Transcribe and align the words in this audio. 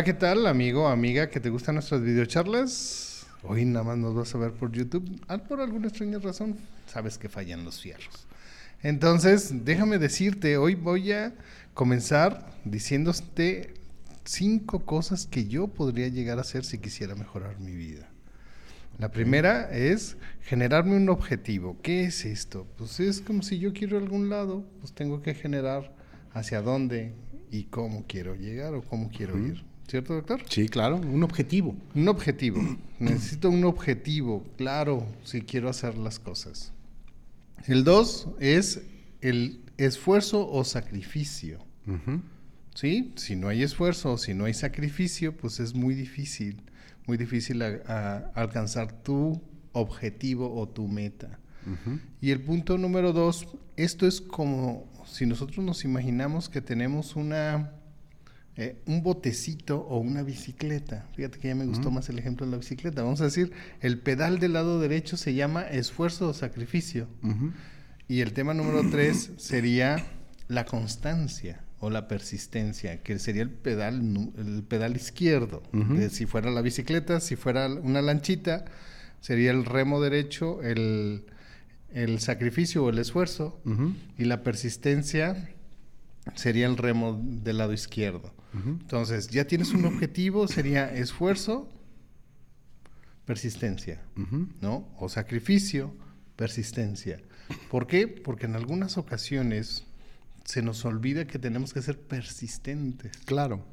Hola, 0.00 0.06
¿qué 0.06 0.14
tal, 0.14 0.46
amigo, 0.46 0.88
amiga, 0.88 1.28
que 1.28 1.40
te 1.40 1.50
gustan 1.50 1.74
nuestras 1.74 2.00
videocharlas? 2.00 3.26
Hoy 3.42 3.66
nada 3.66 3.84
más 3.84 3.98
nos 3.98 4.14
vas 4.14 4.34
a 4.34 4.38
ver 4.38 4.52
por 4.52 4.72
YouTube. 4.72 5.20
Ah, 5.28 5.36
por 5.36 5.60
alguna 5.60 5.88
extraña 5.88 6.18
razón, 6.18 6.56
sabes 6.86 7.18
que 7.18 7.28
fallan 7.28 7.66
los 7.66 7.82
fierros. 7.82 8.26
Entonces, 8.82 9.66
déjame 9.66 9.98
decirte, 9.98 10.56
hoy 10.56 10.74
voy 10.74 11.12
a 11.12 11.34
comenzar 11.74 12.50
diciéndote 12.64 13.74
cinco 14.24 14.86
cosas 14.86 15.26
que 15.26 15.46
yo 15.48 15.68
podría 15.68 16.08
llegar 16.08 16.38
a 16.38 16.40
hacer 16.40 16.64
si 16.64 16.78
quisiera 16.78 17.14
mejorar 17.14 17.60
mi 17.60 17.74
vida. 17.74 18.08
La 18.98 19.10
primera 19.10 19.70
es 19.70 20.16
generarme 20.40 20.96
un 20.96 21.10
objetivo. 21.10 21.76
¿Qué 21.82 22.04
es 22.04 22.24
esto? 22.24 22.66
Pues 22.78 23.00
es 23.00 23.20
como 23.20 23.42
si 23.42 23.58
yo 23.58 23.74
quiero 23.74 23.98
a 23.98 24.00
algún 24.00 24.30
lado, 24.30 24.64
pues 24.80 24.94
tengo 24.94 25.20
que 25.20 25.34
generar 25.34 25.94
hacia 26.32 26.62
dónde 26.62 27.12
y 27.50 27.64
cómo 27.64 28.06
quiero 28.08 28.34
llegar 28.34 28.72
o 28.72 28.80
cómo 28.80 29.10
quiero 29.10 29.38
ir. 29.38 29.68
¿Cierto, 29.90 30.14
doctor? 30.14 30.40
Sí, 30.48 30.68
claro, 30.68 30.98
un 30.98 31.24
objetivo. 31.24 31.74
Un 31.96 32.08
objetivo. 32.08 32.62
Necesito 33.00 33.50
un 33.50 33.64
objetivo, 33.64 34.44
claro, 34.56 35.04
si 35.24 35.40
quiero 35.40 35.68
hacer 35.68 35.98
las 35.98 36.20
cosas. 36.20 36.72
El 37.66 37.82
dos 37.82 38.28
es 38.38 38.82
el 39.20 39.58
esfuerzo 39.78 40.48
o 40.48 40.62
sacrificio. 40.62 41.58
¿Sí? 42.76 43.12
Si 43.16 43.34
no 43.34 43.48
hay 43.48 43.64
esfuerzo 43.64 44.12
o 44.12 44.18
si 44.18 44.32
no 44.32 44.44
hay 44.44 44.54
sacrificio, 44.54 45.36
pues 45.36 45.58
es 45.58 45.74
muy 45.74 45.96
difícil, 45.96 46.62
muy 47.08 47.16
difícil 47.16 47.60
alcanzar 47.60 48.92
tu 49.02 49.42
objetivo 49.72 50.54
o 50.54 50.68
tu 50.68 50.86
meta. 50.86 51.40
Y 52.20 52.30
el 52.30 52.40
punto 52.40 52.78
número 52.78 53.12
dos, 53.12 53.48
esto 53.76 54.06
es 54.06 54.20
como 54.20 54.88
si 55.04 55.26
nosotros 55.26 55.64
nos 55.64 55.84
imaginamos 55.84 56.48
que 56.48 56.60
tenemos 56.60 57.16
una 57.16 57.72
eh, 58.60 58.76
un 58.84 59.02
botecito 59.02 59.78
o 59.78 59.98
una 60.00 60.22
bicicleta. 60.22 61.08
Fíjate 61.14 61.38
que 61.38 61.48
ya 61.48 61.54
me 61.54 61.64
gustó 61.64 61.90
más 61.90 62.10
el 62.10 62.18
ejemplo 62.18 62.44
de 62.44 62.52
la 62.52 62.58
bicicleta. 62.58 63.02
Vamos 63.02 63.22
a 63.22 63.24
decir, 63.24 63.52
el 63.80 63.98
pedal 63.98 64.38
del 64.38 64.52
lado 64.52 64.78
derecho 64.78 65.16
se 65.16 65.32
llama 65.32 65.62
esfuerzo 65.62 66.28
o 66.28 66.34
sacrificio. 66.34 67.08
Y 68.06 68.20
el 68.20 68.34
tema 68.34 68.52
número 68.52 68.82
tres 68.90 69.30
sería 69.38 70.04
la 70.48 70.66
constancia 70.66 71.64
o 71.78 71.88
la 71.88 72.06
persistencia, 72.06 73.02
que 73.02 73.18
sería 73.18 73.40
el 73.40 73.48
pedal, 73.48 74.30
el 74.36 74.62
pedal 74.62 74.94
izquierdo. 74.94 75.62
si 76.10 76.26
fuera 76.26 76.50
la 76.50 76.60
bicicleta, 76.60 77.20
si 77.20 77.36
fuera 77.36 77.66
una 77.66 78.02
lanchita, 78.02 78.66
sería 79.22 79.52
el 79.52 79.64
remo 79.64 80.02
derecho, 80.02 80.60
el, 80.60 81.24
el 81.94 82.20
sacrificio 82.20 82.84
o 82.84 82.90
el 82.90 82.98
esfuerzo, 82.98 83.58
y 84.18 84.24
la 84.24 84.42
persistencia 84.42 85.48
sería 86.34 86.66
el 86.66 86.76
remo 86.76 87.20
del 87.22 87.58
lado 87.58 87.72
izquierdo. 87.72 88.32
Entonces, 88.52 89.28
ya 89.28 89.44
tienes 89.46 89.72
un 89.72 89.84
objetivo, 89.84 90.48
sería 90.48 90.92
esfuerzo, 90.92 91.68
persistencia, 93.24 94.02
¿no? 94.60 94.88
O 94.98 95.08
sacrificio, 95.08 95.94
persistencia. 96.34 97.20
¿Por 97.70 97.86
qué? 97.86 98.08
Porque 98.08 98.46
en 98.46 98.56
algunas 98.56 98.98
ocasiones 98.98 99.84
se 100.44 100.62
nos 100.62 100.84
olvida 100.84 101.26
que 101.26 101.38
tenemos 101.38 101.72
que 101.72 101.82
ser 101.82 102.00
persistentes. 102.00 103.16
Claro. 103.24 103.64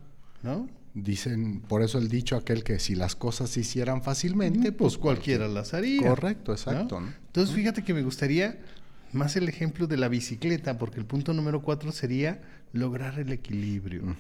¿No? 0.43 0.69
Dicen, 0.93 1.61
por 1.61 1.81
eso 1.81 1.97
el 1.97 2.07
dicho 2.07 2.35
aquel 2.35 2.63
que 2.63 2.79
si 2.79 2.95
las 2.95 3.15
cosas 3.15 3.49
se 3.49 3.61
hicieran 3.61 4.03
fácilmente, 4.03 4.71
pues, 4.71 4.93
pues 4.93 4.97
cualquiera 4.97 5.47
las 5.47 5.73
haría. 5.73 6.07
Correcto, 6.07 6.51
exacto. 6.51 6.99
Entonces, 7.27 7.55
fíjate 7.55 7.83
que 7.83 7.93
me 7.93 8.03
gustaría 8.03 8.59
más 9.13 9.35
el 9.35 9.49
ejemplo 9.49 9.87
de 9.87 9.97
la 9.97 10.07
bicicleta, 10.07 10.77
porque 10.77 10.99
el 10.99 11.05
punto 11.05 11.33
número 11.33 11.61
cuatro 11.61 11.91
sería 11.91 12.41
lograr 12.73 13.19
el 13.19 13.31
equilibrio. 13.31 14.15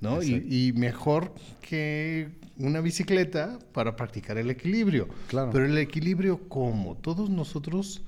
¿no? 0.00 0.22
Y, 0.22 0.72
mejor 0.74 1.34
que 1.60 2.28
una 2.56 2.80
bicicleta 2.80 3.58
para 3.72 3.96
practicar 3.96 4.38
el 4.38 4.50
equilibrio. 4.50 5.08
Claro. 5.28 5.50
Pero 5.52 5.66
el 5.66 5.78
equilibrio, 5.78 6.48
¿cómo? 6.48 6.96
Todos 6.96 7.30
nosotros 7.30 8.02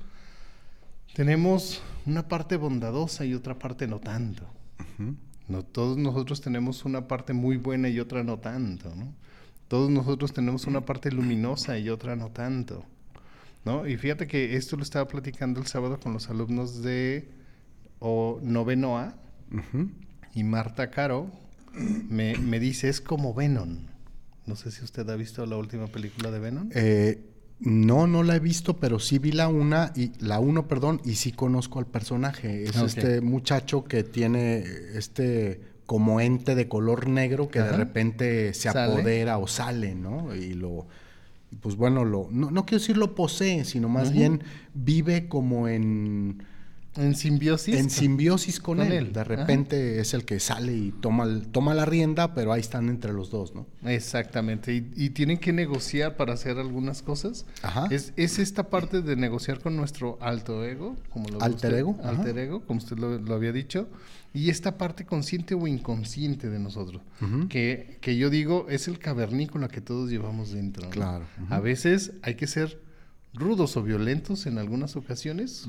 tenemos 1.15 1.83
una 2.07 2.29
parte 2.29 2.57
bondadosa 2.57 3.25
y 3.25 3.35
otra 3.35 3.59
parte 3.59 3.87
no 3.87 3.99
tanto. 3.99 4.47
no, 5.49 5.65
todos 5.65 5.99
nosotros 5.99 6.41
tenemos 6.41 6.85
una 6.85 7.09
parte 7.09 7.33
muy 7.33 7.57
buena 7.57 7.89
y 7.89 7.99
otra 7.99 8.23
no 8.23 8.39
tanto. 8.39 8.95
¿no? 8.95 9.13
Todos 9.69 9.91
nosotros 9.91 10.33
tenemos 10.33 10.67
una 10.67 10.85
parte 10.85 11.11
luminosa 11.11 11.79
y 11.79 11.89
otra 11.89 12.17
no 12.17 12.31
tanto. 12.31 12.85
¿No? 13.65 13.87
Y 13.87 13.97
fíjate 13.97 14.27
que 14.27 14.57
esto 14.57 14.77
lo 14.77 14.83
estaba 14.83 15.09
platicando 15.09 15.61
el 15.61 15.67
sábado 15.67 15.99
con 16.01 16.13
los 16.13 16.29
alumnos 16.31 16.83
de 16.83 17.29
o 17.99 18.41
noveno 18.43 18.99
A 18.99 19.15
y 20.35 20.45
Marta 20.45 20.91
Caro 20.91 21.31
me, 21.73 22.37
me, 22.37 22.59
dice, 22.59 22.89
es 22.89 23.01
como 23.01 23.35
Venom. 23.35 23.79
No 24.47 24.57
sé 24.57 24.71
si 24.71 24.83
usted 24.83 25.09
ha 25.09 25.17
visto 25.17 25.45
la 25.47 25.57
última 25.57 25.87
película 25.87 26.31
de 26.31 26.39
Venom. 26.39 26.71
Eh, 26.75 27.31
no, 27.61 28.07
no 28.07 28.23
la 28.23 28.37
he 28.37 28.41
visto, 28.41 28.79
pero 28.79 28.99
sí 28.99 29.19
vi 29.19 29.33
la 29.33 29.49
una 29.49 29.93
y 29.95 30.13
la 30.19 30.41
uno, 30.41 30.67
perdón, 30.67 31.01
y 31.05 31.17
sí 31.17 31.31
conozco 31.31 31.79
al 31.79 31.87
personaje. 31.87 32.65
Es 32.65 32.77
este 32.77 33.21
muchacho 33.21 33.85
que 33.85 34.03
tiene 34.03 34.65
este 34.95 35.61
como 35.85 36.21
ente 36.21 36.55
de 36.55 36.69
color 36.69 37.09
negro 37.09 37.49
que 37.49 37.61
de 37.61 37.73
repente 37.73 38.55
se 38.55 38.69
apodera 38.69 39.39
o 39.39 39.47
sale, 39.47 39.95
¿no? 39.95 40.35
Y 40.35 40.55
lo 40.55 40.87
pues 41.61 41.77
bueno, 41.77 42.05
lo, 42.05 42.29
no, 42.31 42.51
no 42.51 42.65
quiero 42.65 42.81
decir 42.81 42.97
lo 42.97 43.15
posee, 43.15 43.65
sino 43.65 43.89
más 43.89 44.13
bien 44.13 44.43
vive 44.75 45.29
como 45.29 45.69
en... 45.69 46.45
En 46.97 47.15
simbiosis. 47.15 47.77
En 47.77 47.91
simbiosis 47.91 48.59
con, 48.59 48.81
él. 48.81 49.13
De 49.13 49.25
repente 49.25 50.01
es 50.01 50.13
el 50.15 50.25
que 50.25 50.41
sale 50.41 50.73
y 50.73 50.93
toma, 50.93 51.27
toma 51.53 51.75
la 51.75 51.85
rienda, 51.85 52.35
pero 52.35 52.53
ahí 52.53 52.61
están 52.61 52.89
entre 52.89 53.13
los 53.13 53.31
dos, 53.31 53.55
¿no? 53.55 53.67
Exactamente. 53.85 54.75
Y, 54.75 55.11
tienen 55.11 55.39
que 55.39 55.53
negociar 55.53 56.17
para 56.17 56.35
hacer 56.35 56.59
algunas 56.59 57.03
cosas. 57.03 57.47
Ajá. 57.63 57.87
Es, 57.91 58.13
es 58.17 58.39
esta 58.39 58.71
parte 58.71 59.03
de 59.03 59.17
negociar 59.17 59.61
con 59.61 59.77
nuestro 59.77 60.19
alto 60.21 60.65
ego, 60.65 60.97
como 61.11 61.29
lo 61.29 61.41
Alter 61.43 61.75
ego. 61.75 61.99
Alter 62.03 62.39
ego, 62.39 62.63
como 62.67 62.79
usted 62.79 62.97
lo 62.99 63.35
había 63.35 63.53
dicho 63.53 63.89
y 64.33 64.51
esta 64.51 64.79
parte 64.79 65.05
consciente 65.05 65.55
o 65.55 65.67
inconsciente 65.67 66.51
de 66.51 66.59
nosotros, 66.59 67.03
que, 67.49 67.99
que, 68.01 68.17
yo 68.17 68.31
digo 68.31 68.67
es 68.69 68.87
el 68.87 68.99
cavernícola 68.99 69.69
que 69.69 69.81
todos 69.81 70.11
llevamos 70.11 70.53
dentro. 70.53 70.89
Claro. 70.91 71.25
A 71.49 71.59
veces 71.59 72.13
hay 72.23 72.37
que 72.37 72.47
ser 72.47 72.81
rudos 73.33 73.77
o 73.77 73.83
violentos 73.83 74.47
en 74.47 74.59
algunas 74.59 74.97
ocasiones 74.97 75.69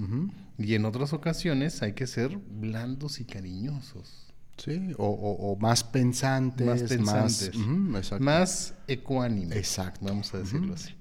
y 0.57 0.75
en 0.75 0.85
otras 0.85 1.13
ocasiones 1.13 1.81
hay 1.81 1.93
que 1.93 2.07
ser 2.07 2.37
blandos 2.37 3.19
y 3.19 3.25
cariñosos. 3.25 4.27
Sí, 4.57 4.93
o, 4.97 5.07
o, 5.07 5.55
más 5.55 5.83
pensantes, 5.83 6.67
más, 6.67 6.83
pensantes, 6.83 8.19
más, 8.19 8.75
ecuánimes. 8.87 9.57
Exacto. 9.57 10.05
Vamos 10.05 10.31
a 10.35 10.39
decirlo 10.39 10.75
así. 10.75 10.93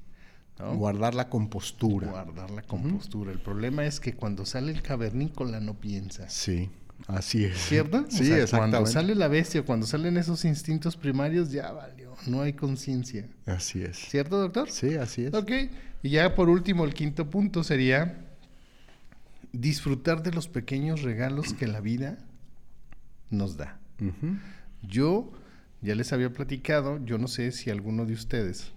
Guardar 0.77 1.15
la 1.15 1.29
compostura. 1.29 2.09
Guardar 2.09 2.51
la 2.51 2.63
compostura. 2.63 3.33
El 3.33 3.41
problema 3.41 3.85
es 3.85 4.01
que 4.01 4.15
cuando 4.15 4.47
sale 4.47 4.73
el 4.73 4.83
cavernícola 4.83 5.61
no 5.61 5.75
piensa. 5.75 6.29
Sí. 6.29 6.71
Así 7.07 7.45
es. 7.45 7.57
¿Cierto? 7.59 8.05
Sí, 8.09 8.33
exactamente. 8.33 8.77
Cuando 8.77 8.87
sale 8.87 9.15
la 9.15 9.29
bestia, 9.29 9.63
cuando 9.63 9.87
salen 9.87 10.17
esos 10.17 10.45
instintos 10.45 10.97
primarios, 10.97 11.51
ya 11.51 11.73
valió. 11.73 12.15
No 12.27 12.43
hay 12.43 12.53
conciencia. 12.53 13.29
Así 13.47 13.83
es. 13.83 13.97
¿Cierto, 13.97 14.39
doctor? 14.39 14.71
Sí, 14.71 14.95
así 14.97 15.25
es. 15.25 15.35
Ok. 15.35 15.51
Y 16.03 16.11
ya 16.11 16.35
por 16.35 16.49
último, 16.49 16.85
el 16.85 16.95
quinto 16.95 17.29
punto 17.29 17.65
sería 17.65 18.27
disfrutar 19.53 20.23
de 20.23 20.33
los 20.33 20.49
pequeños 20.49 21.03
regalos 21.03 21.55
que 21.55 21.67
la 21.67 21.81
vida 21.81 22.19
nos 23.31 23.57
da. 23.57 23.79
Yo 24.83 25.33
ya 25.83 25.95
les 25.95 26.13
había 26.13 26.33
platicado, 26.33 27.05
yo 27.05 27.19
no 27.19 27.29
sé 27.29 27.53
si 27.53 27.71
alguno 27.71 28.07
de 28.07 28.15
ustedes, 28.15 28.73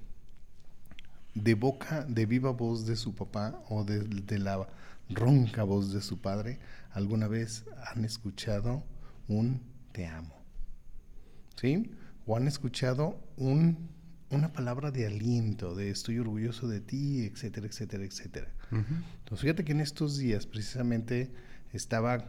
de 1.34 1.54
boca, 1.54 2.06
de 2.08 2.26
viva 2.26 2.52
voz 2.52 2.86
de 2.86 2.96
su 2.96 3.16
papá 3.16 3.62
o 3.70 3.84
de, 3.84 4.00
de 4.00 4.40
la 4.40 4.68
ronca 5.10 5.64
voz 5.64 5.94
de 5.94 6.02
su 6.02 6.22
padre, 6.22 6.60
alguna 6.92 7.28
vez 7.28 7.66
han 7.94 8.06
escuchado 8.06 8.84
un 9.28 9.62
te 9.92 10.08
amo. 10.08 10.36
¿Sí? 11.60 11.92
O 12.26 12.36
han 12.36 12.48
escuchado 12.48 13.20
un, 13.38 13.90
una 14.30 14.52
palabra 14.54 14.92
de 14.92 15.06
aliento, 15.06 15.76
de 15.76 15.90
estoy 15.90 16.20
orgulloso 16.20 16.68
de 16.68 16.82
ti, 16.82 17.26
etcétera, 17.26 17.68
etcétera, 17.68 18.04
etcétera. 18.04 18.52
Entonces, 18.72 19.42
fíjate 19.42 19.64
que 19.64 19.72
en 19.72 19.82
estos 19.82 20.18
días 20.18 20.48
precisamente 20.48 21.32
estaba 21.74 22.26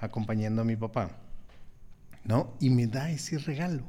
acompañando 0.00 0.62
a 0.62 0.64
mi 0.64 0.76
papá, 0.76 1.18
¿no? 2.24 2.56
Y 2.60 2.70
me 2.70 2.86
da 2.86 3.10
ese 3.10 3.38
regalo. 3.38 3.88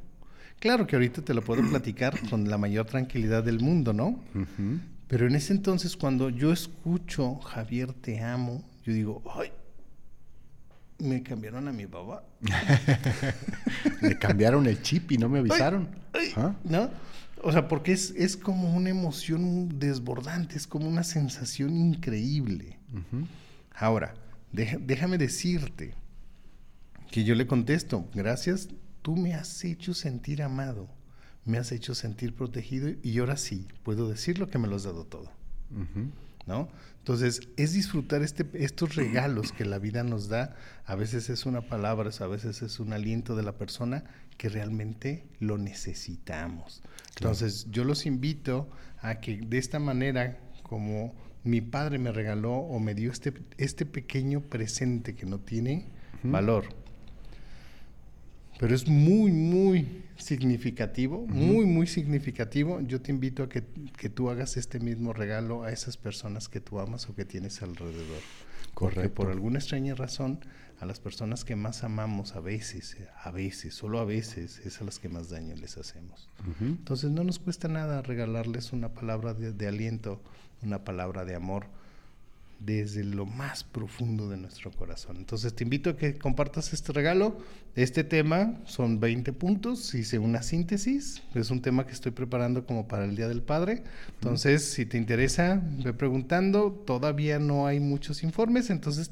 Claro 0.58 0.86
que 0.86 0.96
ahorita 0.96 1.22
te 1.22 1.34
lo 1.34 1.42
puedo 1.42 1.62
platicar 1.68 2.18
con 2.28 2.48
la 2.48 2.58
mayor 2.58 2.86
tranquilidad 2.86 3.44
del 3.44 3.60
mundo, 3.60 3.92
¿no? 3.92 4.20
Pero 5.08 5.26
en 5.26 5.34
ese 5.34 5.52
entonces, 5.52 5.96
cuando 5.96 6.30
yo 6.30 6.52
escucho 6.52 7.36
Javier, 7.36 7.92
te 7.92 8.20
amo, 8.20 8.64
yo 8.84 8.92
digo, 8.92 9.22
ay, 9.34 9.52
me 10.98 11.22
cambiaron 11.22 11.68
a 11.68 11.72
mi 11.72 11.86
papá. 11.86 12.24
Le 14.02 14.18
cambiaron 14.18 14.66
el 14.66 14.82
chip 14.82 15.12
y 15.12 15.18
no 15.18 15.28
me 15.28 15.38
avisaron. 15.38 15.88
¿Ah? 16.36 16.54
¿No? 16.64 16.90
O 17.42 17.52
sea, 17.52 17.68
porque 17.68 17.92
es, 17.92 18.12
es, 18.16 18.36
como 18.36 18.74
una 18.74 18.90
emoción 18.90 19.78
desbordante, 19.78 20.56
es 20.56 20.66
como 20.66 20.88
una 20.88 21.04
sensación 21.04 21.76
increíble. 21.76 22.78
Ahora, 23.74 24.14
déjame 24.52 25.18
decirte 25.18 25.94
que 27.10 27.24
yo 27.24 27.34
le 27.34 27.46
contesto, 27.46 28.08
gracias, 28.14 28.68
tú 29.02 29.16
me 29.16 29.34
has 29.34 29.64
hecho 29.64 29.94
sentir 29.94 30.42
amado, 30.42 30.88
me 31.46 31.58
has 31.58 31.72
hecho 31.72 31.94
sentir 31.94 32.34
protegido 32.34 32.90
y 33.02 33.18
ahora 33.18 33.36
sí, 33.36 33.66
puedo 33.84 34.08
decir 34.08 34.38
lo 34.38 34.48
que 34.48 34.58
me 34.58 34.68
lo 34.68 34.76
has 34.76 34.82
dado 34.82 35.04
todo. 35.04 35.30
¿No? 36.46 36.68
Entonces, 36.98 37.40
es 37.56 37.72
disfrutar 37.72 38.22
este, 38.22 38.46
estos 38.52 38.94
regalos 38.94 39.52
que 39.52 39.64
la 39.64 39.78
vida 39.78 40.04
nos 40.04 40.28
da. 40.28 40.54
A 40.84 40.94
veces 40.94 41.28
es 41.28 41.46
una 41.46 41.62
palabra, 41.62 42.10
a 42.20 42.26
veces 42.26 42.62
es 42.62 42.78
un 42.78 42.92
aliento 42.92 43.34
de 43.34 43.42
la 43.42 43.52
persona 43.52 44.04
que 44.36 44.48
realmente 44.48 45.24
lo 45.40 45.58
necesitamos. 45.58 46.82
Entonces, 47.16 47.66
yo 47.70 47.84
los 47.84 48.06
invito 48.06 48.68
a 49.00 49.20
que 49.20 49.38
de 49.38 49.58
esta 49.58 49.78
manera, 49.78 50.38
como 50.62 51.14
mi 51.42 51.60
padre 51.60 51.98
me 51.98 52.12
regaló 52.12 52.54
o 52.54 52.78
me 52.80 52.94
dio 52.94 53.10
este, 53.10 53.32
este 53.56 53.86
pequeño 53.86 54.40
presente 54.40 55.14
que 55.14 55.26
no 55.26 55.38
tiene 55.38 55.86
valor, 56.24 56.64
pero 58.58 58.74
es 58.74 58.88
muy, 58.88 59.30
muy 59.30 60.05
significativo, 60.18 61.26
muy, 61.26 61.66
muy 61.66 61.86
significativo. 61.86 62.80
Yo 62.80 63.00
te 63.00 63.10
invito 63.12 63.42
a 63.42 63.48
que, 63.48 63.64
que, 63.96 64.08
tú 64.08 64.30
hagas 64.30 64.56
este 64.56 64.80
mismo 64.80 65.12
regalo 65.12 65.64
a 65.64 65.72
esas 65.72 65.96
personas 65.96 66.48
que 66.48 66.60
tú 66.60 66.78
amas 66.80 67.08
o 67.08 67.14
que 67.14 67.24
tienes 67.24 67.62
alrededor. 67.62 68.22
Correcto. 68.74 69.00
Porque 69.00 69.08
por 69.08 69.30
alguna 69.30 69.58
extraña 69.58 69.94
razón, 69.94 70.40
a 70.80 70.86
las 70.86 71.00
personas 71.00 71.44
que 71.44 71.56
más 71.56 71.84
amamos 71.84 72.36
a 72.36 72.40
veces, 72.40 72.96
a 73.22 73.30
veces, 73.30 73.74
solo 73.74 73.98
a 73.98 74.04
veces, 74.04 74.60
es 74.64 74.80
a 74.80 74.84
las 74.84 74.98
que 74.98 75.08
más 75.08 75.30
daño 75.30 75.54
les 75.56 75.78
hacemos. 75.78 76.28
Entonces 76.60 77.10
no 77.10 77.24
nos 77.24 77.38
cuesta 77.38 77.68
nada 77.68 78.02
regalarles 78.02 78.72
una 78.72 78.92
palabra 78.92 79.32
de 79.32 79.68
aliento, 79.68 80.20
una 80.62 80.84
palabra 80.84 81.24
de 81.24 81.34
amor 81.34 81.66
desde 82.58 83.04
lo 83.04 83.26
más 83.26 83.64
profundo 83.64 84.28
de 84.28 84.36
nuestro 84.36 84.70
corazón. 84.70 85.16
Entonces 85.18 85.54
te 85.54 85.64
invito 85.64 85.90
a 85.90 85.96
que 85.96 86.16
compartas 86.16 86.72
este 86.72 86.92
regalo. 86.92 87.38
Este 87.76 88.04
tema 88.04 88.54
son 88.64 89.00
20 89.00 89.34
puntos, 89.34 89.94
hice 89.94 90.18
una 90.18 90.42
síntesis, 90.42 91.22
es 91.34 91.50
un 91.50 91.60
tema 91.60 91.86
que 91.86 91.92
estoy 91.92 92.10
preparando 92.10 92.64
como 92.64 92.88
para 92.88 93.04
el 93.04 93.16
Día 93.16 93.28
del 93.28 93.42
Padre. 93.42 93.82
Entonces, 94.14 94.64
si 94.64 94.86
te 94.86 94.96
interesa, 94.96 95.62
ve 95.84 95.92
preguntando, 95.92 96.72
todavía 96.86 97.38
no 97.38 97.66
hay 97.66 97.78
muchos 97.78 98.22
informes, 98.22 98.70
entonces 98.70 99.10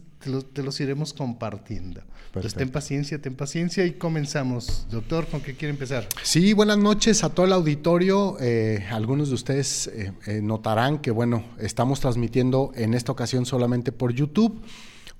te, 0.54 0.62
los 0.62 0.80
iremos 0.80 1.12
compartiendo. 1.12 2.00
Entonces, 2.28 2.54
ten 2.54 2.70
paciencia, 2.70 3.20
ten 3.20 3.34
paciencia 3.34 3.84
y 3.84 3.92
comenzamos. 3.92 4.86
Doctor, 4.90 5.26
¿con 5.26 5.42
qué 5.42 5.54
quiere 5.54 5.68
empezar? 5.68 6.08
Sí, 6.22 6.54
buenas 6.54 6.78
noches 6.78 7.22
a 7.22 7.28
todo 7.28 7.44
el 7.44 7.52
auditorio. 7.52 8.38
Eh, 8.40 8.86
algunos 8.90 9.28
de 9.28 9.34
ustedes 9.34 9.88
eh, 9.88 10.12
eh, 10.26 10.40
notarán 10.40 11.00
que, 11.00 11.10
bueno, 11.10 11.44
estamos 11.58 12.00
transmitiendo 12.00 12.72
en 12.74 12.94
esta 12.94 13.12
ocasión 13.12 13.44
solamente 13.44 13.92
por 13.92 14.14
YouTube. 14.14 14.62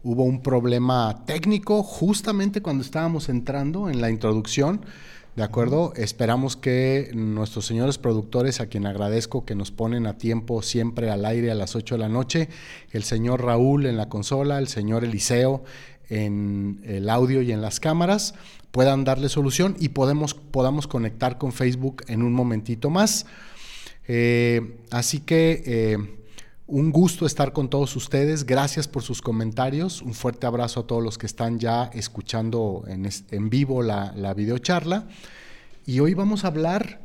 Hubo 0.06 0.24
un 0.24 0.42
problema 0.42 1.24
técnico 1.24 1.82
justamente 1.82 2.60
cuando 2.60 2.84
estábamos 2.84 3.30
entrando 3.30 3.88
en 3.88 4.02
la 4.02 4.10
introducción. 4.10 4.84
¿De 5.34 5.42
acuerdo? 5.42 5.94
Esperamos 5.96 6.58
que 6.58 7.10
nuestros 7.14 7.64
señores 7.64 7.96
productores, 7.96 8.60
a 8.60 8.66
quien 8.66 8.84
agradezco 8.84 9.46
que 9.46 9.54
nos 9.54 9.70
ponen 9.70 10.06
a 10.06 10.18
tiempo 10.18 10.60
siempre 10.60 11.10
al 11.10 11.24
aire 11.24 11.50
a 11.50 11.54
las 11.54 11.74
8 11.74 11.94
de 11.94 11.98
la 11.98 12.10
noche, 12.10 12.50
el 12.92 13.02
señor 13.02 13.42
Raúl 13.42 13.86
en 13.86 13.96
la 13.96 14.10
consola, 14.10 14.58
el 14.58 14.68
señor 14.68 15.04
Eliseo 15.04 15.64
en 16.10 16.82
el 16.84 17.08
audio 17.08 17.40
y 17.40 17.50
en 17.50 17.62
las 17.62 17.80
cámaras, 17.80 18.34
puedan 18.72 19.04
darle 19.04 19.30
solución 19.30 19.74
y 19.80 19.88
podemos, 19.88 20.34
podamos 20.34 20.86
conectar 20.86 21.38
con 21.38 21.52
Facebook 21.52 22.04
en 22.08 22.22
un 22.22 22.34
momentito 22.34 22.90
más. 22.90 23.24
Eh, 24.06 24.76
así 24.90 25.20
que... 25.20 25.62
Eh, 25.64 26.23
un 26.74 26.90
gusto 26.90 27.24
estar 27.24 27.52
con 27.52 27.70
todos 27.70 27.94
ustedes. 27.94 28.44
Gracias 28.46 28.88
por 28.88 29.04
sus 29.04 29.22
comentarios. 29.22 30.02
Un 30.02 30.12
fuerte 30.12 30.44
abrazo 30.44 30.80
a 30.80 30.86
todos 30.88 31.04
los 31.04 31.18
que 31.18 31.26
están 31.26 31.60
ya 31.60 31.84
escuchando 31.94 32.84
en, 32.88 33.48
vivo 33.48 33.80
la, 33.80 34.12
la 34.16 34.34
videocharla. 34.34 35.06
Y 35.86 36.00
hoy 36.00 36.14
vamos 36.14 36.44
a 36.44 36.48
hablar 36.48 37.00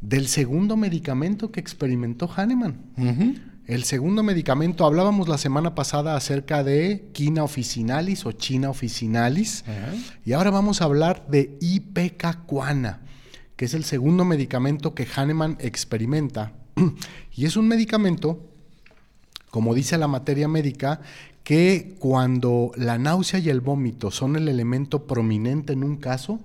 del 0.00 0.28
segundo 0.28 0.76
medicamento 0.76 1.50
que 1.50 1.58
experimentó 1.58 2.30
Hahnemann. 2.32 2.78
El 3.66 3.82
segundo 3.82 4.22
medicamento, 4.22 4.86
hablábamos 4.86 5.26
la 5.26 5.38
semana 5.38 5.74
pasada 5.74 6.14
acerca 6.14 6.62
de 6.62 7.08
quina 7.12 7.42
officinalis 7.42 8.24
o 8.24 8.30
china 8.30 8.70
officinalis. 8.70 9.64
Y 10.24 10.32
ahora 10.32 10.50
vamos 10.50 10.80
a 10.80 10.84
hablar 10.84 11.26
de 11.26 11.58
ipecacuana, 11.60 13.00
que 13.56 13.64
es 13.64 13.74
el 13.74 13.82
segundo 13.82 14.24
medicamento 14.24 14.94
que 14.94 15.08
Hahnemann 15.12 15.56
experimenta. 15.58 16.52
y 17.34 17.46
es 17.46 17.56
un 17.56 17.66
medicamento 17.66 18.51
como 19.52 19.74
dice 19.74 19.98
la 19.98 20.08
materia 20.08 20.48
médica, 20.48 21.02
que 21.44 21.94
cuando 21.98 22.72
la 22.74 22.96
náusea 22.96 23.38
y 23.38 23.50
el 23.50 23.60
vómito 23.60 24.10
son 24.10 24.36
el 24.36 24.48
elemento 24.48 25.06
prominente 25.06 25.74
en 25.74 25.84
un 25.84 25.98
caso, 25.98 26.40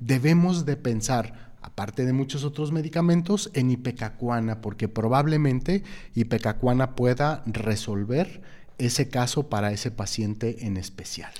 debemos 0.00 0.66
de 0.66 0.76
pensar, 0.76 1.54
aparte 1.62 2.04
de 2.04 2.12
muchos 2.12 2.42
otros 2.42 2.72
medicamentos, 2.72 3.52
en 3.54 3.70
ipecacuana, 3.70 4.60
porque 4.60 4.88
probablemente 4.88 5.84
ipecacuana 6.16 6.96
pueda 6.96 7.44
resolver 7.46 8.42
ese 8.78 9.08
caso 9.08 9.48
para 9.48 9.70
ese 9.70 9.92
paciente 9.92 10.66
en 10.66 10.78
especial. 10.78 11.30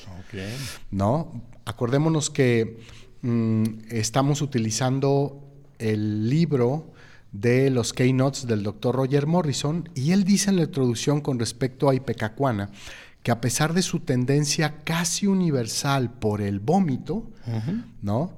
¿No? 0.93 1.43
Acordémonos 1.65 2.31
que 2.31 2.79
mm, 3.23 3.65
estamos 3.91 4.41
utilizando 4.41 5.43
el 5.81 6.31
libro 6.31 6.93
de 7.41 7.71
los 7.71 7.93
keynotes 7.93 8.47
del 8.47 8.63
doctor 8.63 8.97
Roger 8.97 9.27
Morrison 9.27 9.89
y 9.95 10.13
él 10.13 10.25
dice 10.25 10.51
en 10.51 10.57
la 10.57 10.63
introducción 10.63 11.21
con 11.21 11.39
respecto 11.39 11.89
a 11.89 11.95
ipecacuana 11.95 12.71
que 13.23 13.31
a 13.31 13.41
pesar 13.41 13.75
de 13.75 13.83
su 13.83 14.01
tendencia 14.01 14.79
casi 14.85 15.27
universal 15.27 16.11
por 16.11 16.41
el 16.41 16.61
vómito, 16.61 17.31
¿no? 18.03 18.37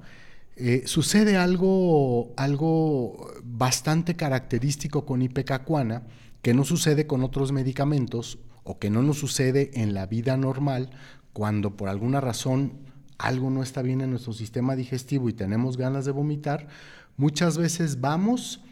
Eh, 0.56 0.82
sucede 0.84 1.36
algo, 1.36 2.32
algo 2.36 3.32
bastante 3.42 4.16
característico 4.16 5.06
con 5.06 5.22
ipecacuana 5.22 6.02
que 6.42 6.52
no 6.52 6.64
sucede 6.64 7.06
con 7.06 7.22
otros 7.22 7.52
medicamentos 7.52 8.38
o 8.64 8.78
que 8.78 8.90
no 8.90 9.02
nos 9.02 9.18
sucede 9.18 9.70
en 9.74 9.94
la 9.94 10.06
vida 10.06 10.36
normal 10.36 10.90
cuando 11.32 11.76
por 11.76 11.88
alguna 11.88 12.20
razón 12.20 12.72
algo 13.16 13.50
no 13.50 13.62
está 13.62 13.80
bien 13.80 14.00
en 14.00 14.10
nuestro 14.10 14.32
sistema 14.32 14.76
digestivo 14.76 15.28
y 15.28 15.32
tenemos 15.32 15.76
ganas 15.76 16.04
de 16.04 16.10
vomitar, 16.10 16.68
muchas 17.16 17.56
veces 17.56 18.00
vamos 18.00 18.62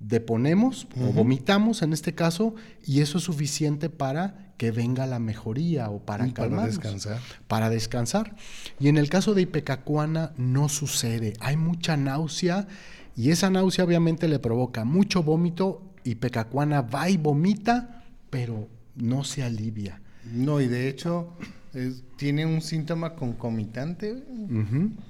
deponemos 0.00 0.86
o 1.00 1.12
vomitamos 1.12 1.82
en 1.82 1.92
este 1.92 2.14
caso 2.14 2.54
y 2.84 3.00
eso 3.00 3.18
es 3.18 3.24
suficiente 3.24 3.90
para 3.90 4.52
que 4.56 4.70
venga 4.70 5.06
la 5.06 5.18
mejoría 5.18 5.90
o 5.90 6.00
para 6.00 6.26
Para 6.28 6.66
descansar. 6.66 7.20
Para 7.46 7.70
descansar. 7.70 8.36
Y 8.78 8.88
en 8.88 8.96
el 8.96 9.08
caso 9.08 9.34
de 9.34 9.42
ipecacuana 9.42 10.32
no 10.36 10.68
sucede. 10.68 11.34
Hay 11.40 11.56
mucha 11.56 11.96
náusea 11.96 12.66
y 13.16 13.30
esa 13.30 13.50
náusea 13.50 13.84
obviamente 13.84 14.28
le 14.28 14.38
provoca 14.38 14.84
mucho 14.84 15.22
vómito. 15.22 15.82
Ipecacuana 16.04 16.82
va 16.82 17.10
y 17.10 17.16
vomita, 17.16 18.04
pero 18.30 18.68
no 18.96 19.24
se 19.24 19.42
alivia. 19.42 20.00
No, 20.32 20.60
y 20.60 20.68
de 20.68 20.88
hecho 20.88 21.32
tiene 22.16 22.46
un 22.46 22.60
síntoma 22.60 23.14
concomitante, 23.14 24.24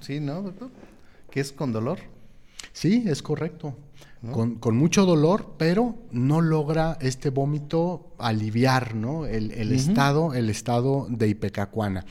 ¿sí, 0.01 0.21
no, 0.21 0.43
doctor? 0.43 0.71
Que 1.31 1.41
es 1.41 1.53
con 1.53 1.73
dolor. 1.73 1.99
Sí, 2.73 3.05
es 3.07 3.23
correcto 3.23 3.77
con, 4.33 4.77
mucho 4.77 5.07
dolor, 5.07 5.55
pero 5.59 5.97
no 6.11 6.41
logra 6.41 6.99
este 7.01 7.31
vómito 7.31 8.15
aliviar 8.19 8.95
¿no? 8.95 9.27
el, 9.27 9.51
estado, 9.73 10.35
el 10.35 10.51
estado 10.51 11.07
de 11.09 11.29
ipecacuana. 11.29 12.05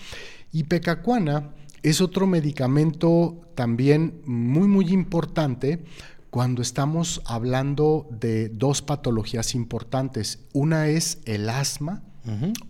Ipecacuana 0.51 1.51
es 1.83 2.01
otro 2.01 2.27
medicamento 2.27 3.41
también 3.55 4.21
muy, 4.25 4.67
muy 4.67 4.89
importante 4.89 5.83
cuando 6.29 6.61
estamos 6.61 7.21
hablando 7.25 8.07
de 8.11 8.49
dos 8.49 8.81
patologías 8.81 9.55
importantes. 9.55 10.39
Una 10.53 10.87
es 10.87 11.19
el 11.25 11.49
asma 11.49 12.03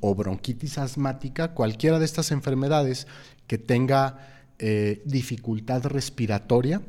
o 0.01 0.13
bronquitis 0.13 0.77
asmática, 0.77 1.55
cualquiera 1.55 1.97
de 1.97 2.05
estas 2.05 2.31
enfermedades 2.31 3.07
que 3.47 3.57
tenga 3.57 4.19
eh, 4.59 5.01
dificultad 5.05 5.83
respiratoria 5.85 6.81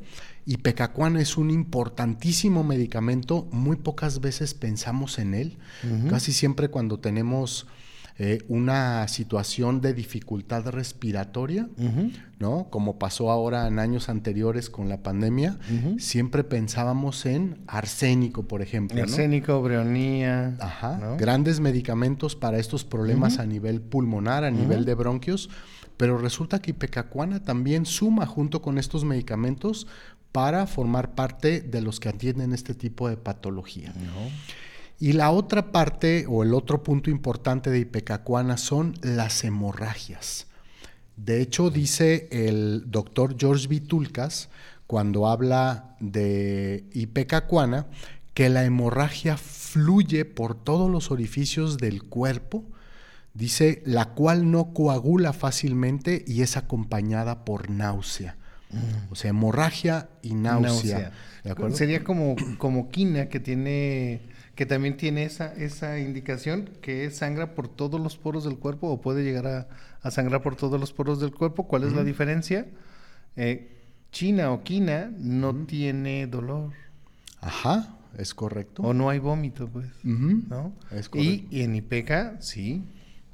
y 0.49 0.57
Pecacuana 0.57 1.21
es 1.21 1.37
un 1.37 1.51
importantísimo 1.51 2.65
medicamento, 2.65 3.47
muy 3.53 3.77
pocas 3.77 4.23
veces 4.23 4.55
pensamos 4.55 5.19
en 5.19 5.35
él, 5.35 5.59
casi 6.09 6.33
siempre 6.33 6.69
cuando 6.69 7.01
tenemos 7.01 7.67
eh, 8.19 8.39
una 8.49 9.07
situación 9.09 9.83
de 9.83 9.93
dificultad 9.93 10.67
respiratoria, 10.69 11.69
¿no? 12.39 12.69
Como 12.71 12.99
pasó 12.99 13.31
ahora 13.31 13.69
en 13.69 13.79
años 13.79 14.09
anteriores 14.09 14.71
con 14.71 14.89
la 14.89 15.03
pandemia, 15.03 15.59
siempre 15.99 16.45
pensábamos 16.45 17.27
en 17.27 17.59
arsénico, 17.67 18.49
por 18.49 18.63
ejemplo. 18.63 19.03
Arsénico, 19.03 19.61
breonía. 19.61 20.57
Ajá. 20.61 21.17
Grandes 21.19 21.61
medicamentos 21.61 22.37
para 22.37 22.59
estos 22.59 22.87
problemas 22.87 23.39
a 23.39 23.45
nivel 23.45 23.83
pulmonar, 23.83 24.45
a 24.45 24.51
nivel 24.51 24.87
de 24.87 24.95
bronquios. 24.95 25.51
Pero 25.99 26.17
resulta 26.17 26.61
que 26.61 26.71
Ipecacuana 26.71 27.43
también 27.43 27.85
suma 27.85 28.25
junto 28.25 28.63
con 28.63 28.79
estos 28.79 29.05
medicamentos 29.05 29.89
para 30.33 30.67
formar 30.67 31.15
parte 31.15 31.61
de 31.61 31.81
los 31.81 32.01
que 32.01 32.09
atienden 32.09 32.53
este 32.53 32.75
tipo 32.75 33.09
de 33.09 33.17
patología. 33.17 33.93
Y 35.01 35.13
la 35.13 35.31
otra 35.31 35.71
parte 35.71 36.27
o 36.29 36.43
el 36.43 36.55
otro 36.55 36.83
punto 36.83 37.11
importante 37.11 37.71
de 37.71 37.79
Ipecacuana 37.79 38.57
son 38.57 38.95
las 39.03 39.45
hemorragias. 39.45 40.47
De 41.17 41.43
hecho, 41.43 41.71
dice 41.71 42.29
el 42.31 42.85
doctor 42.91 43.37
George 43.39 43.67
Vitulcas, 43.67 44.49
cuando 44.87 45.27
habla 45.27 45.97
de 46.01 46.85
ipecacuana, 46.93 47.87
que 48.35 48.49
la 48.49 48.65
hemorragia 48.65 49.37
fluye 49.37 50.25
por 50.25 50.55
todos 50.55 50.89
los 50.89 51.11
orificios 51.11 51.77
del 51.77 52.05
cuerpo, 52.05 52.65
dice, 53.35 53.83
la 53.85 54.15
cual 54.15 54.51
no 54.51 54.73
coagula 54.73 55.33
fácilmente 55.33 56.25
y 56.27 56.43
es 56.43 56.57
acompañada 56.57 57.45
por 57.45 57.69
náusea. 57.69 58.37
O 59.11 59.15
sea, 59.15 59.31
hemorragia 59.31 60.09
y 60.23 60.35
náusea. 60.35 61.13
Sería 61.73 62.05
como, 62.05 62.37
como 62.59 62.91
quina 62.91 63.29
que 63.29 63.41
tiene 63.41 64.21
que 64.59 64.67
también 64.67 64.97
tiene 64.97 65.23
esa, 65.23 65.55
esa 65.55 66.01
indicación 66.01 66.69
que 66.83 67.13
sangra 67.13 67.55
por 67.55 67.69
todos 67.69 68.01
los 68.01 68.17
poros 68.17 68.43
del 68.43 68.59
cuerpo 68.59 68.89
o 68.89 69.01
puede 69.01 69.23
llegar 69.23 69.69
a, 70.03 70.11
sangrar 70.11 70.43
por 70.43 70.57
todos 70.57 70.81
los 70.81 70.93
poros 70.93 71.21
del 71.21 71.33
cuerpo. 71.33 71.69
¿Cuál 71.69 71.85
es 71.85 71.93
la 71.93 72.03
diferencia? 72.03 72.67
Eh, 73.37 73.71
china 74.11 74.51
o 74.51 74.65
quina 74.65 75.13
no 75.17 75.55
tiene 75.55 76.27
dolor. 76.27 76.73
Ajá, 77.41 77.99
es 78.19 78.35
correcto. 78.35 78.83
O 78.83 78.93
no 78.95 79.11
hay 79.11 79.21
vómito, 79.21 79.69
pues. 79.69 79.87
¿no? 80.03 80.73
Es 80.91 81.09
correcto. 81.09 81.47
Y, 81.53 81.63
en 81.63 81.77
Ipeca, 81.77 82.39
sí. 82.41 82.83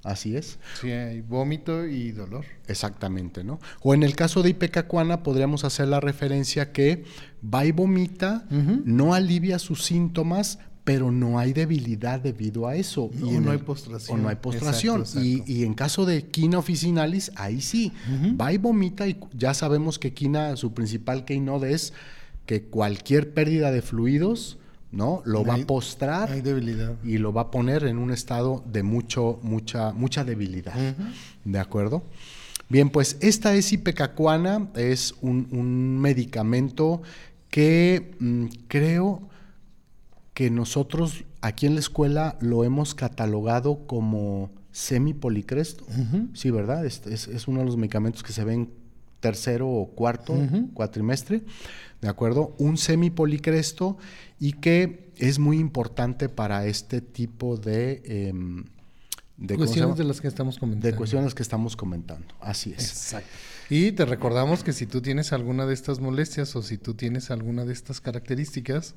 Así 0.05 0.37
es. 0.37 0.59
Sí, 0.81 0.91
hay 0.91 1.23
vómito 1.23 1.87
y 1.87 2.13
dolor. 2.13 2.45
Exactamente, 2.69 3.43
¿no? 3.43 3.59
O 3.81 3.95
en 3.95 4.03
el 4.03 4.15
caso 4.15 4.43
de 4.43 4.51
Ipecacuana 4.51 5.23
podríamos 5.23 5.65
hacer 5.65 5.89
la 5.89 5.99
referencia 5.99 6.73
que 6.73 7.05
va 7.43 7.65
y 7.65 7.73
vomita, 7.73 8.47
no 8.51 9.15
alivia 9.15 9.59
sus 9.59 9.83
síntomas, 9.85 10.59
pero 10.85 11.11
no 11.11 11.39
hay 11.39 11.55
debilidad 11.55 12.21
debido 12.21 12.69
a 12.69 12.77
eso. 12.77 13.11
No, 13.15 13.33
y 13.33 13.39
no 13.39 13.51
hay 13.51 13.59
postración. 13.59 14.21
O 14.21 14.23
no 14.23 14.29
hay 14.29 14.37
postración. 14.37 15.05
Y, 15.17 15.65
en 15.65 15.73
caso 15.73 16.05
de 16.05 16.27
quina 16.27 16.59
officinalis, 16.59 17.33
ahí 17.37 17.63
sí, 17.63 17.93
va 18.39 18.53
y 18.53 18.59
vomita 18.59 19.09
y 19.09 19.19
ya 19.33 19.55
sabemos 19.55 19.99
que 19.99 20.13
quina, 20.13 20.57
su 20.57 20.75
principal 20.75 21.25
keynote 21.25 21.73
es 21.73 21.95
que 22.45 22.65
cualquier 22.65 23.33
pérdida 23.33 23.73
de 23.73 23.81
fluidos, 23.81 24.59
¿no? 24.95 25.23
Lo 25.25 25.45
va 25.45 25.55
a 25.55 25.67
postrar 25.67 26.31
hay 26.31 26.41
debilidad. 26.41 26.95
y 27.05 27.19
lo 27.19 27.33
va 27.33 27.43
a 27.43 27.51
poner 27.51 27.85
en 27.85 27.99
un 27.99 28.11
estado 28.11 28.63
de 28.71 28.83
mucho, 28.83 29.39
mucha, 29.43 29.93
mucha 29.93 30.25
debilidad. 30.25 30.75
¿De 31.45 31.59
acuerdo? 31.59 32.03
Bien, 32.69 32.91
pues 32.91 33.19
esta 33.21 33.55
es 33.55 33.73
ipecacuana, 33.73 34.69
es 34.75 35.15
un, 35.21 35.99
medicamento 36.01 37.03
que 37.51 38.17
mm, 38.19 38.47
creo 38.69 39.29
que 40.33 40.51
nosotros 40.51 41.25
aquí 41.41 41.67
en 41.67 41.75
la 41.75 41.81
escuela 41.81 42.37
lo 42.41 42.65
hemos 42.65 42.95
catalogado 42.95 43.87
como 43.87 44.51
semipolicresto. 44.73 45.85
Sí, 46.33 46.51
¿verdad? 46.51 46.85
Es, 46.85 47.07
es, 47.07 47.47
uno 47.47 47.61
de 47.61 47.67
los 47.67 47.77
medicamentos 47.77 48.23
que 48.23 48.33
se 48.33 48.43
ven 48.43 48.71
tercero 49.25 49.71
o 49.71 49.87
cuarto 49.87 50.35
cuatrimestre, 50.75 51.45
¿de 52.03 52.09
acuerdo? 52.11 52.55
Un 52.59 52.77
semipolicresto 52.77 53.97
y 54.39 54.53
que 54.53 55.15
es 55.17 55.39
muy 55.39 55.59
importante 55.59 56.29
para 56.29 56.67
este 56.67 57.01
tipo 57.01 57.57
de... 57.57 58.03
Em, 58.05 58.67
de 59.39 59.57
cuestiones 59.57 59.97
de 59.97 60.05
las 60.05 60.21
que 60.21 60.29
estamos 60.29 60.59
comentando. 60.59 60.87
De 60.87 60.95
cuestiones 60.95 61.35
que 61.35 61.43
estamos 61.43 61.75
comentando, 61.75 62.35
así 62.39 62.75
es. 62.77 62.91
Exacto. 62.91 63.31
Y 63.71 63.93
te 63.93 64.05
recordamos 64.05 64.63
que 64.63 64.75
si 64.75 64.85
tú 64.85 65.01
tienes 65.01 65.33
alguna 65.33 65.65
de 65.65 65.73
estas 65.73 66.01
molestias 66.01 66.55
o 66.55 66.61
si 66.61 66.77
tú 66.77 66.93
tienes 66.93 67.31
alguna 67.31 67.65
de 67.65 67.73
estas 67.73 68.03
características, 68.03 68.95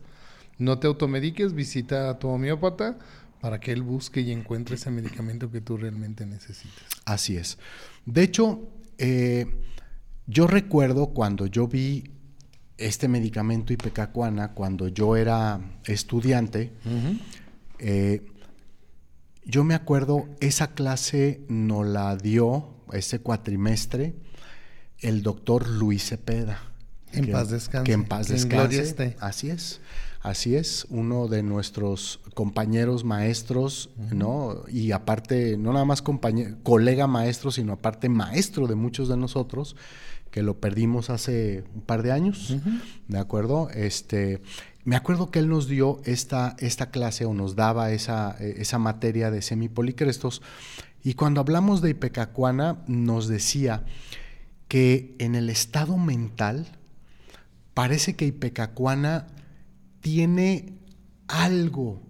no 0.58 0.78
te 0.78 0.88
automediques, 0.88 1.54
visita 1.54 2.10
a 2.10 2.20
tu 2.20 2.28
homeópata 2.28 2.98
para 3.40 3.62
que 3.62 3.72
él 3.72 3.82
busque 3.82 4.20
y 4.20 4.34
encuentre 4.34 4.76
ese 4.76 4.92
medicamento 4.92 5.50
que 5.50 5.62
tú 5.62 5.78
realmente 5.78 6.26
necesitas. 6.26 6.84
Así 7.06 7.38
es. 7.38 7.58
De 8.06 8.24
hecho, 8.24 8.68
eh, 8.98 9.46
yo 10.28 10.46
recuerdo 10.46 11.08
cuando 11.08 11.48
yo 11.48 11.68
vi 11.68 12.12
este 12.78 13.08
medicamento 13.08 13.74
ipecacuana, 13.74 14.54
cuando 14.54 14.88
yo 14.88 15.16
era 15.16 15.60
estudiante, 15.86 16.74
eh, 17.80 18.26
yo 19.46 19.64
me 19.64 19.74
acuerdo, 19.74 20.28
esa 20.42 20.74
clase 20.74 21.42
nos 21.48 21.88
la 21.88 22.16
dio, 22.18 22.76
ese 22.92 23.20
cuatrimestre, 23.20 24.16
el 25.00 25.24
doctor 25.24 25.68
Luis 25.68 26.10
Cepeda. 26.10 26.62
En 27.14 27.32
paz 27.32 27.50
descanse. 27.50 27.86
Que 27.86 27.94
en 27.94 28.04
paz 28.04 28.28
descanse. 28.28 29.16
Así 29.20 29.50
es. 29.50 29.80
Así 30.22 30.56
es, 30.56 30.86
uno 30.90 31.28
de 31.30 31.42
nuestros 31.42 32.20
compañeros 32.34 33.06
maestros, 33.06 33.92
¿no? 34.12 34.64
Y 34.68 34.92
aparte, 34.92 35.56
no 35.56 35.72
nada 35.72 35.86
más 35.86 36.02
colega 36.02 37.08
maestro, 37.08 37.50
sino 37.52 37.74
aparte 37.74 38.10
maestro 38.10 38.68
de 38.68 38.76
muchos 38.76 39.08
de 39.08 39.16
nosotros, 39.16 39.78
que 40.32 40.44
lo 40.44 40.60
perdimos 40.60 41.10
hace 41.10 41.64
un 41.74 41.82
par 41.82 42.04
de 42.04 42.12
años, 42.12 42.56
¿de 43.08 43.18
acuerdo? 43.18 43.70
Este, 43.70 44.42
me 44.84 44.96
acuerdo 44.96 45.32
que 45.32 45.40
él 45.40 45.50
nos 45.50 45.68
dio 45.68 46.02
esta, 46.06 46.56
esta 46.60 46.92
clase 46.92 47.26
o 47.26 47.34
nos 47.34 47.56
daba 47.56 47.92
esa, 47.92 48.38
esa 48.40 48.80
materia 48.80 49.32
de 49.32 49.42
semipolicrestos, 49.42 50.42
y 51.04 51.14
cuando 51.14 51.42
hablamos 51.42 51.82
de 51.82 51.92
Ipecacuana 51.92 52.84
nos 52.88 53.28
decía 53.28 53.86
que 54.68 55.16
en 55.20 55.36
el 55.36 55.50
estado 55.50 55.98
mental 55.98 56.68
parece 57.74 58.16
que 58.16 58.26
Ipecacuana 58.26 59.28
tiene 60.02 60.74
algo 61.28 62.02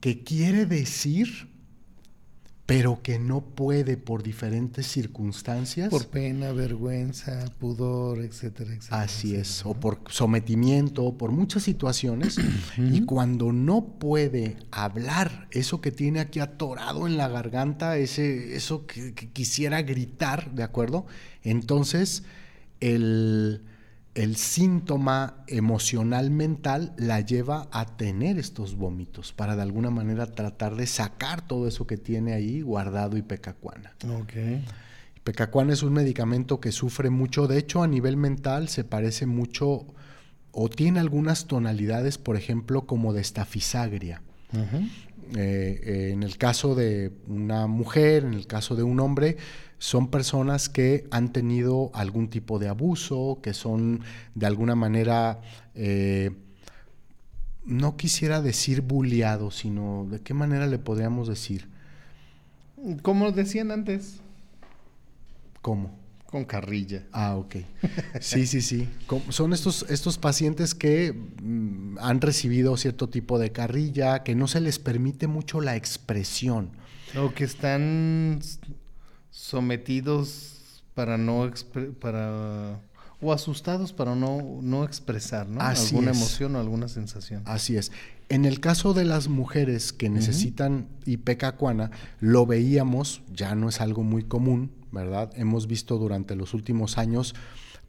que 0.00 0.22
quiere 0.22 0.66
decir, 0.66 1.48
pero 2.66 3.00
que 3.00 3.20
no 3.20 3.42
puede 3.42 3.96
por 3.96 4.24
diferentes 4.24 4.88
circunstancias. 4.88 5.88
Por 5.88 6.08
pena, 6.08 6.50
vergüenza, 6.50 7.44
pudor, 7.60 8.18
etcétera, 8.18 8.74
etcétera. 8.74 9.02
Así 9.02 9.36
es, 9.36 9.64
o 9.64 9.74
por 9.74 10.00
sometimiento, 10.08 11.16
por 11.16 11.30
muchas 11.30 11.62
situaciones. 11.62 12.38
y 12.76 13.02
cuando 13.02 13.52
no 13.52 13.84
puede 14.00 14.56
hablar 14.72 15.46
eso 15.52 15.80
que 15.80 15.92
tiene 15.92 16.18
aquí 16.18 16.40
atorado 16.40 17.06
en 17.06 17.16
la 17.16 17.28
garganta, 17.28 17.98
ese, 17.98 18.56
eso 18.56 18.84
que 18.86 19.14
quisiera 19.14 19.82
gritar, 19.82 20.52
¿de 20.52 20.64
acuerdo? 20.64 21.06
Entonces, 21.44 22.24
el 22.80 23.62
el 24.16 24.36
síntoma 24.36 25.44
emocional 25.46 26.30
mental 26.30 26.94
la 26.96 27.20
lleva 27.20 27.68
a 27.70 27.84
tener 27.84 28.38
estos 28.38 28.74
vómitos 28.74 29.32
para 29.32 29.56
de 29.56 29.62
alguna 29.62 29.90
manera 29.90 30.26
tratar 30.26 30.74
de 30.74 30.86
sacar 30.86 31.46
todo 31.46 31.68
eso 31.68 31.86
que 31.86 31.98
tiene 31.98 32.32
ahí 32.32 32.62
guardado 32.62 33.18
y 33.18 33.22
pecacuana. 33.22 33.94
Okay. 34.22 34.64
Pecacuana 35.22 35.74
es 35.74 35.82
un 35.82 35.92
medicamento 35.92 36.60
que 36.60 36.72
sufre 36.72 37.10
mucho, 37.10 37.46
de 37.46 37.58
hecho 37.58 37.82
a 37.82 37.88
nivel 37.88 38.16
mental 38.16 38.68
se 38.68 38.84
parece 38.84 39.26
mucho 39.26 39.86
o 40.50 40.70
tiene 40.70 40.98
algunas 40.98 41.46
tonalidades, 41.46 42.16
por 42.16 42.36
ejemplo, 42.36 42.86
como 42.86 43.12
de 43.12 43.20
estafisagria. 43.20 44.22
Eh, 44.54 45.80
eh, 45.84 46.10
en 46.12 46.22
el 46.22 46.38
caso 46.38 46.74
de 46.74 47.12
una 47.26 47.66
mujer, 47.66 48.24
en 48.24 48.32
el 48.32 48.46
caso 48.46 48.76
de 48.76 48.82
un 48.82 48.98
hombre, 49.00 49.36
son 49.78 50.10
personas 50.10 50.68
que 50.68 51.06
han 51.10 51.32
tenido 51.32 51.90
algún 51.94 52.28
tipo 52.28 52.58
de 52.58 52.68
abuso, 52.68 53.40
que 53.42 53.52
son 53.52 54.00
de 54.34 54.46
alguna 54.46 54.74
manera, 54.74 55.40
eh, 55.74 56.30
no 57.64 57.96
quisiera 57.96 58.40
decir 58.40 58.80
bulliados, 58.80 59.56
sino 59.56 60.06
de 60.10 60.20
qué 60.20 60.34
manera 60.34 60.66
le 60.66 60.78
podríamos 60.78 61.28
decir. 61.28 61.68
Como 63.02 63.32
decían 63.32 63.70
antes. 63.70 64.20
¿Cómo? 65.60 65.90
Con 66.26 66.44
carrilla. 66.44 67.04
Ah, 67.12 67.36
ok. 67.36 67.56
Sí, 68.20 68.46
sí, 68.46 68.60
sí. 68.60 68.88
Son 69.28 69.52
estos, 69.52 69.86
estos 69.88 70.18
pacientes 70.18 70.74
que 70.74 71.12
mm, 71.12 71.98
han 72.00 72.20
recibido 72.20 72.76
cierto 72.76 73.08
tipo 73.08 73.38
de 73.38 73.52
carrilla, 73.52 74.22
que 74.22 74.34
no 74.34 74.48
se 74.48 74.60
les 74.60 74.78
permite 74.78 75.26
mucho 75.26 75.60
la 75.60 75.76
expresión. 75.76 76.70
O 77.16 77.32
que 77.32 77.44
están 77.44 78.40
sometidos 79.36 80.82
para 80.94 81.18
no 81.18 81.50
para 82.00 82.80
o 83.20 83.32
asustados 83.32 83.92
para 83.92 84.14
no, 84.14 84.60
no 84.62 84.84
expresar 84.84 85.46
¿no? 85.46 85.60
alguna 85.60 86.10
emoción 86.10 86.56
o 86.56 86.58
alguna 86.58 86.88
sensación. 86.88 87.42
Así 87.44 87.76
es. 87.76 87.92
En 88.28 88.44
el 88.44 88.60
caso 88.60 88.94
de 88.94 89.04
las 89.04 89.28
mujeres 89.28 89.92
que 89.92 90.08
necesitan 90.08 90.88
ipecacuana, 91.04 91.90
lo 92.20 92.44
veíamos, 92.46 93.22
ya 93.32 93.54
no 93.54 93.68
es 93.68 93.80
algo 93.80 94.02
muy 94.02 94.24
común, 94.24 94.72
¿verdad? 94.90 95.30
Hemos 95.36 95.66
visto 95.66 95.96
durante 95.98 96.34
los 96.34 96.52
últimos 96.52 96.98
años 96.98 97.34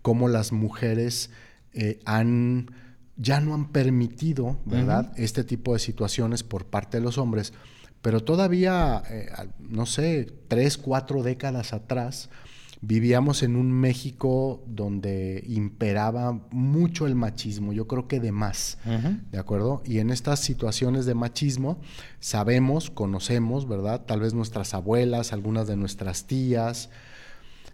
cómo 0.02 0.28
las 0.28 0.52
mujeres 0.52 1.30
eh, 1.74 2.00
han 2.06 2.72
ya 3.16 3.40
no 3.40 3.56
han 3.56 3.72
permitido, 3.72 4.60
¿verdad? 4.66 5.12
Este 5.16 5.44
tipo 5.44 5.74
de 5.74 5.80
situaciones 5.80 6.44
por 6.44 6.66
parte 6.66 6.98
de 6.98 7.04
los 7.04 7.18
hombres 7.18 7.52
pero 8.08 8.24
todavía, 8.24 9.04
eh, 9.10 9.28
no 9.60 9.86
sé, 9.86 10.32
tres, 10.48 10.78
cuatro 10.78 11.24
décadas 11.24 11.74
atrás, 11.74 12.30
vivíamos 12.80 13.44
en 13.44 13.58
un 13.58 13.70
México 13.70 14.64
donde 14.66 15.44
imperaba 15.46 16.40
mucho 16.50 17.06
el 17.06 17.16
machismo, 17.16 17.74
yo 17.74 17.86
creo 17.86 18.08
que 18.08 18.22
de 18.22 18.32
más, 18.32 18.78
¿de 19.30 19.38
acuerdo? 19.38 19.84
Y 19.86 20.00
en 20.00 20.10
estas 20.10 20.40
situaciones 20.40 21.06
de 21.06 21.16
machismo 21.16 21.82
sabemos, 22.22 22.92
conocemos, 22.92 23.68
¿verdad? 23.68 24.06
Tal 24.06 24.22
vez 24.22 24.34
nuestras 24.34 24.74
abuelas, 24.74 25.34
algunas 25.34 25.68
de 25.68 25.76
nuestras 25.76 26.28
tías, 26.28 26.90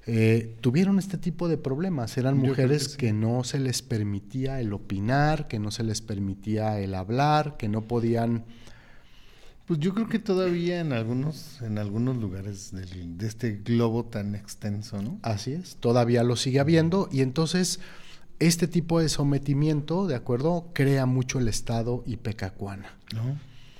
eh, 0.07 0.57
tuvieron 0.61 0.97
este 0.97 1.19
tipo 1.19 1.47
de 1.47 1.59
problemas. 1.59 2.17
Eran 2.17 2.39
mujeres 2.39 2.87
que, 2.89 3.05
que, 3.05 3.13
no 3.13 3.43
se 3.43 3.59
les 3.59 3.83
permitía 3.83 4.59
el 4.59 4.73
opinar, 4.73 5.47
que 5.47 5.59
no 5.59 5.69
se 5.69 5.83
les 5.83 6.01
permitía 6.01 6.79
el 6.79 6.95
hablar, 6.95 7.55
que 7.55 7.69
no 7.69 7.83
podían 7.83 8.45
pues 9.65 9.79
yo 9.79 9.93
creo 9.93 10.09
que 10.09 10.19
todavía 10.19 10.79
en 10.79 10.93
algunos, 10.93 11.61
en 11.61 11.77
algunos 11.77 12.17
lugares 12.17 12.71
de 12.73 13.27
este 13.27 13.61
globo 13.63 14.05
tan 14.05 14.35
extenso, 14.35 15.01
¿no? 15.01 15.19
Así 15.21 15.53
es, 15.53 15.77
todavía 15.77 16.23
lo 16.23 16.35
sigue 16.35 16.59
habiendo 16.59 17.07
y 17.11 17.21
entonces 17.21 17.79
este 18.39 18.67
tipo 18.67 18.99
de 18.99 19.07
sometimiento, 19.09 20.05
¿de 20.07 20.15
acuerdo? 20.15 20.71
Crea 20.73 21.05
mucho 21.05 21.39
el 21.39 21.47
Estado 21.47 22.03
ipecacuana. 22.05 22.97
¿No? 23.13 23.39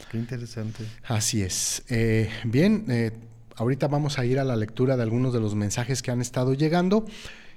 Qué 0.09 0.17
interesante. 0.17 0.85
Así 1.05 1.41
es. 1.41 1.83
Eh, 1.89 2.29
bien, 2.45 2.85
eh, 2.87 3.11
ahorita 3.55 3.87
vamos 3.87 4.19
a 4.19 4.25
ir 4.25 4.39
a 4.39 4.43
la 4.43 4.55
lectura 4.55 4.95
de 4.95 5.03
algunos 5.03 5.33
de 5.33 5.39
los 5.39 5.55
mensajes 5.55 6.01
que 6.01 6.11
han 6.11 6.21
estado 6.21 6.53
llegando 6.53 7.05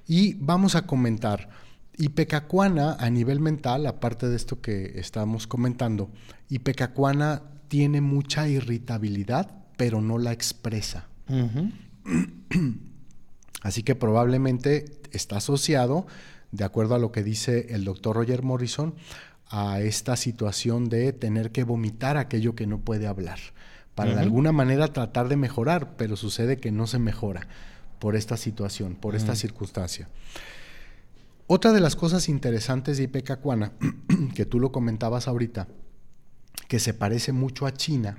y 0.06 0.34
vamos 0.34 0.74
a 0.74 0.86
comentar. 0.86 1.48
Ipecacuana 1.98 2.94
a 2.98 3.08
nivel 3.08 3.40
mental, 3.40 3.86
aparte 3.86 4.28
de 4.28 4.36
esto 4.36 4.60
que 4.60 4.98
estamos 4.98 5.46
comentando, 5.46 6.10
Ipecacuana 6.48 7.42
tiene 7.68 8.00
mucha 8.00 8.48
irritabilidad, 8.48 9.50
pero 9.76 10.00
no 10.00 10.18
la 10.18 10.32
expresa. 10.32 11.08
Así 13.62 13.82
que 13.82 13.94
probablemente 13.94 14.84
está 15.12 15.38
asociado, 15.38 16.06
de 16.52 16.64
acuerdo 16.64 16.94
a 16.94 16.98
lo 16.98 17.12
que 17.12 17.22
dice 17.22 17.74
el 17.74 17.84
doctor 17.84 18.16
Roger 18.16 18.42
Morrison, 18.42 18.94
a 19.48 19.80
esta 19.80 20.16
situación 20.16 20.88
de 20.88 21.12
tener 21.12 21.52
que 21.52 21.64
vomitar 21.64 22.16
aquello 22.16 22.54
que 22.54 22.66
no 22.66 22.80
puede 22.80 23.06
hablar, 23.06 23.38
para 23.94 24.14
de 24.14 24.20
alguna 24.20 24.52
manera 24.52 24.88
tratar 24.88 25.28
de 25.28 25.36
mejorar, 25.36 25.96
pero 25.96 26.16
sucede 26.16 26.58
que 26.58 26.72
no 26.72 26.86
se 26.86 26.98
mejora 26.98 27.48
por 27.98 28.16
esta 28.16 28.36
situación, 28.36 28.96
por 28.96 29.14
esta 29.14 29.34
circunstancia. 29.34 30.08
Otra 31.46 31.72
de 31.72 31.80
las 31.80 31.96
cosas 31.96 32.28
interesantes 32.28 32.98
de 32.98 33.04
Ipecacuana, 33.04 33.72
que 34.34 34.46
tú 34.46 34.58
lo 34.58 34.72
comentabas 34.72 35.28
ahorita, 35.28 35.68
que 36.68 36.78
se 36.78 36.94
parece 36.94 37.32
mucho 37.32 37.66
a 37.66 37.72
China, 37.72 38.18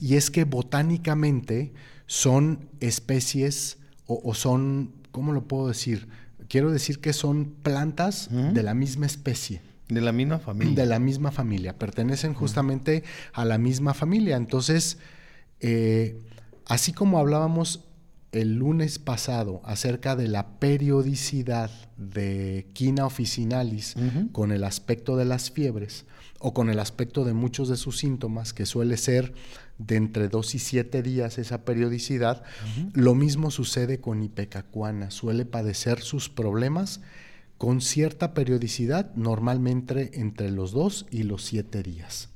y 0.00 0.16
es 0.16 0.30
que 0.30 0.44
botánicamente 0.44 1.72
son 2.06 2.68
especies 2.80 3.78
o, 4.06 4.34
son, 4.34 4.92
¿cómo 5.10 5.32
lo 5.32 5.46
puedo 5.48 5.68
decir? 5.68 6.08
Quiero 6.48 6.70
decir 6.70 7.00
que 7.00 7.12
son 7.12 7.54
plantas 7.62 8.28
de 8.30 8.62
la 8.62 8.74
misma 8.74 9.06
especie. 9.06 9.62
De 9.88 10.00
la 10.00 10.12
misma 10.12 10.38
familia. 10.38 10.74
De 10.74 10.86
la 10.86 10.98
misma 10.98 11.30
familia, 11.30 11.78
pertenecen 11.78 12.34
justamente 12.34 13.04
a 13.32 13.44
la 13.44 13.58
misma 13.58 13.94
familia. 13.94 14.36
Entonces, 14.36 14.98
eh, 15.60 16.20
así 16.66 16.92
como 16.92 17.18
hablábamos 17.18 17.84
el 18.32 18.56
lunes 18.56 18.98
pasado 18.98 19.60
acerca 19.64 20.16
de 20.16 20.28
la 20.28 20.58
periodicidad 20.58 21.70
de 21.96 22.66
quina 22.72 23.06
officinalis 23.06 23.94
con 24.32 24.52
el 24.52 24.64
aspecto 24.64 25.16
de 25.16 25.24
las 25.24 25.50
fiebres, 25.50 26.04
o 26.46 26.52
con 26.52 26.68
el 26.68 26.78
aspecto 26.78 27.24
de 27.24 27.32
muchos 27.32 27.70
de 27.70 27.78
sus 27.78 27.96
síntomas, 27.96 28.52
que 28.52 28.66
suele 28.66 28.98
ser 28.98 29.32
de 29.78 29.96
entre 29.96 30.28
dos 30.28 30.54
y 30.54 30.58
siete 30.58 31.02
días 31.02 31.38
esa 31.38 31.64
periodicidad, 31.64 32.42
lo 32.92 33.14
mismo 33.14 33.50
sucede 33.50 33.98
con 33.98 34.22
Ipecacuana, 34.22 35.10
suele 35.10 35.46
padecer 35.46 36.02
sus 36.02 36.28
problemas 36.28 37.00
con 37.56 37.80
cierta 37.80 38.34
periodicidad, 38.34 39.14
normalmente 39.14 40.20
entre 40.20 40.50
los 40.50 40.72
dos 40.72 41.06
y 41.10 41.22
los 41.22 41.42
siete 41.44 41.82
días. 41.82 42.28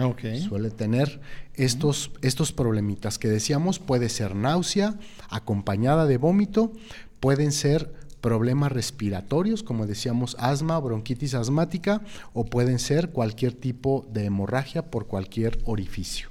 Okay. 0.00 0.40
Suele 0.40 0.70
tener 0.70 1.20
estos, 1.54 2.12
estos 2.22 2.52
problemitas 2.52 3.18
que 3.18 3.26
decíamos, 3.26 3.80
puede 3.80 4.08
ser 4.08 4.36
náusea 4.36 4.94
acompañada 5.30 6.06
de 6.06 6.16
vómito, 6.16 6.72
pueden 7.18 7.50
ser 7.50 7.92
problemas 8.22 8.72
respiratorios, 8.72 9.62
como 9.62 9.86
decíamos, 9.86 10.36
asma, 10.38 10.78
bronquitis 10.78 11.34
asmática, 11.34 12.00
o 12.32 12.46
pueden 12.46 12.78
ser 12.78 13.10
cualquier 13.10 13.52
tipo 13.52 14.08
de 14.10 14.24
hemorragia 14.24 14.90
por 14.90 15.06
cualquier 15.06 15.58
orificio, 15.66 16.28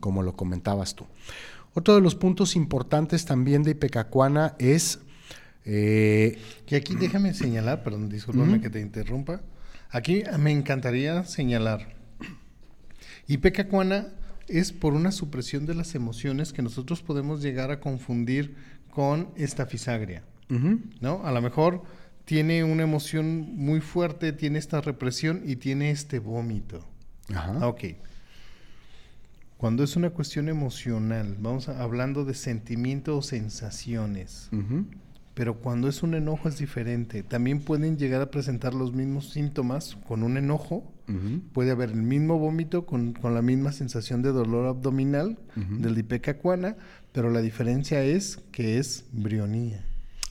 como 0.00 0.22
lo 0.22 0.34
comentabas 0.34 0.94
tú. 0.94 1.04
Otro 1.74 1.96
de 1.96 2.00
los 2.00 2.14
puntos 2.14 2.56
importantes 2.56 3.26
también 3.26 3.62
de 3.62 3.72
Ipecacuana 3.72 4.54
es... 4.58 5.00
Eh, 5.66 6.38
que 6.66 6.76
aquí 6.76 6.94
déjame 6.94 7.32
señalar, 7.32 7.82
perdón, 7.82 8.10
discúlpame 8.10 8.60
que 8.60 8.70
te 8.70 8.80
interrumpa. 8.80 9.40
Aquí 9.90 10.22
me 10.38 10.52
encantaría 10.52 11.24
señalar. 11.24 11.94
Ipecacuana 13.26 14.08
es 14.46 14.72
por 14.72 14.92
una 14.92 15.10
supresión 15.10 15.64
de 15.64 15.74
las 15.74 15.94
emociones 15.94 16.52
que 16.52 16.62
nosotros 16.62 17.02
podemos 17.02 17.42
llegar 17.42 17.70
a 17.70 17.80
confundir 17.80 18.56
con 18.90 19.30
estafisagria. 19.36 20.22
¿No? 20.48 21.24
A 21.24 21.32
lo 21.32 21.42
mejor 21.42 21.82
tiene 22.24 22.64
una 22.64 22.82
emoción 22.82 23.56
muy 23.56 23.80
fuerte, 23.80 24.32
tiene 24.32 24.58
esta 24.58 24.80
represión 24.80 25.42
y 25.44 25.56
tiene 25.56 25.90
este 25.90 26.18
vómito. 26.18 26.86
Ajá. 27.32 27.66
Ok. 27.66 27.84
Cuando 29.56 29.82
es 29.82 29.96
una 29.96 30.10
cuestión 30.10 30.48
emocional, 30.48 31.36
vamos 31.40 31.68
hablando 31.68 32.24
de 32.24 32.34
sentimientos 32.34 33.16
o 33.16 33.22
sensaciones. 33.26 34.50
Pero 35.34 35.54
cuando 35.58 35.88
es 35.88 36.02
un 36.02 36.14
enojo 36.14 36.48
es 36.48 36.58
diferente. 36.58 37.22
También 37.22 37.60
pueden 37.60 37.96
llegar 37.96 38.20
a 38.20 38.30
presentar 38.30 38.74
los 38.74 38.92
mismos 38.92 39.30
síntomas 39.30 39.96
con 40.06 40.22
un 40.22 40.36
enojo. 40.36 40.92
Puede 41.52 41.70
haber 41.70 41.90
el 41.90 42.02
mismo 42.02 42.38
vómito 42.38 42.84
con, 42.86 43.14
la 43.22 43.42
misma 43.42 43.72
sensación 43.72 44.22
de 44.22 44.32
dolor 44.32 44.66
abdominal 44.66 45.38
del 45.56 45.94
dipecacuana, 45.94 46.76
pero 47.12 47.30
la 47.30 47.40
diferencia 47.40 48.02
es 48.04 48.40
que 48.52 48.78
es 48.78 49.06
brionía. 49.12 49.84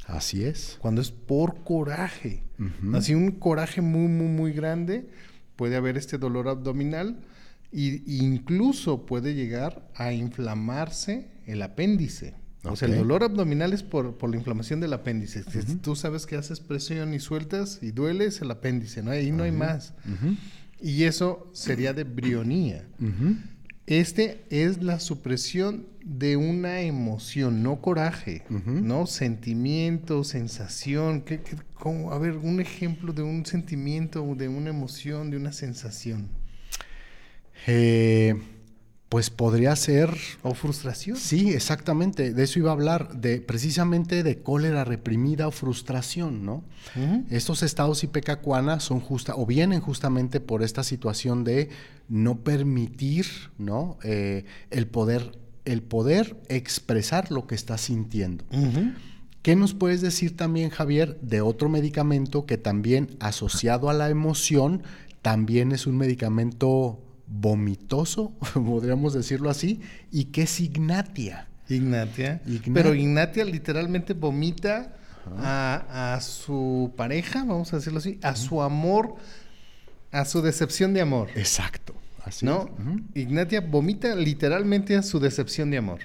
Así 0.07 0.43
es. 0.43 0.77
Cuando 0.81 1.01
es 1.01 1.11
por 1.11 1.63
coraje. 1.63 2.43
Así 2.93 3.13
un 3.13 3.31
coraje 3.31 3.81
muy, 3.81 4.07
muy, 4.07 4.27
muy 4.27 4.53
grande, 4.53 5.09
puede 5.55 5.75
haber 5.75 5.97
este 5.97 6.17
dolor 6.17 6.47
abdominal 6.47 7.19
e 7.71 8.01
incluso 8.05 9.05
puede 9.05 9.33
llegar 9.33 9.89
a 9.95 10.13
inflamarse 10.13 11.29
el 11.45 11.61
apéndice. 11.61 12.35
O 12.65 12.77
sea, 12.77 12.87
el 12.87 12.97
dolor 12.97 13.23
abdominal 13.23 13.73
es 13.73 13.83
por, 13.83 14.15
la 14.29 14.37
inflamación 14.37 14.79
del 14.79 14.93
apéndice. 14.93 15.43
Si 15.43 15.75
tú 15.75 15.95
sabes 15.95 16.25
que 16.25 16.37
haces 16.37 16.61
presión 16.61 17.13
y 17.13 17.19
sueltas 17.19 17.79
y 17.81 17.91
dueles 17.91 18.41
el 18.41 18.51
apéndice, 18.51 19.03
¿no? 19.03 19.11
Ahí 19.11 19.31
no 19.31 19.43
hay 19.43 19.51
más. 19.51 19.93
Y 20.79 21.03
eso 21.03 21.49
sería 21.53 21.93
de 21.93 22.03
brionía. 22.05 22.87
Este 23.85 24.45
es 24.49 24.81
la 24.81 24.99
supresión 24.99 25.85
de 26.03 26.37
una 26.37 26.81
emoción, 26.81 27.63
no 27.63 27.81
coraje, 27.81 28.43
¿no? 28.49 29.07
Sentimiento, 29.07 30.23
sensación. 30.23 31.21
¿qué, 31.21 31.41
a 32.11 32.17
ver, 32.17 32.37
un 32.37 32.61
ejemplo 32.61 33.11
de 33.11 33.23
un 33.23 33.45
sentimiento, 33.45 34.35
de 34.35 34.47
una 34.47 34.69
emoción, 34.69 35.31
de 35.31 35.37
una 35.37 35.51
sensación. 35.51 36.29
Eh, 37.67 38.35
pues 39.13 39.29
podría 39.29 39.75
ser... 39.75 40.09
¿O 40.41 40.55
frustración? 40.55 41.17
Sí, 41.17 41.53
exactamente. 41.53 42.33
De 42.33 42.41
eso 42.45 42.57
iba 42.57 42.71
a 42.71 42.73
hablar, 42.73 43.13
de 43.13 43.41
precisamente 43.41 44.23
de 44.23 44.41
cólera 44.41 44.85
reprimida 44.85 45.47
o 45.47 45.51
frustración, 45.51 46.43
¿no? 46.43 46.63
Estos 47.29 47.61
estados 47.61 48.03
ipecacuana 48.03 48.79
son 48.79 48.99
justa, 48.99 49.35
o 49.35 49.45
vienen 49.45 49.81
justamente 49.81 50.39
por 50.39 50.63
esta 50.63 50.83
situación 50.83 51.43
de 51.43 51.69
no 52.09 52.39
permitir, 52.39 53.27
¿no? 53.59 53.99
Eh, 54.01 54.45
el 54.71 54.87
poder, 54.87 55.37
el 55.65 55.83
poder 55.83 56.35
expresar 56.49 57.31
lo 57.31 57.45
que 57.45 57.53
estás 57.53 57.81
sintiendo. 57.81 58.45
¿Qué 59.43 59.55
nos 59.55 59.75
puedes 59.75 60.01
decir 60.01 60.35
también, 60.35 60.71
Javier, 60.71 61.19
de 61.21 61.41
otro 61.41 61.69
medicamento 61.69 62.47
que 62.47 62.57
también 62.57 63.15
asociado 63.19 63.91
a 63.91 63.93
la 63.93 64.09
emoción, 64.09 64.81
también 65.21 65.71
es 65.71 65.85
un 65.85 65.97
medicamento 65.97 66.99
vomitoso, 67.33 68.31
podríamos 68.53 69.13
decirlo 69.13 69.49
así, 69.49 69.81
y 70.11 70.25
que 70.25 70.43
es 70.43 70.59
Ignatia. 70.59 71.47
Ignatia. 71.69 72.41
Pero 72.73 72.93
Ignatia 72.93 73.43
literalmente 73.45 74.13
vomita 74.13 74.93
a, 75.37 76.19
su 76.21 76.93
pareja, 76.95 77.39
vamos 77.39 77.73
a 77.73 77.77
decirlo 77.77 77.99
así, 77.99 78.19
a 78.21 78.35
su 78.35 78.61
amor, 78.61 79.15
a 80.11 80.25
su 80.25 80.41
decepción 80.41 80.93
de 80.93 81.01
amor. 81.01 81.29
Exacto. 81.35 81.95
Así 82.25 82.45
¿No? 82.45 82.69
Ignatia 83.15 83.59
vomita 83.59 84.15
literalmente 84.15 84.95
a 84.95 85.03
su 85.03 85.19
decepción 85.19 85.71
de 85.71 85.77
amor. 85.77 85.99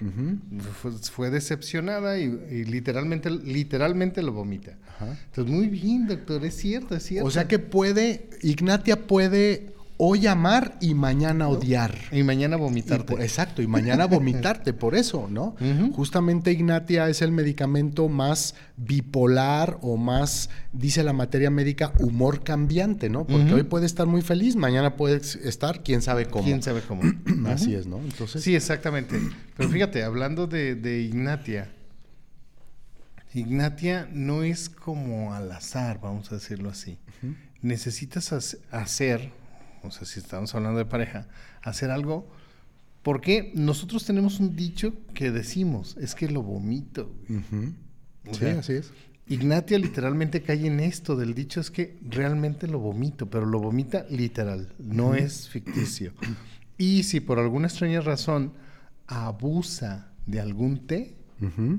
fue, 1.13 1.31
decepcionada 1.31 2.19
y, 2.19 2.65
literalmente, 2.65 3.31
literalmente 3.31 4.23
lo 4.23 4.33
vomita. 4.33 4.77
Entonces, 5.01 5.53
muy 5.53 5.69
bien, 5.69 6.09
doctor, 6.09 6.45
es 6.45 6.57
cierto, 6.57 6.97
es 6.97 7.05
cierto. 7.05 7.27
O 7.27 7.31
sea 7.31 7.47
que 7.47 7.61
puede, 7.61 8.31
Ignatia 8.43 9.07
puede 9.07 9.78
hoy 9.99 10.27
amar 10.27 10.79
y 10.81 10.95
mañana 10.95 11.49
odiar. 11.49 11.95
Y 12.11 12.23
mañana 12.23 12.57
vomitarte. 12.57 13.15
exacto, 13.23 13.61
y 13.61 13.67
mañana 13.67 14.07
vomitarte, 14.07 14.73
por 14.73 14.95
eso, 14.95 15.29
¿no? 15.31 15.55
Justamente 15.95 16.53
Ignatia 16.53 17.09
es 17.09 17.21
el 17.21 17.33
medicamento 17.33 18.09
más 18.09 18.55
bipolar 18.77 19.79
o 19.83 19.97
más, 19.97 20.49
dice 20.73 21.03
la 21.03 21.13
materia 21.13 21.51
médica, 21.51 21.93
humor 21.99 22.43
cambiante, 22.43 23.11
¿no? 23.11 23.27
Porque 23.27 23.53
hoy 23.53 23.65
puede 23.65 23.87
estar 23.87 24.07
muy 24.07 24.23
feliz, 24.23 24.57
mañana 24.57 24.97
puede 24.97 25.17
estar 25.17 25.83
quién 25.83 26.01
sabe 26.01 26.27
cómo. 26.27 26.45
Quién 26.45 26.63
sabe 26.63 26.81
cómo. 26.81 27.03
Así 27.47 27.75
es, 27.75 27.87
¿no? 27.87 27.99
Entonces... 27.99 28.43
Sí, 28.43 28.55
exactamente. 28.55 29.21
Pero 29.57 29.69
fíjate, 29.69 30.05
hablando 30.05 30.47
de, 30.47 30.75
de 30.75 31.01
Ignatia, 31.03 31.69
Ignatia 33.35 34.09
no 34.13 34.43
es 34.43 34.69
como 34.69 35.35
al 35.35 35.53
azar, 35.53 36.01
vamos 36.01 36.33
a 36.33 36.37
decirlo 36.37 36.71
así. 36.71 36.99
Necesitas 37.61 38.57
hacer, 38.71 39.33
o 39.83 39.91
sea, 39.91 40.07
si 40.07 40.21
estamos 40.21 40.55
hablando 40.55 40.79
de 40.79 40.85
pareja, 40.85 41.27
hacer 41.63 41.91
algo 41.91 42.29
porque 43.03 43.53
nosotros 43.55 44.05
tenemos 44.05 44.41
un 44.41 44.55
dicho 44.57 44.93
que 45.15 45.31
decimos, 45.31 45.97
es 46.01 46.15
que 46.15 46.29
lo 46.29 46.43
vomito. 46.43 47.11
sí, 48.33 48.45
así 48.47 48.73
es. 48.75 48.93
Ignatia 49.27 49.79
literalmente 49.79 50.43
cae 50.43 50.67
en 50.67 50.81
esto 50.81 51.15
del 51.17 51.35
dicho, 51.35 51.61
es 51.61 51.71
que 51.71 51.99
realmente 52.03 52.67
lo 52.67 52.79
vomito, 52.79 53.31
pero 53.31 53.45
lo 53.45 53.61
vomita 53.61 54.07
literal, 54.11 54.73
no 54.79 55.15
es 55.15 55.49
ficticio. 55.49 56.13
Y 56.79 57.03
si 57.03 57.21
por 57.21 57.39
alguna 57.39 57.69
extraña 57.69 58.01
razón 58.01 58.53
abusa 59.07 60.13
de 60.27 60.41
algún 60.41 60.87
té, 60.87 61.17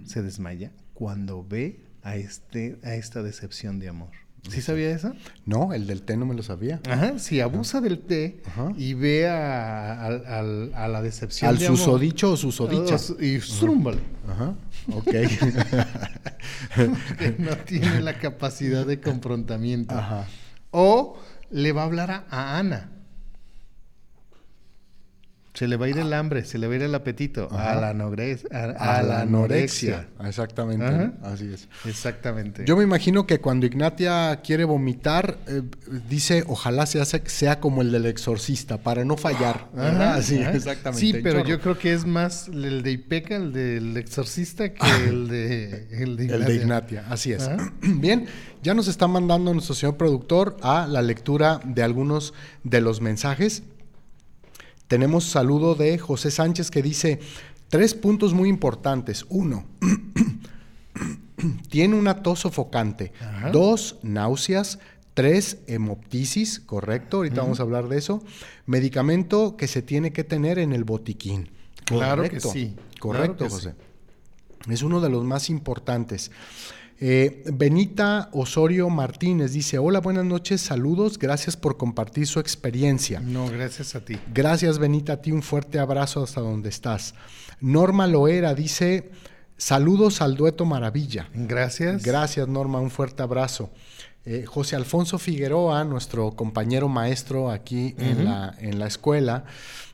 se 0.05 0.21
desmaya 0.21 0.71
cuando 0.93 1.43
ve 1.43 1.81
a, 2.01 2.15
este, 2.15 2.79
a 2.83 2.95
esta 2.95 3.23
decepción 3.23 3.79
de 3.79 3.89
amor. 3.89 4.12
¿Sí 4.47 4.62
sabía 4.62 4.91
eso? 4.91 5.13
No, 5.45 5.73
el 5.73 5.86
del 5.86 6.02
té 6.02 6.15
no 6.15 6.25
me 6.25 6.34
lo 6.34 6.43
sabía. 6.43 6.80
Ajá, 6.89 7.19
si 7.19 7.41
abusa 7.41 7.82
del 7.82 7.99
té 7.99 8.41
y 8.78 8.93
ve 8.93 9.28
a, 9.28 10.10
la 10.89 11.02
decepción. 11.02 11.49
Al 11.49 11.60
susodicho 11.60 12.32
o 12.32 12.38
susodicha. 12.38 12.97
y 13.19 13.39
strúmbale. 13.41 13.99
Ajá, 14.28 14.56
ok. 14.93 15.13
no 17.39 17.58
tiene 17.58 18.02
la 18.02 18.17
capacidad 18.17 18.86
de 18.86 18.99
confrontamiento. 19.02 19.95
Ajá. 19.95 20.25
O 20.71 21.17
le 21.52 21.71
va 21.71 21.82
a 21.82 21.86
hablar 21.86 22.25
a 22.30 22.58
Ana. 22.58 22.89
Se 25.59 25.67
le 25.67 25.75
va 25.75 25.87
a 25.87 25.89
ir 25.89 25.97
el 25.97 26.13
hambre, 26.13 26.45
se 26.45 26.57
le 26.57 26.67
va 26.67 26.73
a 26.73 26.75
ir 26.77 26.83
el 26.83 26.95
apetito. 26.95 27.49
A 27.51 27.55
la, 27.55 27.71
a, 27.71 27.75
la 27.81 27.89
anorexia. 29.19 30.07
Exactamente, 30.23 31.11
así 31.21 31.51
es. 31.53 31.67
Exactamente. 31.83 32.63
Yo 32.65 32.77
me 32.77 32.85
imagino 32.85 33.27
que 33.27 33.41
cuando 33.41 33.65
Ignatia 33.65 34.39
quiere 34.41 34.63
vomitar, 34.63 35.37
eh, 35.47 35.63
dice, 36.07 36.45
ojalá 36.47 36.85
sea, 36.85 37.03
sea 37.03 37.59
como 37.59 37.81
el 37.81 37.91
del 37.91 38.05
exorcista, 38.05 38.77
para 38.77 39.03
no 39.03 39.17
fallar. 39.17 39.67
Sí, 40.21 40.37
exactamente. 40.37 41.05
Sí, 41.05 41.13
pero 41.21 41.43
yo 41.43 41.59
creo 41.59 41.77
que 41.77 41.91
es 41.91 42.05
más 42.05 42.47
el 42.47 42.81
de 42.81 42.91
Ipeca, 42.91 43.35
el 43.35 43.51
del 43.51 43.97
exorcista, 43.97 44.73
que 44.73 45.09
el 45.09 45.27
de, 45.27 45.87
el 45.91 46.15
de 46.15 46.23
Ignatia. 46.23 46.35
El 46.37 46.45
de 46.45 46.55
Ignatia, 46.55 47.05
así 47.09 47.33
es. 47.33 47.49
Bien, 47.81 48.27
ya 48.63 48.73
nos 48.73 48.87
está 48.87 49.09
mandando 49.09 49.53
nuestro 49.53 49.75
señor 49.75 49.97
productor 49.97 50.55
a 50.61 50.87
la 50.87 51.01
lectura 51.01 51.59
de 51.65 51.83
algunos 51.83 52.33
de 52.63 52.79
los 52.79 53.01
mensajes. 53.01 53.63
Tenemos 54.89 55.25
saludo 55.25 55.75
de 55.75 55.99
José 55.99 56.32
Sánchez 56.32 56.71
que 56.71 56.82
dice 56.82 57.19
tres 57.69 57.93
puntos 57.93 58.34
muy 58.34 58.49
importantes. 58.49 59.23
Uno, 59.30 59.65
tiene 61.69 61.95
una 61.95 62.23
tos 62.23 62.39
sofocante. 62.39 63.13
Dos, 63.54 63.97
náuseas. 64.02 64.80
Tres, 65.13 65.58
hemoptisis, 65.67 66.62
correcto, 66.62 67.17
ahorita 67.17 67.41
vamos 67.41 67.60
a 67.60 67.63
hablar 67.63 67.88
de 67.89 67.97
eso. 67.97 68.23
Medicamento 68.65 69.58
que 69.58 69.67
se 69.67 69.82
tiene 69.82 70.12
que 70.12 70.23
tener 70.23 70.58
en 70.58 70.71
el 70.71 70.86
botiquín. 70.86 71.52
Claro 71.84 72.23
que 72.23 72.39
sí. 72.39 72.75
Correcto, 72.99 73.47
José. 73.47 73.75
Es 74.69 74.82
uno 74.82 75.02
de 75.02 75.10
los 75.10 75.23
más 75.23 75.49
importantes. 75.52 76.32
Eh, 77.01 77.43
Benita 77.53 78.29
Osorio 78.33 78.89
Martínez 78.89 79.53
dice, 79.53 79.77
hola, 79.77 80.01
buenas 80.01 80.25
noches, 80.25 80.59
saludos, 80.59 81.17
gracias 81.17 81.55
por 81.55 81.77
compartir 81.77 82.27
su 82.27 82.41
experiencia. 82.41 83.21
No, 83.21 83.47
gracias 83.47 83.95
a 83.95 84.03
ti. 84.03 84.17
Gracias, 84.33 84.79
Benita, 84.79 85.13
a 85.13 85.21
ti 85.21 85.31
un 85.31 85.41
fuerte 85.41 85.79
abrazo 85.79 86.23
hasta 86.23 86.41
donde 86.41 86.67
estás. 86.67 87.15
Norma 87.62 88.05
Loera 88.05 88.53
dice, 88.53 89.12
saludos 89.55 90.21
al 90.21 90.35
dueto 90.35 90.65
Maravilla. 90.65 91.29
Gracias. 91.33 92.03
Gracias, 92.03 92.49
Norma, 92.49 92.79
un 92.79 92.91
fuerte 92.91 93.23
abrazo. 93.23 93.69
Eh, 94.25 94.43
José 94.45 94.75
Alfonso 94.75 95.17
Figueroa, 95.17 95.85
nuestro 95.85 96.31
compañero 96.31 96.89
maestro 96.89 97.49
aquí 97.49 97.95
en, 97.97 98.25
la, 98.25 98.53
en 98.59 98.77
la 98.77 98.88
escuela, 98.88 99.45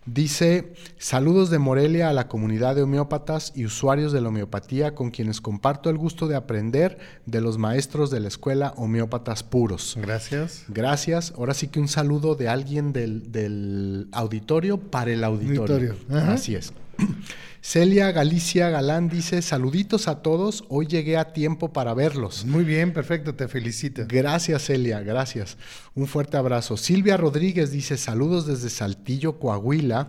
Dice, 0.05 0.73
saludos 0.99 1.49
de 1.49 1.57
Morelia 1.57 2.09
a 2.09 2.13
la 2.13 2.27
comunidad 2.27 2.75
de 2.75 2.83
homeópatas 2.83 3.51
y 3.55 3.65
usuarios 3.65 4.11
de 4.11 4.21
la 4.21 4.29
homeopatía 4.29 4.93
con 4.93 5.09
quienes 5.09 5.41
comparto 5.41 5.89
el 5.89 5.97
gusto 5.97 6.27
de 6.27 6.35
aprender 6.35 6.99
de 7.25 7.41
los 7.41 7.57
maestros 7.57 8.11
de 8.11 8.19
la 8.19 8.27
escuela 8.27 8.73
homeópatas 8.77 9.41
puros. 9.41 9.97
Gracias. 9.99 10.65
Gracias. 10.67 11.33
Ahora 11.35 11.55
sí 11.55 11.69
que 11.69 11.79
un 11.79 11.87
saludo 11.87 12.35
de 12.35 12.49
alguien 12.49 12.93
del, 12.93 14.07
auditorio 14.11 14.77
para 14.77 15.11
el 15.11 15.23
auditorio. 15.23 15.95
Así 16.09 16.53
es. 16.53 16.71
Celia 17.67 18.11
Galicia 18.11 18.69
Galán 18.69 19.09
dice, 19.09 19.41
saluditos 19.41 20.07
a 20.07 20.21
todos, 20.21 20.65
hoy 20.69 20.85
llegué 20.85 21.17
a 21.17 21.33
tiempo 21.33 21.73
para 21.73 21.95
verlos. 21.95 22.45
Muy 22.45 22.63
bien, 22.63 22.93
perfecto, 22.93 23.33
te 23.33 23.47
felicito. 23.47 24.03
Gracias 24.07 24.65
Celia, 24.65 24.99
gracias. 25.01 25.57
Un 25.95 26.05
fuerte 26.05 26.37
abrazo. 26.37 26.77
Silvia 26.77 27.17
Rodríguez 27.17 27.71
dice, 27.71 27.97
saludos 27.97 28.45
desde 28.45 28.69
Saltillo, 28.69 29.39
Coahuila. 29.39 30.05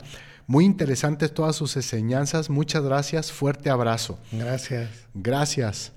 Muy 0.47 0.67
interesantes 0.67 1.33
todas 1.33 1.57
sus 1.57 1.75
enseñanzas, 1.77 2.51
muchas 2.51 2.85
gracias, 2.85 3.33
fuerte 3.33 3.71
abrazo. 3.71 4.19
Gracias. 4.33 4.91
Gracias. 5.15 5.93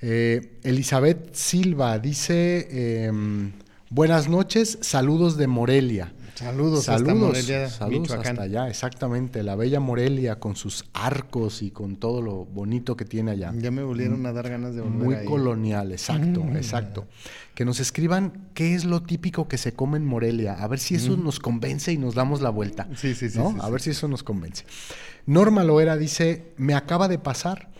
Eh, 0.00 0.58
Elizabeth 0.64 1.32
Silva 1.36 2.00
dice, 2.00 3.06
em, 3.06 3.52
buenas 3.90 4.28
noches, 4.28 4.80
saludos 4.82 5.36
de 5.36 5.46
Morelia. 5.46 6.12
Saludos, 6.36 6.84
saludos 6.84 7.08
hasta 7.08 7.14
Morelia, 7.14 7.70
saludos 7.70 8.10
hasta 8.10 8.42
allá, 8.42 8.68
exactamente, 8.68 9.42
la 9.42 9.56
bella 9.56 9.80
Morelia 9.80 10.38
con 10.38 10.54
sus 10.54 10.84
arcos 10.92 11.62
y 11.62 11.70
con 11.70 11.96
todo 11.96 12.20
lo 12.20 12.44
bonito 12.44 12.94
que 12.94 13.06
tiene 13.06 13.30
allá. 13.30 13.54
Ya 13.56 13.70
me 13.70 13.82
volvieron 13.82 14.26
a 14.26 14.34
dar 14.34 14.50
ganas 14.50 14.74
de 14.74 14.82
volver 14.82 14.98
Muy 14.98 15.24
colonial, 15.24 15.92
exacto, 15.92 16.44
mm. 16.44 16.56
exacto. 16.56 17.06
Que 17.54 17.64
nos 17.64 17.80
escriban 17.80 18.50
qué 18.52 18.74
es 18.74 18.84
lo 18.84 19.02
típico 19.02 19.48
que 19.48 19.56
se 19.56 19.72
come 19.72 19.96
en 19.96 20.04
Morelia, 20.04 20.52
a 20.52 20.68
ver 20.68 20.78
si 20.78 20.96
eso 20.96 21.16
mm. 21.16 21.24
nos 21.24 21.40
convence 21.40 21.90
y 21.90 21.96
nos 21.96 22.14
damos 22.14 22.42
la 22.42 22.50
vuelta. 22.50 22.86
Sí, 22.96 23.14
sí, 23.14 23.30
sí. 23.30 23.40
a 23.40 23.70
ver 23.70 23.80
si 23.80 23.90
eso 23.90 24.06
nos 24.06 24.22
convence. 24.22 24.66
Norma 25.24 25.64
Loera 25.64 25.96
dice, 25.96 26.52
me 26.58 26.74
acaba 26.74 27.08
de 27.08 27.18
pasar 27.18 27.70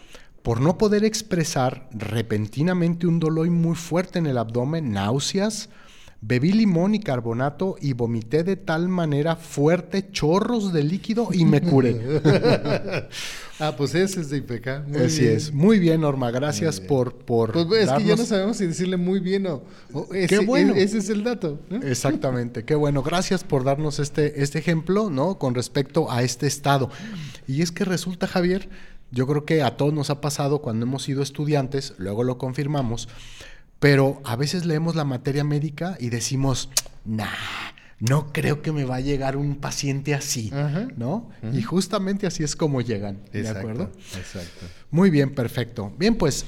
por 0.42 0.62
no 0.62 0.78
poder 0.78 1.04
expresar 1.04 1.90
repentinamente 1.92 3.06
un 3.06 3.20
dolor 3.20 3.50
muy 3.50 3.74
fuerte 3.74 4.18
en 4.18 4.26
el 4.26 4.38
abdomen, 4.38 4.92
náuseas, 4.92 5.68
Bebí 6.28 6.50
limón 6.50 6.96
y 6.96 6.98
carbonato 6.98 7.76
y 7.80 7.92
vomité 7.92 8.42
de 8.42 8.56
tal 8.56 8.88
manera 8.88 9.36
fuerte 9.36 10.10
chorros 10.10 10.72
de 10.72 10.82
líquido 10.82 11.28
y 11.32 11.44
me 11.44 11.62
curé. 11.62 12.20
ah, 13.60 13.76
pues 13.76 13.94
ese 13.94 14.22
es 14.22 14.30
de 14.30 14.38
IPK. 14.38 14.66
Así 15.04 15.24
es. 15.24 15.52
Muy 15.52 15.78
bien, 15.78 16.00
Norma. 16.00 16.32
Gracias 16.32 16.80
por, 16.80 17.14
por. 17.14 17.52
Pues 17.52 17.84
es 17.84 17.92
que 17.92 18.04
ya 18.04 18.16
no 18.16 18.24
sabemos 18.24 18.56
si 18.56 18.66
decirle 18.66 18.96
muy 18.96 19.20
bien 19.20 19.46
o. 19.46 19.62
ese, 20.12 20.26
qué 20.26 20.44
bueno. 20.44 20.74
E, 20.74 20.82
ese 20.82 20.98
es 20.98 21.10
el 21.10 21.22
dato. 21.22 21.60
Exactamente. 21.84 22.64
Qué 22.64 22.74
bueno. 22.74 23.04
Gracias 23.04 23.44
por 23.44 23.62
darnos 23.62 24.00
este, 24.00 24.42
este 24.42 24.58
ejemplo, 24.58 25.10
¿no? 25.10 25.38
Con 25.38 25.54
respecto 25.54 26.10
a 26.10 26.24
este 26.24 26.48
estado. 26.48 26.90
Y 27.46 27.62
es 27.62 27.70
que 27.70 27.84
resulta, 27.84 28.26
Javier, 28.26 28.68
yo 29.12 29.28
creo 29.28 29.44
que 29.44 29.62
a 29.62 29.76
todos 29.76 29.94
nos 29.94 30.10
ha 30.10 30.20
pasado 30.20 30.60
cuando 30.60 30.86
hemos 30.86 31.04
sido 31.04 31.22
estudiantes, 31.22 31.94
luego 31.98 32.24
lo 32.24 32.36
confirmamos 32.36 33.08
pero 33.78 34.20
a 34.24 34.36
veces 34.36 34.64
leemos 34.64 34.96
la 34.96 35.04
materia 35.04 35.44
médica 35.44 35.96
y 36.00 36.08
decimos, 36.08 36.70
nah, 37.04 37.26
no 37.98 38.32
creo 38.32 38.62
que 38.62 38.72
me 38.72 38.84
va 38.84 38.96
a 38.96 39.00
llegar 39.00 39.36
un 39.36 39.56
paciente 39.56 40.14
así, 40.14 40.52
¿no? 40.96 41.30
Y 41.52 41.62
justamente 41.62 42.26
así 42.26 42.42
es 42.42 42.56
como 42.56 42.80
llegan, 42.80 43.20
¿de 43.32 43.48
acuerdo? 43.48 43.90
Exacto. 44.16 44.66
Muy 44.90 45.10
bien, 45.10 45.34
perfecto. 45.34 45.92
Bien, 45.98 46.14
pues 46.16 46.44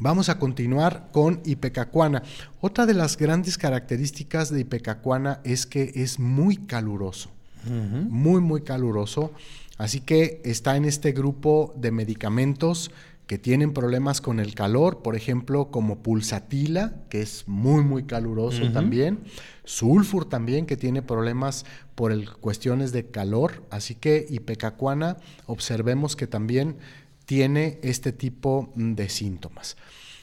vamos 0.00 0.28
a 0.28 0.38
continuar 0.38 1.08
con 1.12 1.40
Ipecacuana. 1.44 2.22
Otra 2.60 2.86
de 2.86 2.94
las 2.94 3.16
grandes 3.16 3.58
características 3.58 4.50
de 4.50 4.60
Ipecacuana 4.60 5.40
es 5.44 5.66
que 5.66 5.92
es 5.94 6.18
muy 6.18 6.56
caluroso, 6.56 7.30
muy, 7.64 8.40
muy 8.40 8.62
caluroso. 8.62 9.32
Así 9.78 10.00
que 10.00 10.42
está 10.44 10.76
en 10.76 10.84
este 10.84 11.12
grupo 11.12 11.72
de 11.76 11.90
medicamentos 11.90 12.90
que 13.30 13.38
tienen 13.38 13.72
problemas 13.72 14.20
con 14.20 14.40
el 14.40 14.56
calor, 14.56 15.02
por 15.02 15.14
ejemplo, 15.14 15.70
como 15.70 16.02
pulsatila, 16.02 16.94
que 17.10 17.22
es 17.22 17.44
muy, 17.46 17.84
muy 17.84 18.02
caluroso 18.02 18.72
también, 18.72 19.20
sulfur 19.62 20.28
también, 20.28 20.66
que 20.66 20.76
tiene 20.76 21.00
problemas 21.00 21.64
por 21.94 22.10
el, 22.10 22.28
cuestiones 22.28 22.90
de 22.90 23.06
calor, 23.06 23.62
así 23.70 23.94
que 23.94 24.26
ipecacuana, 24.28 25.16
observemos 25.46 26.16
que 26.16 26.26
también 26.26 26.78
tiene 27.24 27.78
este 27.84 28.10
tipo 28.10 28.72
de 28.74 29.08
síntomas. 29.08 29.76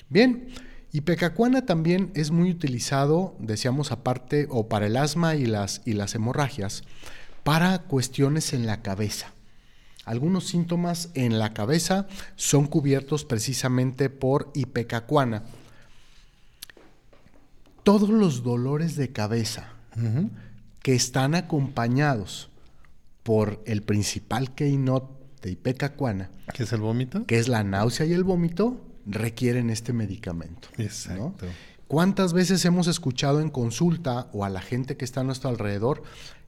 Bien, 0.09 0.49
ipecacuana 0.91 1.65
también 1.65 2.11
es 2.13 2.31
muy 2.31 2.51
utilizado, 2.51 3.37
decíamos 3.39 3.93
aparte, 3.93 4.47
o 4.49 4.67
para 4.67 4.87
el 4.87 4.97
asma 4.97 5.35
y 5.35 5.45
las, 5.45 5.81
y 5.85 5.93
las 5.93 6.13
hemorragias, 6.13 6.83
para 7.45 7.83
cuestiones 7.83 8.51
en 8.51 8.65
la 8.65 8.81
cabeza. 8.81 9.31
Algunos 10.07 10.47
síntomas 10.47 11.09
en 11.15 11.37
la 11.37 11.53
cabeza 11.53 12.07
son 12.37 12.65
cubiertos 12.65 13.25
precisamente 13.25 14.09
por 14.09 14.49
ipecacuana. 14.55 15.43
Todos 17.83 18.09
los 18.09 18.41
dolores 18.41 18.95
de 18.95 19.11
cabeza 19.11 19.73
que 20.81 20.95
están 20.95 21.35
acompañados 21.35 22.49
por 23.23 23.61
el 23.65 23.83
principal 23.83 24.55
keynote 24.55 25.13
de 25.41 25.51
ipecacuana, 25.51 26.31
¿Qué 26.53 26.63
es 26.63 26.71
el 26.71 26.79
vómito? 26.79 27.25
Que 27.25 27.37
es 27.37 27.49
la 27.49 27.65
náusea 27.65 28.05
y 28.05 28.13
el 28.13 28.23
vómito, 28.23 28.79
requieren 29.05 29.69
este 29.69 29.91
medicamento. 29.91 30.69
Exacto. 30.77 31.47
¿Cuántas 31.89 32.31
veces 32.31 32.63
hemos 32.63 32.87
escuchado 32.87 33.41
en 33.41 33.49
consulta 33.49 34.29
o 34.31 34.45
a 34.45 34.49
la 34.49 34.61
gente 34.61 34.95
que 34.95 35.03
está 35.03 35.21
a 35.21 35.23
nuestro 35.23 35.49
alrededor? 35.49 36.03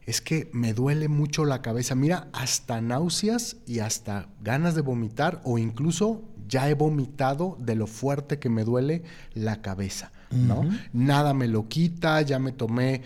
Es 0.09 0.21
que 0.21 0.49
me 0.53 0.73
duele 0.73 1.07
mucho 1.07 1.45
la 1.45 1.61
cabeza. 1.61 1.93
Mira, 1.93 2.29
hasta 2.33 2.81
náuseas 2.81 3.57
y 3.67 3.77
hasta 3.77 4.29
ganas 4.41 4.73
de 4.73 4.81
vomitar 4.81 5.39
o 5.43 5.59
incluso 5.59 6.23
ya 6.47 6.67
he 6.67 6.73
vomitado 6.73 7.57
de 7.59 7.75
lo 7.75 7.85
fuerte 7.85 8.39
que 8.39 8.49
me 8.49 8.63
duele 8.63 9.03
la 9.35 9.61
cabeza, 9.61 10.11
¿no? 10.31 10.67
Nada 10.93 11.35
me 11.35 11.47
lo 11.47 11.67
quita, 11.67 12.23
ya 12.23 12.39
me 12.39 12.51
tomé 12.51 13.03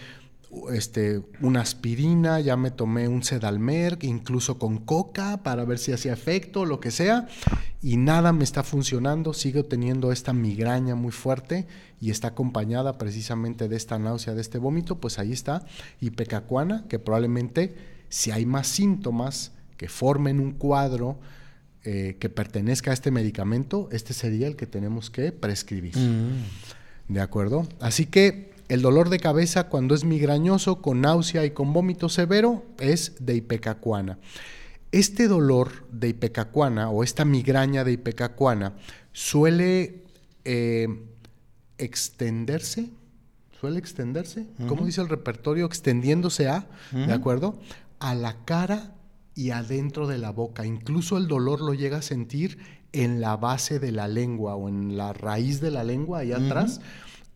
este, 0.72 1.22
una 1.42 1.62
aspirina, 1.62 2.40
ya 2.40 2.56
me 2.58 2.72
tomé 2.72 3.08
un 3.08 3.24
sedalmer, 3.24 3.98
incluso 4.02 4.58
con 4.58 4.78
coca 4.78 5.44
para 5.44 5.66
ver 5.66 5.80
si 5.80 5.92
hacía 5.92 6.14
efecto, 6.14 6.66
lo 6.66 6.80
que 6.80 6.92
sea, 6.92 7.28
y 7.82 7.98
nada 7.98 8.34
me 8.34 8.44
está 8.44 8.64
funcionando, 8.64 9.34
sigo 9.34 9.66
teniendo 9.66 10.12
esta 10.12 10.34
migraña 10.34 10.96
muy 10.96 11.12
fuerte 11.12 11.68
y 12.00 12.12
está 12.12 12.30
acompañada 12.30 12.98
precisamente 12.98 13.68
de 13.68 13.76
esta 13.76 14.00
náusea, 14.00 14.34
de 14.34 14.42
este 14.42 14.58
vómito, 14.58 15.00
pues 15.00 15.20
ahí 15.20 15.32
está 15.32 15.66
ipecacuana, 16.02 16.86
que 16.88 17.00
probablemente 17.00 17.76
si 18.10 18.32
hay 18.32 18.46
más 18.46 18.68
síntomas 18.68 19.52
que 19.78 19.90
formen 19.90 20.40
un 20.40 20.52
cuadro 20.52 21.20
eh, 21.84 22.16
que 22.20 22.30
pertenezca 22.30 22.92
a 22.92 22.94
este 22.94 23.12
medicamento, 23.12 23.90
este 23.92 24.14
sería 24.14 24.48
el 24.48 24.56
que 24.56 24.68
tenemos 24.68 25.10
que 25.10 25.32
prescribir. 25.32 25.98
Mm. 25.98 27.14
¿De 27.14 27.20
acuerdo? 27.20 27.68
Así 27.82 28.06
que 28.06 28.53
el 28.74 28.82
dolor 28.82 29.10
de 29.10 29.20
cabeza 29.20 29.70
cuando 29.70 29.94
es 29.94 30.04
migrañoso, 30.04 30.82
con 30.82 31.02
náusea 31.02 31.46
y 31.46 31.52
con 31.52 31.74
vómito 31.74 32.10
severo, 32.10 32.66
es 32.80 33.14
de 33.20 33.36
ipecacuana. 33.36 34.18
Este 34.92 35.28
dolor 35.28 35.88
de 35.92 36.10
ipecacuana 36.10 36.90
o 36.90 37.04
esta 37.04 37.24
migraña 37.24 37.84
de 37.84 37.92
ipecacuana 37.92 38.74
suele 39.12 40.06
eh, 40.44 40.88
extenderse, 41.78 42.90
suele 43.60 43.78
extenderse, 43.78 44.48
¿cómo 44.68 44.88
dice 44.88 45.02
el 45.02 45.10
repertorio? 45.10 45.68
Extendiéndose 45.68 46.48
a, 46.48 46.68
¿de 46.92 47.14
acuerdo? 47.14 47.60
A 48.00 48.16
la 48.16 48.44
cara 48.44 48.96
y 49.36 49.52
adentro 49.52 50.08
de 50.08 50.18
la 50.18 50.32
boca. 50.32 50.66
Incluso 50.66 51.18
el 51.18 51.28
dolor 51.28 51.62
lo 51.62 51.76
llega 51.76 51.98
a 51.98 52.02
sentir 52.02 52.58
en 52.92 53.22
la 53.22 53.38
base 53.38 53.78
de 53.78 53.92
la 53.92 54.08
lengua 54.08 54.56
o 54.56 54.68
en 54.68 54.98
la 54.98 55.14
raíz 55.14 55.62
de 55.62 55.70
la 55.70 55.84
lengua, 55.84 56.20
ahí 56.20 56.32
atrás 56.32 56.82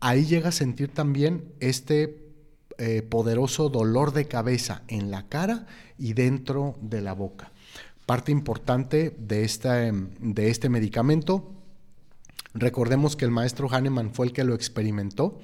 ahí 0.00 0.24
llega 0.24 0.50
a 0.50 0.52
sentir 0.52 0.88
también 0.88 1.44
este 1.60 2.28
eh, 2.78 3.02
poderoso 3.02 3.68
dolor 3.68 4.12
de 4.12 4.26
cabeza 4.26 4.82
en 4.88 5.10
la 5.10 5.28
cara 5.28 5.66
y 5.98 6.12
dentro 6.12 6.76
de 6.80 7.00
la 7.00 7.12
boca. 7.12 7.50
Parte 8.06 8.32
importante 8.32 9.14
de, 9.18 9.44
esta, 9.44 9.90
de 9.90 10.50
este 10.50 10.68
medicamento, 10.68 11.52
recordemos 12.54 13.16
que 13.16 13.24
el 13.24 13.30
maestro 13.30 13.68
Hahnemann 13.68 14.14
fue 14.14 14.26
el 14.26 14.32
que 14.32 14.44
lo 14.44 14.54
experimentó, 14.54 15.38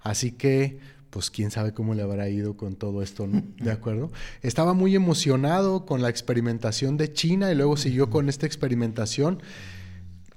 así 0.00 0.32
que 0.32 0.80
pues 1.10 1.30
quién 1.30 1.50
sabe 1.50 1.72
cómo 1.72 1.94
le 1.94 2.02
habrá 2.02 2.28
ido 2.30 2.56
con 2.56 2.74
todo 2.74 3.02
esto, 3.02 3.26
¿no? 3.26 3.42
¿De 3.58 3.70
acuerdo? 3.70 4.10
Estaba 4.40 4.72
muy 4.72 4.96
emocionado 4.96 5.84
con 5.84 6.02
la 6.02 6.08
experimentación 6.08 6.96
de 6.96 7.12
China 7.12 7.52
y 7.52 7.54
luego 7.54 7.76
siguió 7.76 8.10
con 8.10 8.28
esta 8.28 8.46
experimentación 8.46 9.42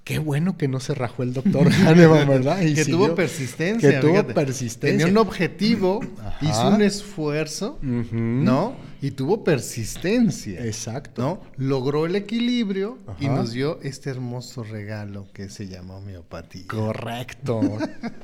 Qué 0.06 0.20
bueno 0.20 0.56
que 0.56 0.68
no 0.68 0.80
se 0.80 0.94
rajó 0.94 1.24
el 1.24 1.34
doctor 1.34 1.68
Hahnemann, 1.74 2.28
¿verdad? 2.28 2.60
que 2.60 2.86
tuvo 2.86 3.16
persistencia. 3.16 3.90
Que 3.90 3.98
tuvo 3.98 4.24
persistencia. 4.28 5.00
Tenía 5.00 5.12
un 5.12 5.18
objetivo, 5.18 6.00
hizo 6.42 6.70
un 6.70 6.84
esfuerzo, 6.84 7.80
¿no? 7.82 8.76
Y 9.02 9.12
tuvo 9.12 9.44
persistencia. 9.44 10.64
Exacto. 10.64 11.22
¿no? 11.22 11.42
Logró 11.58 12.06
el 12.06 12.16
equilibrio 12.16 13.00
y 13.20 13.28
nos 13.28 13.52
dio 13.52 13.80
este 13.82 14.12
hermoso 14.12 14.64
regalo 14.64 15.26
que 15.34 15.50
se 15.50 15.68
llama 15.68 15.96
homeopatía. 15.96 16.68
Correcto. 16.68 17.62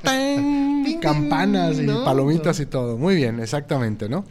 Campanas 1.02 1.80
y 1.80 1.88
palomitas 1.88 2.60
y 2.60 2.68
todo. 2.68 2.96
Muy 2.96 3.16
bien, 3.16 3.40
exactamente, 3.40 4.08
¿no? 4.08 4.24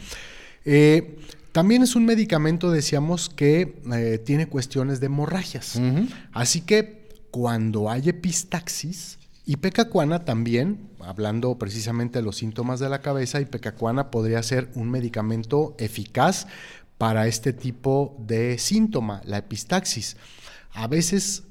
Eh, 0.64 1.18
también 1.50 1.82
es 1.82 1.96
un 1.96 2.06
medicamento, 2.06 2.70
decíamos, 2.70 3.28
que 3.28 3.74
eh, 3.92 4.22
tiene 4.24 4.46
cuestiones 4.46 5.00
de 5.00 5.06
hemorragias. 5.06 5.80
Así 6.32 6.60
que 6.60 6.99
cuando 7.30 7.90
hay 7.90 8.08
epistaxis, 8.08 9.18
Ipecacuana 9.50 10.24
también, 10.24 10.90
hablando 11.00 11.58
precisamente 11.58 12.20
de 12.20 12.24
los 12.24 12.36
síntomas 12.36 12.78
de 12.78 12.88
la 12.88 13.00
cabeza, 13.00 13.40
ipecacuana 13.40 14.12
podría 14.12 14.40
ser 14.44 14.70
un 14.76 14.90
medicamento 14.92 15.74
eficaz 15.78 16.46
para 16.98 17.26
este 17.26 17.52
tipo 17.52 18.16
de 18.20 18.58
síntoma, 18.58 19.22
la 19.24 19.38
epistaxis. 19.38 20.16
A 20.72 20.86
veces, 20.86 21.42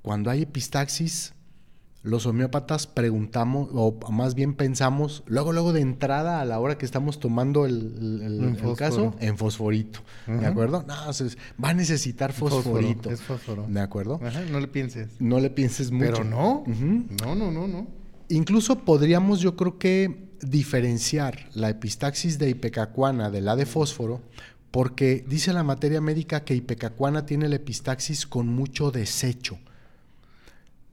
cuando 0.00 0.30
hay 0.30 0.44
epistaxis, 0.44 1.34
los 2.02 2.26
homeópatas 2.26 2.86
preguntamos, 2.86 3.68
o 3.72 3.96
más 4.10 4.34
bien 4.34 4.54
pensamos, 4.54 5.22
luego, 5.26 5.52
luego 5.52 5.72
de 5.72 5.80
entrada, 5.80 6.40
a 6.40 6.44
la 6.44 6.58
hora 6.58 6.76
que 6.76 6.84
estamos 6.84 7.20
tomando 7.20 7.64
el, 7.64 8.56
caso, 8.76 9.14
en 9.20 9.36
fosforito. 9.38 10.00
¿De 10.26 10.46
acuerdo? 10.46 10.84
No, 10.86 10.94
va 11.62 11.68
a 11.68 11.74
necesitar 11.74 12.32
fosforito. 12.32 13.10
es 13.10 13.22
fósforo. 13.22 13.66
¿De 13.68 13.80
acuerdo? 13.80 14.20
no 14.50 14.60
le 14.60 14.68
pienses. 14.68 15.10
No 15.20 15.38
le 15.38 15.50
pienses 15.50 15.90
mucho. 15.90 16.12
Pero 16.12 16.24
no. 16.24 16.64
No, 16.66 17.34
no, 17.34 17.52
no, 17.52 17.68
no. 17.68 17.86
Incluso 18.28 18.80
podríamos, 18.80 19.40
yo 19.40 19.56
creo 19.56 19.78
que, 19.78 20.32
diferenciar 20.42 21.46
la 21.54 21.70
epistaxis 21.70 22.38
de 22.38 22.50
ipecacuana 22.50 23.30
de 23.30 23.40
la 23.40 23.54
de 23.54 23.64
fósforo, 23.64 24.22
porque 24.72 25.24
dice 25.28 25.52
la 25.52 25.62
materia 25.62 26.00
médica 26.00 26.44
que 26.44 26.54
ipecacuana 26.54 27.26
tiene 27.26 27.48
la 27.48 27.56
epistaxis 27.56 28.26
con 28.26 28.48
mucho 28.48 28.90
desecho. 28.90 29.58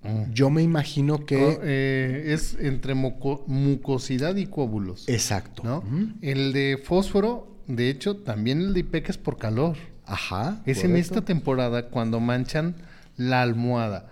Mm. 0.03 0.31
Yo 0.33 0.49
me 0.49 0.63
imagino 0.63 1.25
que... 1.25 1.59
Eh, 1.61 2.33
es 2.33 2.55
entre 2.59 2.95
mucosidad 2.95 4.35
y 4.35 4.45
coágulos. 4.45 5.07
Exacto. 5.07 5.63
¿no? 5.63 5.83
El 6.21 6.53
de 6.53 6.79
fósforo, 6.83 7.47
de 7.67 7.89
hecho, 7.89 8.17
también 8.17 8.61
el 8.61 8.73
de 8.73 8.81
IPEC 8.81 9.09
es 9.09 9.17
por 9.17 9.37
calor. 9.37 9.77
Ajá. 10.05 10.61
Es 10.65 10.83
en 10.83 10.95
esta 10.95 11.21
temporada 11.21 11.89
cuando 11.89 12.19
manchan 12.19 12.75
la 13.17 13.41
almohada. 13.41 14.09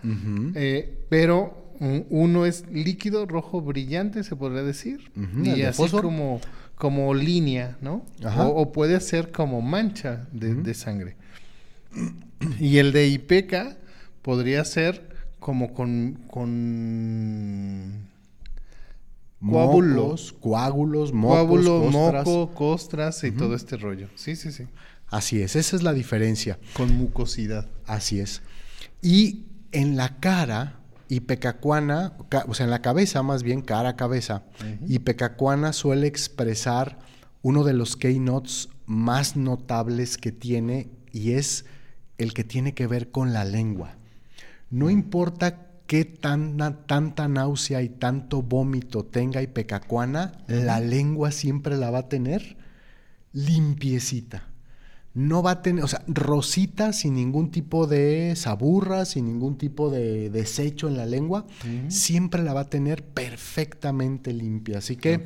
Eh, 0.56 1.06
pero 1.10 1.68
uno 1.80 2.46
es 2.46 2.66
líquido 2.72 3.26
rojo 3.26 3.62
brillante, 3.62 4.24
se 4.24 4.36
podría 4.36 4.64
decir. 4.64 5.12
Y 5.44 5.62
así 5.64 5.90
como, 5.90 6.42
como 6.76 7.14
línea, 7.14 7.78
¿no? 7.82 8.06
O, 8.38 8.72
puede 8.72 9.00
ser 9.00 9.32
como 9.32 9.62
mancha 9.62 10.28
de, 10.32 10.54
de 10.54 10.74
sangre. 10.74 11.16
Y 12.60 12.78
el 12.78 12.92
de 12.92 13.08
IPECA 13.08 13.78
podría 14.22 14.64
ser 14.66 15.17
como 15.48 15.74
con, 15.74 16.20
con 16.30 18.06
coágulos, 19.50 20.36
coágulos, 20.42 21.14
mocos, 21.14 21.66
costras. 21.66 22.26
moco, 22.26 22.54
costras 22.54 23.24
y 23.24 23.32
todo 23.32 23.56
este 23.56 23.78
rollo. 23.78 24.10
Sí, 24.16 24.36
sí, 24.36 24.52
sí. 24.52 24.68
Así 25.08 25.42
es, 25.42 25.56
esa 25.56 25.78
es 25.78 25.84
la 25.84 25.94
diferencia. 25.94 26.60
Con 26.74 26.94
mucosidad. 26.98 27.70
Así 27.86 28.20
es. 28.20 28.42
Y 29.02 29.46
en 29.72 29.96
la 29.96 30.20
cara, 30.20 30.82
ipecacuana, 31.08 32.18
o 32.46 32.54
sea, 32.54 32.66
en 32.66 32.70
la 32.70 32.82
cabeza 32.82 33.24
más 33.24 33.42
bien, 33.42 33.62
cara 33.62 33.92
a 33.92 33.96
cabeza, 33.96 34.44
ipecacuana 34.86 35.72
suele 35.72 36.08
expresar 36.08 37.00
uno 37.42 37.64
de 37.64 37.72
los 37.72 37.96
keynotes 37.96 38.68
más 38.86 39.38
notables 39.38 40.18
que 40.18 40.34
tiene 40.34 40.90
y 41.14 41.32
es 41.32 41.64
el 42.18 42.34
que 42.34 42.44
tiene 42.44 42.74
que 42.74 42.86
ver 42.86 43.12
con 43.12 43.32
la 43.32 43.46
lengua. 43.46 43.97
No 44.70 44.90
importa 44.90 45.68
qué 45.88 46.04
tanta 46.04 47.28
náusea 47.28 47.82
y 47.82 47.90
tanto 47.90 48.42
vómito 48.42 49.06
tenga 49.06 49.42
y 49.42 49.48
pecacuana, 49.48 50.34
la 50.48 50.80
lengua 50.80 51.32
siempre 51.32 51.78
la 51.78 51.90
va 51.90 52.00
a 52.00 52.10
tener 52.10 52.58
limpiecita. 53.32 54.44
No 55.14 55.42
va 55.42 55.52
a 55.52 55.62
tener, 55.64 55.84
o 55.84 55.88
sea, 55.88 56.04
rosita 56.08 56.94
sin 56.94 57.16
ningún 57.16 57.50
tipo 57.50 57.88
de 57.88 58.36
saburra, 58.36 59.06
sin 59.06 59.26
ningún 59.26 59.58
tipo 59.58 59.90
de 59.90 60.30
desecho 60.30 60.88
en 60.90 60.98
la 60.98 61.06
lengua, 61.06 61.48
siempre 61.88 62.44
la 62.44 62.54
va 62.54 62.62
a 62.62 62.70
tener 62.70 63.04
perfectamente 63.04 64.34
limpia. 64.34 64.80
Así 64.80 64.96
que 64.96 65.26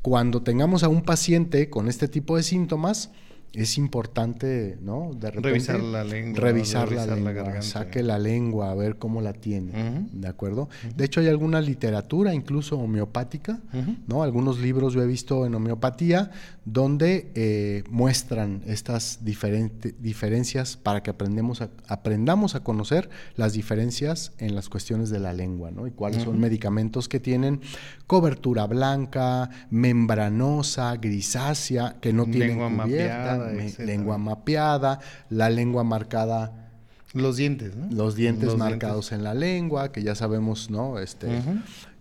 cuando 0.00 0.42
tengamos 0.42 0.82
a 0.82 0.88
un 0.88 1.02
paciente 1.02 1.68
con 1.68 1.88
este 1.88 2.08
tipo 2.08 2.36
de 2.36 2.42
síntomas, 2.42 3.10
es 3.52 3.78
importante, 3.78 4.78
¿no? 4.80 5.10
De 5.14 5.30
repente, 5.30 5.48
revisar 5.48 5.80
la 5.80 6.04
lengua. 6.04 6.40
Revisar, 6.40 6.92
la, 6.92 7.06
lengua, 7.06 7.62
Saque 7.62 8.02
la 8.02 8.18
lengua 8.18 8.70
a 8.70 8.74
ver 8.74 8.96
cómo 8.96 9.20
la 9.20 9.32
tiene, 9.32 10.06
¿de 10.12 10.28
acuerdo? 10.28 10.68
De 10.94 11.04
hecho, 11.04 11.20
hay 11.20 11.28
alguna 11.28 11.60
literatura, 11.60 12.34
incluso 12.34 12.78
homeopática, 12.78 13.60
¿no? 14.06 14.22
Algunos 14.22 14.58
libros 14.58 14.94
yo 14.94 15.02
he 15.02 15.06
visto 15.06 15.46
en 15.46 15.54
homeopatía 15.54 16.30
donde 16.64 17.30
eh, 17.34 17.84
muestran 17.88 18.62
estas 18.66 19.20
diferencias 19.22 20.76
para 20.76 21.02
que 21.02 21.10
aprendemos 21.10 21.62
aprendamos 21.88 22.54
a 22.54 22.60
conocer 22.60 23.08
las 23.36 23.54
diferencias 23.54 24.32
en 24.38 24.54
las 24.54 24.68
cuestiones 24.68 25.10
de 25.10 25.18
la 25.18 25.32
lengua, 25.32 25.70
¿no? 25.70 25.86
Y 25.86 25.90
cuáles 25.90 26.22
son 26.22 26.38
medicamentos 26.38 27.08
que 27.08 27.20
tienen 27.20 27.60
cobertura 28.06 28.66
blanca, 28.66 29.50
membranosa, 29.70 30.96
grisácea, 30.96 31.96
que 32.00 32.12
no 32.12 32.26
tienen 32.26 32.58
cubierta 32.58 33.37
lengua 33.78 34.18
mapeada, 34.18 35.00
la 35.30 35.50
lengua 35.50 35.84
marcada 35.84 36.70
Los 37.14 37.36
dientes, 37.36 37.74
¿no? 37.76 37.88
Los 37.90 38.14
dientes 38.14 38.56
marcados 38.56 39.12
en 39.12 39.24
la 39.24 39.34
lengua, 39.34 39.92
que 39.92 40.02
ya 40.02 40.14
sabemos, 40.14 40.70
¿no? 40.70 40.98
Este, 40.98 41.28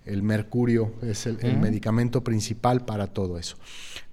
El 0.06 0.24
mercurio 0.24 0.94
es 1.02 1.26
el, 1.26 1.58
medicamento 1.58 2.24
principal 2.24 2.86
para 2.86 3.08
todo 3.08 3.38
eso. 3.38 3.58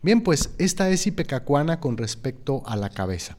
Bien, 0.02 0.20
pues 0.20 0.50
esta 0.58 0.90
es 0.90 1.06
ipecacuana 1.06 1.80
con 1.80 1.96
respecto 1.96 2.62
a 2.66 2.76
la 2.76 2.90
cabeza. 2.90 3.36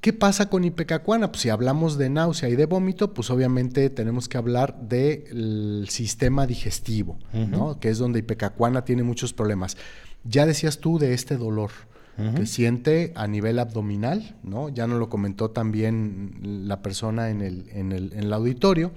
¿Qué 0.00 0.12
pasa 0.12 0.48
con 0.48 0.64
ipecacuana? 0.64 1.32
Pues 1.32 1.42
si 1.42 1.48
hablamos 1.48 1.98
de 1.98 2.08
náusea 2.08 2.48
y 2.48 2.54
de 2.54 2.66
vómito, 2.66 3.12
pues 3.12 3.30
obviamente 3.30 3.90
tenemos 3.90 4.28
que 4.28 4.38
hablar 4.38 4.80
del 4.80 5.86
sistema 5.90 6.46
digestivo, 6.46 7.18
¿no? 7.32 7.80
Que 7.80 7.90
es 7.90 7.98
donde 7.98 8.20
ipecacuana 8.20 8.84
tiene 8.84 9.02
muchos 9.02 9.32
problemas. 9.32 9.76
Ya 10.22 10.46
decías 10.46 10.78
tú 10.78 10.98
de 10.98 11.14
este 11.14 11.36
dolor 11.36 11.70
que 12.34 12.46
siente 12.46 13.12
a 13.14 13.28
nivel 13.28 13.60
abdominal, 13.60 14.36
¿no? 14.42 14.68
Ya 14.68 14.86
nos 14.86 14.98
lo 14.98 15.08
comentó 15.08 15.50
también 15.50 16.38
la 16.66 16.82
persona 16.82 17.30
en 17.30 17.40
el, 17.40 17.68
en 17.72 17.92
el, 17.92 18.12
en 18.12 18.24
el 18.24 18.32
auditorio. 18.32 18.92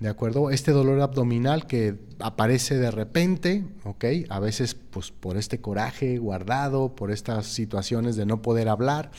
¿De 0.00 0.08
acuerdo? 0.08 0.50
Este 0.50 0.72
dolor 0.72 1.00
abdominal 1.00 1.66
que 1.66 1.96
aparece 2.18 2.76
de 2.76 2.90
repente, 2.90 3.64
¿ok? 3.84 4.04
A 4.28 4.38
veces 4.40 4.74
pues 4.74 5.10
por 5.10 5.36
este 5.36 5.60
coraje 5.60 6.18
guardado, 6.18 6.94
por 6.94 7.10
estas 7.10 7.46
situaciones 7.46 8.16
de 8.16 8.26
no 8.26 8.42
poder 8.42 8.68
hablar, 8.68 9.10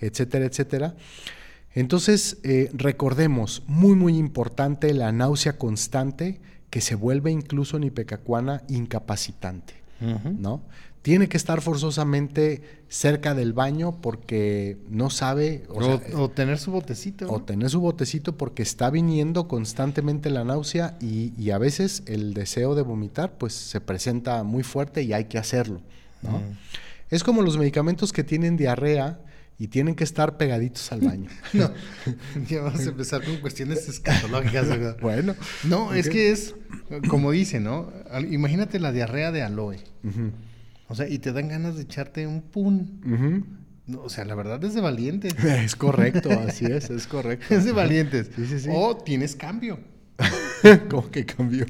etcétera, 0.00 0.44
etcétera. 0.44 0.94
Entonces, 1.74 2.38
eh, 2.42 2.70
recordemos, 2.72 3.62
muy, 3.66 3.94
muy 3.94 4.16
importante, 4.16 4.92
la 4.94 5.12
náusea 5.12 5.58
constante 5.58 6.40
que 6.70 6.80
se 6.80 6.94
vuelve 6.94 7.30
incluso 7.30 7.76
en 7.76 7.84
ipecacuana 7.84 8.62
incapacitante, 8.68 9.74
¿no? 10.38 10.62
Tiene 11.08 11.30
que 11.30 11.38
estar 11.38 11.62
forzosamente 11.62 12.60
cerca 12.90 13.32
del 13.34 13.54
baño 13.54 13.98
porque 14.02 14.76
no 14.90 15.08
sabe... 15.08 15.64
O, 15.70 16.28
tener 16.28 16.58
su 16.58 16.70
botecito. 16.70 17.32
O 17.32 17.42
tener 17.42 17.70
su 17.70 17.80
botecito 17.80 18.36
porque 18.36 18.62
está 18.62 18.90
viniendo 18.90 19.48
constantemente 19.48 20.28
la 20.28 20.44
náusea 20.44 20.98
y, 21.00 21.50
a 21.50 21.56
veces 21.56 22.02
el 22.04 22.34
deseo 22.34 22.74
de 22.74 22.82
vomitar 22.82 23.38
pues 23.38 23.54
se 23.54 23.80
presenta 23.80 24.42
muy 24.42 24.62
fuerte 24.62 25.02
y 25.02 25.14
hay 25.14 25.24
que 25.24 25.38
hacerlo, 25.38 25.80
¿no? 26.20 26.42
Es 27.08 27.24
como 27.24 27.40
los 27.40 27.56
medicamentos 27.56 28.12
que 28.12 28.22
tienen 28.22 28.58
diarrea 28.58 29.18
y 29.58 29.68
tienen 29.68 29.94
que 29.94 30.04
estar 30.04 30.36
pegaditos 30.36 30.92
al 30.92 31.00
baño. 31.00 31.30
no, 31.54 31.72
ya 32.50 32.60
vamos 32.60 32.80
a 32.80 32.90
empezar 32.90 33.24
con 33.24 33.38
cuestiones 33.38 33.88
escatológicas. 33.88 35.00
bueno. 35.00 35.34
No, 35.64 35.94
es 35.94 36.10
que 36.10 36.32
es, 36.32 36.54
como 37.08 37.30
dice, 37.30 37.60
¿no? 37.60 37.90
Imagínate 38.30 38.78
la 38.78 38.92
diarrea 38.92 39.32
de 39.32 39.40
aloe. 39.40 39.78
O 40.88 40.94
sea, 40.94 41.08
y 41.08 41.18
te 41.18 41.32
dan 41.32 41.48
ganas 41.48 41.76
de 41.76 41.82
echarte 41.82 42.26
un 42.26 42.42
pun. 42.42 43.58
o 43.96 44.08
sea, 44.08 44.24
la 44.24 44.34
verdad 44.34 44.62
es 44.64 44.74
de 44.74 44.80
valientes. 44.80 45.34
Es 45.44 45.76
correcto, 45.76 46.30
así 46.30 46.64
es, 46.64 46.90
es 46.90 47.06
correcto. 47.06 47.54
es 47.54 47.64
de 47.64 47.72
valientes. 47.72 48.30
Sí, 48.34 48.46
sí, 48.46 48.60
sí. 48.60 48.68
O 48.72 48.96
tienes 48.96 49.36
cambio. 49.36 49.78
¿Cómo 50.90 51.08
que 51.10 51.24
cambio? 51.24 51.66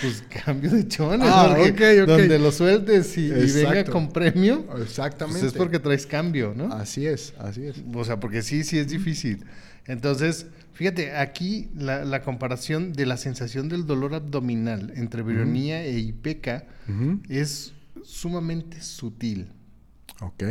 Pues 0.00 0.24
cambio 0.44 0.70
de 0.70 0.88
chones. 0.88 1.28
Ah, 1.30 1.56
ok, 1.58 1.80
ok. 2.02 2.06
Donde 2.06 2.38
lo 2.38 2.50
sueltes 2.50 3.16
y, 3.18 3.28
venga 3.28 3.84
con 3.84 4.10
premio. 4.10 4.64
Exactamente. 4.80 5.40
Pues 5.40 5.52
es 5.52 5.58
porque 5.58 5.78
traes 5.78 6.06
cambio, 6.06 6.54
¿no? 6.56 6.72
Así 6.72 7.06
es, 7.06 7.34
así 7.38 7.66
es. 7.66 7.82
O 7.92 8.04
sea, 8.04 8.20
porque 8.20 8.42
sí, 8.42 8.64
sí 8.64 8.78
es 8.78 8.88
difícil. 8.88 9.44
Entonces, 9.86 10.46
fíjate, 10.72 11.14
aquí 11.16 11.68
la, 11.76 12.22
comparación 12.22 12.94
de 12.94 13.04
la 13.04 13.18
sensación 13.18 13.68
del 13.68 13.86
dolor 13.86 14.14
abdominal 14.14 14.92
entre 14.96 15.22
vironía 15.22 15.84
e 15.84 15.98
ipeca 15.98 16.64
es 17.28 17.74
sumamente 18.04 18.80
sutil. 18.80 19.48
Ok. 20.20 20.44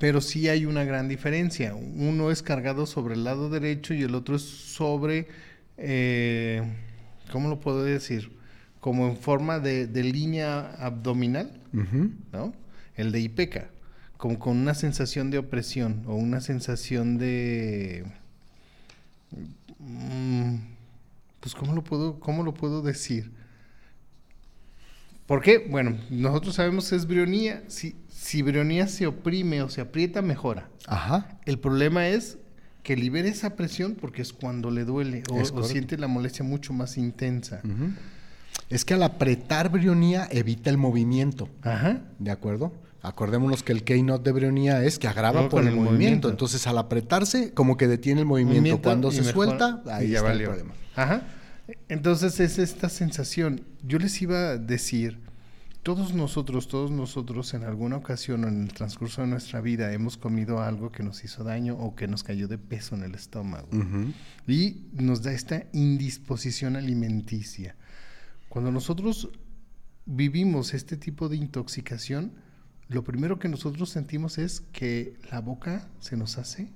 Pero 0.00 0.20
sí 0.20 0.48
hay 0.48 0.66
una 0.66 0.84
gran 0.84 1.08
diferencia. 1.08 1.74
Uno 1.74 2.30
es 2.30 2.42
cargado 2.42 2.86
sobre 2.86 3.14
el 3.14 3.24
lado 3.24 3.48
derecho 3.48 3.94
y 3.94 4.02
el 4.02 4.14
otro 4.14 4.36
es 4.36 4.42
sobre 4.42 5.28
eh, 5.78 6.62
¿cómo 7.30 7.48
lo 7.48 7.60
puedo 7.60 7.84
decir? 7.84 8.36
Como 8.80 9.08
en 9.08 9.16
forma 9.16 9.60
de, 9.60 9.86
línea 10.02 10.72
abdominal, 10.74 11.60
¿no? 12.32 12.52
El 12.96 13.12
de 13.12 13.20
Ipeca, 13.20 13.70
como 14.16 14.38
con 14.38 14.56
una 14.56 14.74
sensación 14.74 15.30
de 15.30 15.38
opresión 15.38 16.02
o 16.06 16.14
una 16.14 16.40
sensación 16.40 17.18
de... 17.18 18.04
Mm, 19.78 20.56
pues, 21.40 21.54
¿cómo 21.54 21.74
lo 21.74 21.84
puedo, 21.84 22.18
cómo 22.18 22.42
lo 22.42 22.54
puedo 22.54 22.82
decir? 22.82 23.32
¿Por 25.28 25.42
qué? 25.42 25.58
Bueno, 25.58 25.98
nosotros 26.08 26.54
sabemos 26.54 26.88
que 26.88 26.96
es 26.96 27.06
brionía. 27.06 27.62
Si, 27.68 27.94
si 28.08 28.40
brionía 28.40 28.88
se 28.88 29.06
oprime 29.06 29.60
o 29.60 29.68
se 29.68 29.82
aprieta, 29.82 30.22
mejora. 30.22 30.70
Ajá. 30.86 31.38
El 31.44 31.58
problema 31.58 32.08
es 32.08 32.38
que 32.82 32.96
libere 32.96 33.28
esa 33.28 33.54
presión 33.54 33.94
porque 34.00 34.22
es 34.22 34.32
cuando 34.32 34.70
le 34.70 34.86
duele 34.86 35.22
o, 35.30 35.62
siente 35.64 35.98
la 35.98 36.08
molestia 36.08 36.46
mucho 36.46 36.72
más 36.72 36.96
intensa. 36.96 37.60
Es 38.70 38.86
que 38.86 38.94
al 38.94 39.02
apretar 39.02 39.68
brionía 39.68 40.26
evita 40.30 40.70
el 40.70 40.78
movimiento. 40.78 41.50
Ajá. 41.60 42.00
¿De 42.18 42.30
acuerdo? 42.30 42.72
Acordémonos 43.02 43.62
que 43.62 43.72
el 43.72 43.84
keynote 43.84 44.24
de 44.24 44.32
brionía 44.32 44.82
es 44.82 44.98
que 44.98 45.08
agrava 45.08 45.50
por 45.50 45.62
el, 45.62 45.76
movimiento. 45.76 46.30
Entonces, 46.30 46.66
al 46.66 46.78
apretarse, 46.78 47.52
como 47.52 47.76
que 47.76 47.86
detiene 47.86 48.22
el 48.22 48.26
movimiento. 48.26 48.80
Cuando 48.80 49.10
se 49.10 49.24
suelta, 49.24 49.82
ahí 49.90 50.14
está 50.14 50.32
el 50.32 50.42
problema. 50.42 50.72
Ajá. 50.96 51.22
Entonces, 51.88 52.40
es 52.40 52.58
esta 52.58 52.88
sensación. 52.88 53.62
Yo 53.82 53.98
les 53.98 54.20
iba 54.22 54.50
a 54.50 54.58
decir 54.58 55.18
todos 55.82 56.12
nosotros, 56.12 56.68
todos 56.68 56.90
nosotros 56.90 57.54
en 57.54 57.64
alguna 57.64 57.96
ocasión 57.96 58.44
o 58.44 58.48
en 58.48 58.64
el 58.64 58.72
transcurso 58.72 59.22
de 59.22 59.28
nuestra 59.28 59.60
vida 59.60 59.92
hemos 59.92 60.16
comido 60.16 60.60
algo 60.60 60.92
que 60.92 61.02
nos 61.02 61.24
hizo 61.24 61.44
daño 61.44 61.76
o 61.78 61.94
que 61.94 62.08
nos 62.08 62.24
cayó 62.24 62.48
de 62.48 62.58
peso 62.58 62.94
en 62.94 63.04
el 63.04 63.14
estómago. 63.14 63.68
Y 64.46 64.82
nos 64.92 65.22
da 65.22 65.32
esta 65.32 65.64
indisposición 65.72 66.76
alimenticia. 66.76 67.76
Cuando 68.48 68.70
nosotros 68.70 69.30
vivimos 70.04 70.74
este 70.74 70.96
tipo 70.96 71.28
de 71.28 71.36
intoxicación, 71.36 72.32
lo 72.88 73.04
primero 73.04 73.38
que 73.38 73.48
nosotros 73.48 73.88
sentimos 73.90 74.38
es 74.38 74.60
que 74.72 75.16
la 75.30 75.40
boca 75.40 75.88
se 76.00 76.16
nos 76.16 76.38
hace 76.38 76.70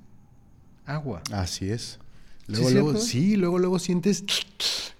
agua. 0.87 1.23
Así 1.33 1.71
es. 1.71 1.99
Luego, 2.47 2.71
luego, 2.71 2.97
sí, 2.97 3.37
luego, 3.37 3.59
luego 3.59 3.79
sientes 3.79 4.25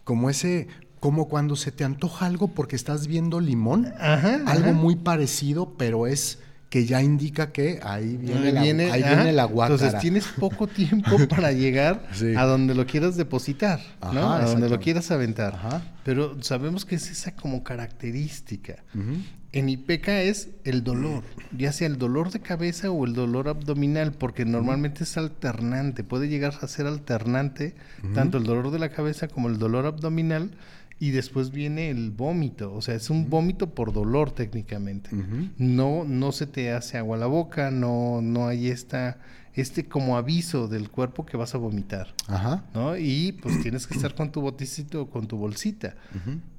como 0.05 0.31
ese 0.31 0.69
como 1.01 1.27
cuando 1.27 1.57
se 1.57 1.73
te 1.73 1.83
antoja 1.83 2.27
algo 2.27 2.49
porque 2.49 2.77
estás 2.77 3.09
viendo 3.09 3.41
limón, 3.41 3.93
algo 3.99 4.73
muy 4.73 4.95
parecido, 4.95 5.75
pero 5.77 6.07
es 6.07 6.39
que 6.73 6.87
ya 6.87 7.03
indica 7.03 7.53
que 7.53 7.81
ahí 7.83 8.17
viene, 8.17 8.53
la, 8.53 8.61
ahí 8.63 9.03
viene 9.03 9.33
la 9.33 9.45
Entonces 9.45 9.99
tienes 9.99 10.27
poco 10.29 10.69
tiempo 10.69 11.19
para 11.29 11.53
llegar 11.53 12.09
a 12.37 12.45
donde 12.45 12.75
lo 12.75 12.87
quieras 12.87 13.17
depositar, 13.17 13.81
¿no? 14.13 14.33
A 14.33 14.45
donde 14.47 14.69
lo 14.71 14.79
quieras 14.81 15.11
aventar. 15.11 15.83
Pero 16.05 16.41
sabemos 16.41 16.85
que 16.85 16.95
es 16.95 17.11
esa 17.11 17.35
como 17.35 17.63
característica. 17.63 18.77
En 19.53 19.69
IPECA 19.69 20.23
es 20.23 20.49
el 20.65 20.83
dolor, 20.83 21.25
ya 21.57 21.73
sea 21.73 21.87
el 21.87 21.99
dolor 21.99 22.31
de 22.31 22.41
cabeza 22.41 22.91
o 22.91 23.05
el 23.05 23.13
dolor 23.13 23.49
abdominal, 23.49 24.13
porque 24.13 24.47
normalmente 24.47 25.05
es 25.05 25.19
alternante, 25.19 26.05
puede 26.05 26.29
llegar 26.29 26.55
a 26.63 26.69
ser 26.69 26.87
alternante, 26.87 27.75
tanto 28.15 28.39
el 28.39 28.45
dolor 28.45 28.71
de 28.71 28.79
la 28.79 28.89
cabeza 28.89 29.29
como 29.29 29.49
el 29.49 29.59
dolor 29.59 29.85
abdominal, 29.85 30.53
y 30.99 31.11
después 31.11 31.51
viene 31.51 31.91
el 31.91 32.13
vómito, 32.13 32.73
o 32.73 32.81
sea, 32.81 32.95
es 32.95 33.11
un 33.11 33.29
vómito 33.29 33.75
por 33.75 33.93
dolor 33.93 34.31
técnicamente. 34.31 35.11
No 35.59 36.05
no 36.05 36.33
se 36.33 36.47
te 36.47 36.73
hace 36.73 36.97
agua 36.97 37.17
a 37.17 37.21
la 37.21 37.27
boca, 37.27 37.71
no 37.71 38.21
no 38.23 38.47
hay 38.47 38.69
esta 38.69 39.19
este 39.55 39.85
como 39.85 40.17
aviso 40.17 40.69
del 40.69 40.91
cuerpo 40.91 41.27
que 41.27 41.37
vas 41.37 41.55
a 41.55 41.59
vomitar. 41.59 42.15
Ajá. 42.29 42.65
¿No? 42.73 42.97
Y 42.97 43.33
pues 43.33 43.61
tienes 43.63 43.87
que 43.87 43.95
estar 43.95 44.15
con 44.15 44.33
tu 44.33 44.41
boticito 44.41 45.03
o 45.03 45.11
con 45.11 45.27
tu 45.27 45.37
bolsita. 45.37 45.97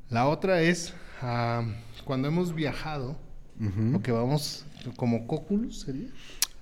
La 0.09 0.27
otra 0.27 0.61
es 0.61 0.93
ah, 1.23 1.63
cuando 2.03 2.27
hemos 2.27 2.53
viajado 2.53 3.17
o 3.95 4.01
que 4.01 4.11
vamos 4.11 4.65
como 4.97 5.25
cóculus 5.25 5.81
sería. 5.81 6.09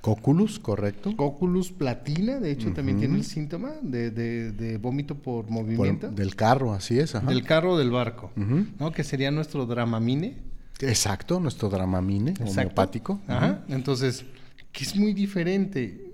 Coculus, 0.01 0.57
correcto. 0.57 1.15
Coculus 1.15 1.71
platina, 1.71 2.39
de 2.39 2.51
hecho, 2.51 2.73
también 2.73 2.97
tiene 2.97 3.17
el 3.17 3.23
síntoma 3.23 3.73
de, 3.83 4.79
vómito 4.81 5.15
por 5.15 5.49
movimiento. 5.49 6.09
del 6.09 6.35
carro, 6.35 6.73
así 6.73 6.97
es. 6.97 7.13
Del 7.25 7.43
carro 7.43 7.77
del 7.77 7.91
barco, 7.91 8.31
¿no? 8.35 8.91
Que 8.91 9.03
sería 9.03 9.31
nuestro 9.31 9.65
dramamine. 9.65 10.37
Exacto, 10.79 11.39
nuestro 11.39 11.69
dramamine 11.69 12.33
homeopático. 12.43 13.21
Ajá. 13.27 13.63
Entonces, 13.69 14.25
que 14.71 14.83
es 14.83 14.95
muy 14.95 15.13
diferente. 15.13 16.10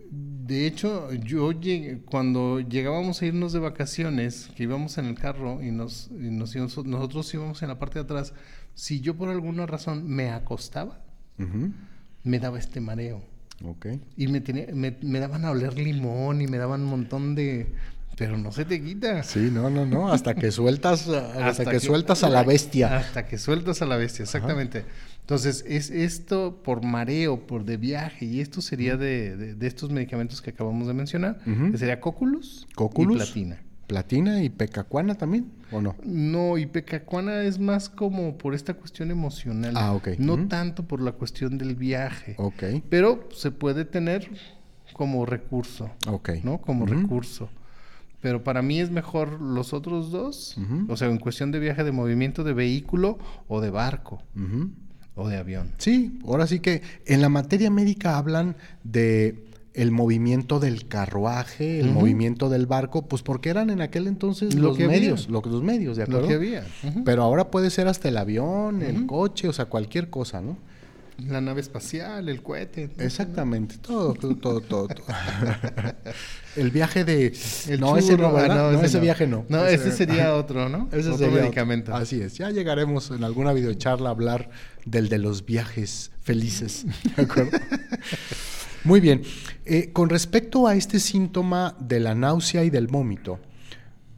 De 0.47 0.65
hecho, 0.65 1.11
yo 1.13 1.51
llegué, 1.51 1.99
cuando 1.99 2.61
llegábamos 2.61 3.21
a 3.21 3.25
irnos 3.25 3.51
de 3.51 3.59
vacaciones, 3.59 4.49
que 4.55 4.63
íbamos 4.63 4.97
en 4.97 5.07
el 5.07 5.15
carro 5.15 5.61
y, 5.61 5.71
nos, 5.71 6.09
nosotros 6.09 7.33
íbamos 7.33 7.61
en 7.63 7.67
la 7.67 7.77
parte 7.79 7.99
de 7.99 8.05
atrás, 8.05 8.33
si 8.73 9.01
yo 9.01 9.17
por 9.17 9.27
alguna 9.27 9.65
razón 9.65 10.07
me 10.07 10.29
acostaba, 10.29 11.01
me 12.23 12.39
daba 12.39 12.59
este 12.59 12.79
mareo. 12.79 13.21
Okay. 13.61 13.99
Y 14.15 14.27
me, 14.27 14.41
me, 15.01 15.19
daban 15.19 15.43
a 15.43 15.51
oler 15.51 15.77
limón 15.77 16.41
y 16.41 16.47
me 16.47 16.57
daban 16.57 16.81
un 16.81 16.87
montón 16.87 17.35
de... 17.35 17.67
Pero 18.15 18.37
no 18.37 18.51
se 18.51 18.63
te 18.63 18.81
quita. 18.81 19.23
Sí, 19.23 19.49
no, 19.51 19.69
no, 19.69 19.85
no. 19.85 20.11
Hasta 20.11 20.33
que 20.33 20.51
sueltas, 20.51 21.07
hasta, 21.07 21.65
que, 21.65 21.79
sueltas 21.79 22.23
a 22.23 22.29
la 22.29 22.43
bestia. 22.43 22.97
Hasta 22.97 23.27
que 23.27 23.37
sueltas 23.37 23.81
a 23.81 23.85
la 23.85 23.97
bestia, 23.97 24.23
exactamente. 24.23 24.85
Entonces, 25.27 25.65
es 25.67 25.89
esto 25.89 26.61
por 26.63 26.85
mareo, 26.85 27.47
por 27.47 27.65
de 27.65 27.75
viaje, 27.75 28.23
y 28.23 28.39
esto 28.39 28.61
sería 28.61 28.95
de, 28.95 29.35
de, 29.35 29.67
estos 29.67 29.89
medicamentos 29.89 30.41
que 30.41 30.51
acabamos 30.51 30.87
de 30.87 30.93
mencionar, 30.93 31.41
que 31.43 31.77
sería 31.77 31.99
cóculus, 31.99 32.65
cóculus 32.75 33.15
y 33.15 33.17
platina. 33.17 33.61
¿Platina 33.87 34.41
y 34.41 34.47
pecacuana 34.47 35.15
también? 35.15 35.51
¿O 35.73 35.81
no? 35.81 35.97
No, 36.01 36.57
y 36.57 36.65
pecacuana 36.65 37.41
es 37.41 37.59
más 37.59 37.89
como 37.89 38.37
por 38.37 38.55
esta 38.55 38.75
cuestión 38.75 39.11
emocional. 39.11 39.73
Ah, 39.75 39.91
ok. 39.91 40.11
No 40.17 40.47
tanto 40.47 40.87
por 40.87 41.01
la 41.01 41.11
cuestión 41.11 41.57
del 41.57 41.75
viaje. 41.75 42.35
Ok. 42.37 42.63
Pero 42.89 43.27
se 43.35 43.51
puede 43.51 43.83
tener 43.83 44.29
como 44.93 45.25
recurso. 45.25 45.89
Ok. 46.07 46.29
¿No? 46.45 46.61
Como 46.61 46.85
recurso. 46.85 47.49
Pero 48.21 48.45
para 48.45 48.61
mí 48.61 48.79
es 48.79 48.91
mejor 48.91 49.41
los 49.41 49.73
otros 49.73 50.09
dos. 50.09 50.57
O 50.87 50.95
sea, 50.95 51.09
en 51.09 51.17
cuestión 51.17 51.51
de 51.51 51.59
viaje 51.59 51.83
de 51.83 51.91
movimiento 51.91 52.45
de 52.45 52.53
vehículo 52.53 53.19
o 53.49 53.59
de 53.59 53.71
barco. 53.71 54.23
O 55.17 55.27
de 55.27 55.37
avión. 55.37 55.71
Sí, 55.77 56.19
ahora 56.25 56.47
sí 56.47 56.59
que 56.59 56.81
en 57.05 57.21
la 57.21 57.29
materia 57.29 57.69
médica 57.69 58.17
hablan 58.17 58.55
de 58.83 59.43
el 59.73 59.91
movimiento 59.91 60.59
del 60.59 60.87
carruaje, 60.87 61.79
el 61.79 61.91
movimiento 61.91 62.49
del 62.49 62.65
barco, 62.65 63.03
pues 63.03 63.21
porque 63.21 63.49
eran 63.49 63.69
en 63.69 63.81
aquel 63.81 64.07
entonces 64.07 64.55
los 64.55 64.77
medios, 64.79 65.29
lo, 65.29 65.41
los 65.41 65.61
medios, 65.61 65.97
¿de 65.97 66.03
acuerdo? 66.03 66.21
Lo 66.21 66.27
que 66.27 66.33
había. 66.33 66.65
Pero 67.05 67.21
ahora 67.21 67.51
puede 67.51 67.69
ser 67.69 67.87
hasta 67.87 68.09
el 68.09 68.17
avión, 68.17 68.81
el 68.81 69.05
coche, 69.05 69.47
o 69.47 69.53
sea, 69.53 69.65
cualquier 69.65 70.09
cosa, 70.09 70.41
¿no? 70.41 70.57
La 71.25 71.41
nave 71.41 71.61
espacial, 71.61 72.29
el 72.29 72.43
cohete. 72.43 72.91
Exactamente, 72.99 73.77
todo, 73.79 74.13
todo, 74.13 74.61
todo, 74.61 74.87
el 76.55 76.69
viaje 76.69 77.03
de... 77.03 77.33
El 77.67 77.79
no, 77.79 77.97
ese 77.97 78.15
no, 78.17 78.37
ah, 78.37 78.47
no, 78.47 78.81
ese, 78.83 78.99
viaje 78.99 79.25
no. 79.25 79.43
No, 79.49 79.65
ese, 79.65 79.91
sería 79.91 80.35
otro, 80.35 80.69
¿no? 80.69 80.87
Ese 80.91 81.09
otro 81.09 81.25
sería 81.25 81.41
medicamento. 81.41 81.95
Así 81.95 82.21
es, 82.21 82.35
ya 82.35 82.51
llegaremos 82.51 83.09
en 83.09 83.23
alguna 83.23 83.51
videocharla 83.53 84.09
a 84.09 84.11
hablar 84.11 84.51
del 84.85 85.09
de 85.09 85.17
los 85.17 85.43
viajes 85.43 86.11
felices, 86.21 86.85
¿de 87.15 87.23
acuerdo? 87.23 87.57
Muy 88.83 88.99
bien. 88.99 89.23
Eh, 89.65 89.91
con 89.91 90.09
respecto 90.09 90.67
a 90.67 90.75
este 90.75 90.99
síntoma 90.99 91.75
de 91.79 91.99
la 91.99 92.13
náusea 92.13 92.63
y 92.63 92.69
del 92.69 92.87
vómito, 92.87 93.39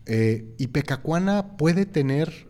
eh, 0.06 0.54
Ipecacuana 0.58 1.56
puede 1.56 1.86
tener, 1.86 2.48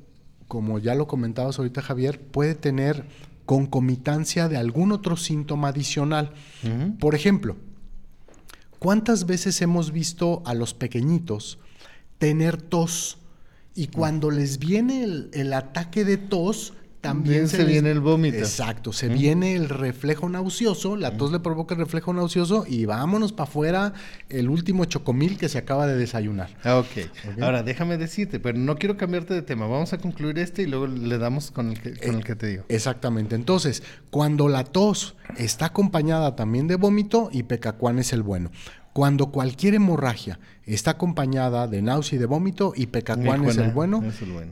como 0.47 0.79
ya 0.79 0.95
lo 0.95 1.07
comentabas 1.07 1.59
ahorita 1.59 1.81
Javier, 1.81 2.19
puede 2.19 2.55
tener 2.55 3.05
concomitancia 3.49 4.47
de 4.47 4.57
algún 4.57 4.91
otro 4.91 5.17
síntoma 5.17 5.69
adicional. 5.69 6.33
Por 6.99 7.15
ejemplo, 7.15 7.57
¿cuántas 8.77 9.25
veces 9.25 9.59
hemos 9.63 9.91
visto 9.91 10.43
a 10.45 10.53
los 10.53 10.75
pequeñitos 10.75 11.57
tener 12.19 12.61
tos 12.61 13.17
y 13.73 13.87
cuando 13.87 14.29
les 14.29 14.59
viene 14.59 15.03
el 15.03 15.53
ataque 15.53 16.05
de 16.05 16.17
tos, 16.17 16.73
también 17.01 17.47
se, 17.47 17.63
viene 17.63 17.91
el 17.91 17.99
vómito. 17.99 18.37
Exacto, 18.37 18.91
se 18.91 19.07
viene 19.07 19.55
el 19.55 19.69
reflejo 19.69 20.27
nauseoso, 20.27 20.95
la 20.95 21.17
tos 21.17 21.31
le 21.31 21.39
provoca 21.39 21.75
el 21.75 21.79
reflejo 21.79 22.13
nauseoso 22.13 22.65
y 22.67 22.85
vámonos 22.85 23.31
para 23.31 23.49
afuera 23.49 23.93
el 24.29 24.49
último 24.49 24.85
chocomil 24.85 25.37
que 25.37 25.49
se 25.49 25.57
acaba 25.57 25.87
de 25.87 25.95
desayunar. 25.95 26.49
Ah, 26.63 26.77
okay. 26.77 27.05
ok. 27.05 27.41
Ahora, 27.41 27.63
déjame 27.63 27.97
decirte, 27.97 28.39
pero 28.39 28.57
no 28.57 28.77
quiero 28.77 28.97
cambiarte 28.97 29.33
de 29.33 29.41
tema. 29.41 29.67
Vamos 29.67 29.93
a 29.93 29.97
concluir 29.97 30.39
este 30.39 30.63
y 30.63 30.65
luego 30.65 30.87
le 30.87 31.17
damos 31.17 31.51
con 31.51 31.69
el 31.69 31.79
que, 31.79 31.95
con 31.95 32.15
el 32.15 32.23
que 32.23 32.35
te 32.35 32.47
digo. 32.47 32.65
Exactamente. 32.69 33.35
Entonces, 33.35 33.81
cuando 34.09 34.49
la 34.49 34.63
tos 34.63 35.15
está 35.37 35.67
acompañada 35.67 36.35
también 36.35 36.67
de 36.67 36.75
vómito, 36.75 37.29
y 37.31 37.43
pecacuán 37.43 37.99
es 37.99 38.13
el 38.13 38.23
bueno. 38.23 38.51
Cuando 38.93 39.27
cualquier 39.27 39.75
hemorragia 39.75 40.39
está 40.65 40.91
acompañada 40.91 41.67
de 41.67 41.81
náusea 41.81 42.17
y 42.17 42.19
de 42.19 42.25
vómito, 42.25 42.73
y 42.75 42.87
pecacuán 42.87 43.45
es 43.45 43.57
el, 43.57 43.71
bueno. 43.71 44.03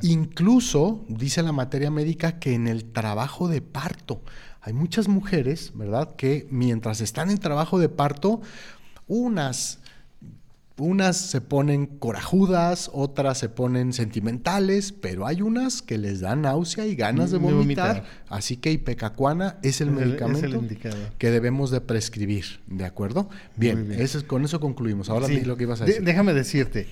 Incluso 0.01 1.05
dice 1.07 1.43
la 1.43 1.51
materia 1.51 1.91
médica 1.91 2.39
que 2.39 2.53
en 2.53 2.67
el 2.67 2.85
trabajo 2.85 3.47
de 3.47 3.61
parto 3.61 4.21
hay 4.61 4.73
muchas 4.73 5.07
mujeres, 5.07 5.71
¿verdad?, 5.75 6.15
que 6.17 6.47
mientras 6.51 7.01
están 7.01 7.29
en 7.29 7.37
trabajo 7.37 7.79
de 7.79 7.89
parto, 7.89 8.41
unas 9.07 9.79
unas 10.77 11.17
se 11.17 11.41
ponen 11.41 11.87
corajudas, 11.87 12.89
otras 12.93 13.39
se 13.39 13.49
ponen 13.49 13.93
sentimentales, 13.93 14.91
pero 14.91 15.25
hay 15.25 15.41
unas 15.41 15.81
que 15.81 15.97
les 15.97 16.19
dan 16.19 16.43
náusea 16.43 16.85
y 16.85 16.95
ganas 16.95 17.31
de 17.31 17.37
vomitar. 17.37 18.05
Así 18.29 18.57
que 18.57 18.71
ipecacuana 18.71 19.57
es 19.63 19.81
el 19.81 19.91
medicamento 19.91 20.63
que 21.17 21.31
debemos 21.31 21.71
de 21.71 21.81
prescribir, 21.81 22.59
¿de 22.67 22.85
acuerdo? 22.85 23.29
Bien, 23.55 23.89
con 24.27 24.45
eso 24.45 24.59
concluimos. 24.59 25.09
Ahora 25.09 25.27
sí. 25.27 25.41
lo 25.41 25.57
que 25.57 25.63
ibas 25.63 25.81
a 25.81 25.85
decir. 25.85 26.03
déjame 26.03 26.33
decirte, 26.33 26.87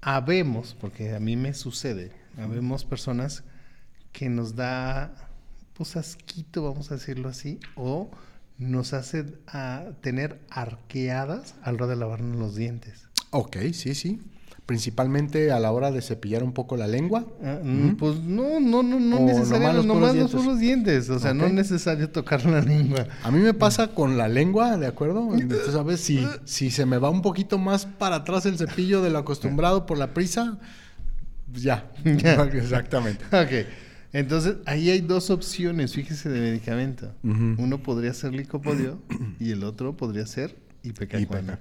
habemos, 0.00 0.74
porque 0.80 1.14
a 1.14 1.20
mí 1.20 1.36
me 1.36 1.52
sucede, 1.52 2.12
habemos 2.38 2.84
personas 2.84 3.44
que 4.12 4.28
nos 4.30 4.56
da, 4.56 5.14
pues 5.74 5.96
asquito, 5.96 6.62
vamos 6.62 6.90
a 6.90 6.94
decirlo 6.94 7.28
así, 7.28 7.60
o 7.74 8.10
nos 8.60 8.92
hace 8.92 9.24
a 9.48 9.86
tener 10.02 10.38
arqueadas 10.50 11.54
a 11.62 11.72
la 11.72 11.78
hora 11.78 11.86
de 11.88 11.96
lavarnos 11.96 12.38
los 12.38 12.54
dientes. 12.54 13.08
Ok, 13.30 13.56
sí, 13.72 13.94
sí. 13.94 14.20
Principalmente 14.66 15.50
a 15.50 15.58
la 15.58 15.72
hora 15.72 15.90
de 15.90 16.02
cepillar 16.02 16.44
un 16.44 16.52
poco 16.52 16.76
la 16.76 16.86
lengua. 16.86 17.26
Ah, 17.42 17.58
mm, 17.60 17.96
pues 17.96 18.20
no, 18.20 18.60
no, 18.60 18.82
no, 18.82 19.00
no 19.00 19.20
necesariamente, 19.20 19.86
nomás, 19.86 20.14
los, 20.14 20.32
los 20.32 20.60
dientes. 20.60 21.08
O 21.08 21.18
sea, 21.18 21.32
no 21.32 21.46
es 21.46 21.52
necesario 21.54 22.10
tocar 22.10 22.44
la 22.44 22.60
lengua. 22.60 23.06
A 23.24 23.30
mí 23.30 23.40
me 23.40 23.54
pasa 23.54 23.88
con 23.88 24.18
la 24.18 24.28
lengua, 24.28 24.76
¿de 24.76 24.86
acuerdo? 24.86 25.34
Entonces, 25.34 25.72
¿sabes? 25.72 26.00
Si, 26.00 26.24
si 26.44 26.70
se 26.70 26.86
me 26.86 26.98
va 26.98 27.08
un 27.08 27.22
poquito 27.22 27.58
más 27.58 27.86
para 27.86 28.16
atrás 28.16 28.46
el 28.46 28.58
cepillo 28.58 29.00
de 29.02 29.10
lo 29.10 29.18
acostumbrado 29.18 29.86
por 29.86 29.96
la 29.96 30.12
prisa, 30.12 30.58
pues 31.50 31.62
ya. 31.62 31.90
Exactamente. 32.04 33.24
ok. 33.24 33.66
Entonces, 34.12 34.56
ahí 34.66 34.90
hay 34.90 35.00
dos 35.00 35.30
opciones, 35.30 35.94
fíjese, 35.94 36.28
de 36.28 36.40
medicamento. 36.40 37.12
Uno 37.22 37.82
podría 37.82 38.12
ser 38.14 38.34
licopodio 38.34 39.00
y 39.38 39.50
el 39.50 39.64
otro 39.64 39.96
podría 39.96 40.26
ser 40.26 40.56
ipecacuana. 40.82 41.58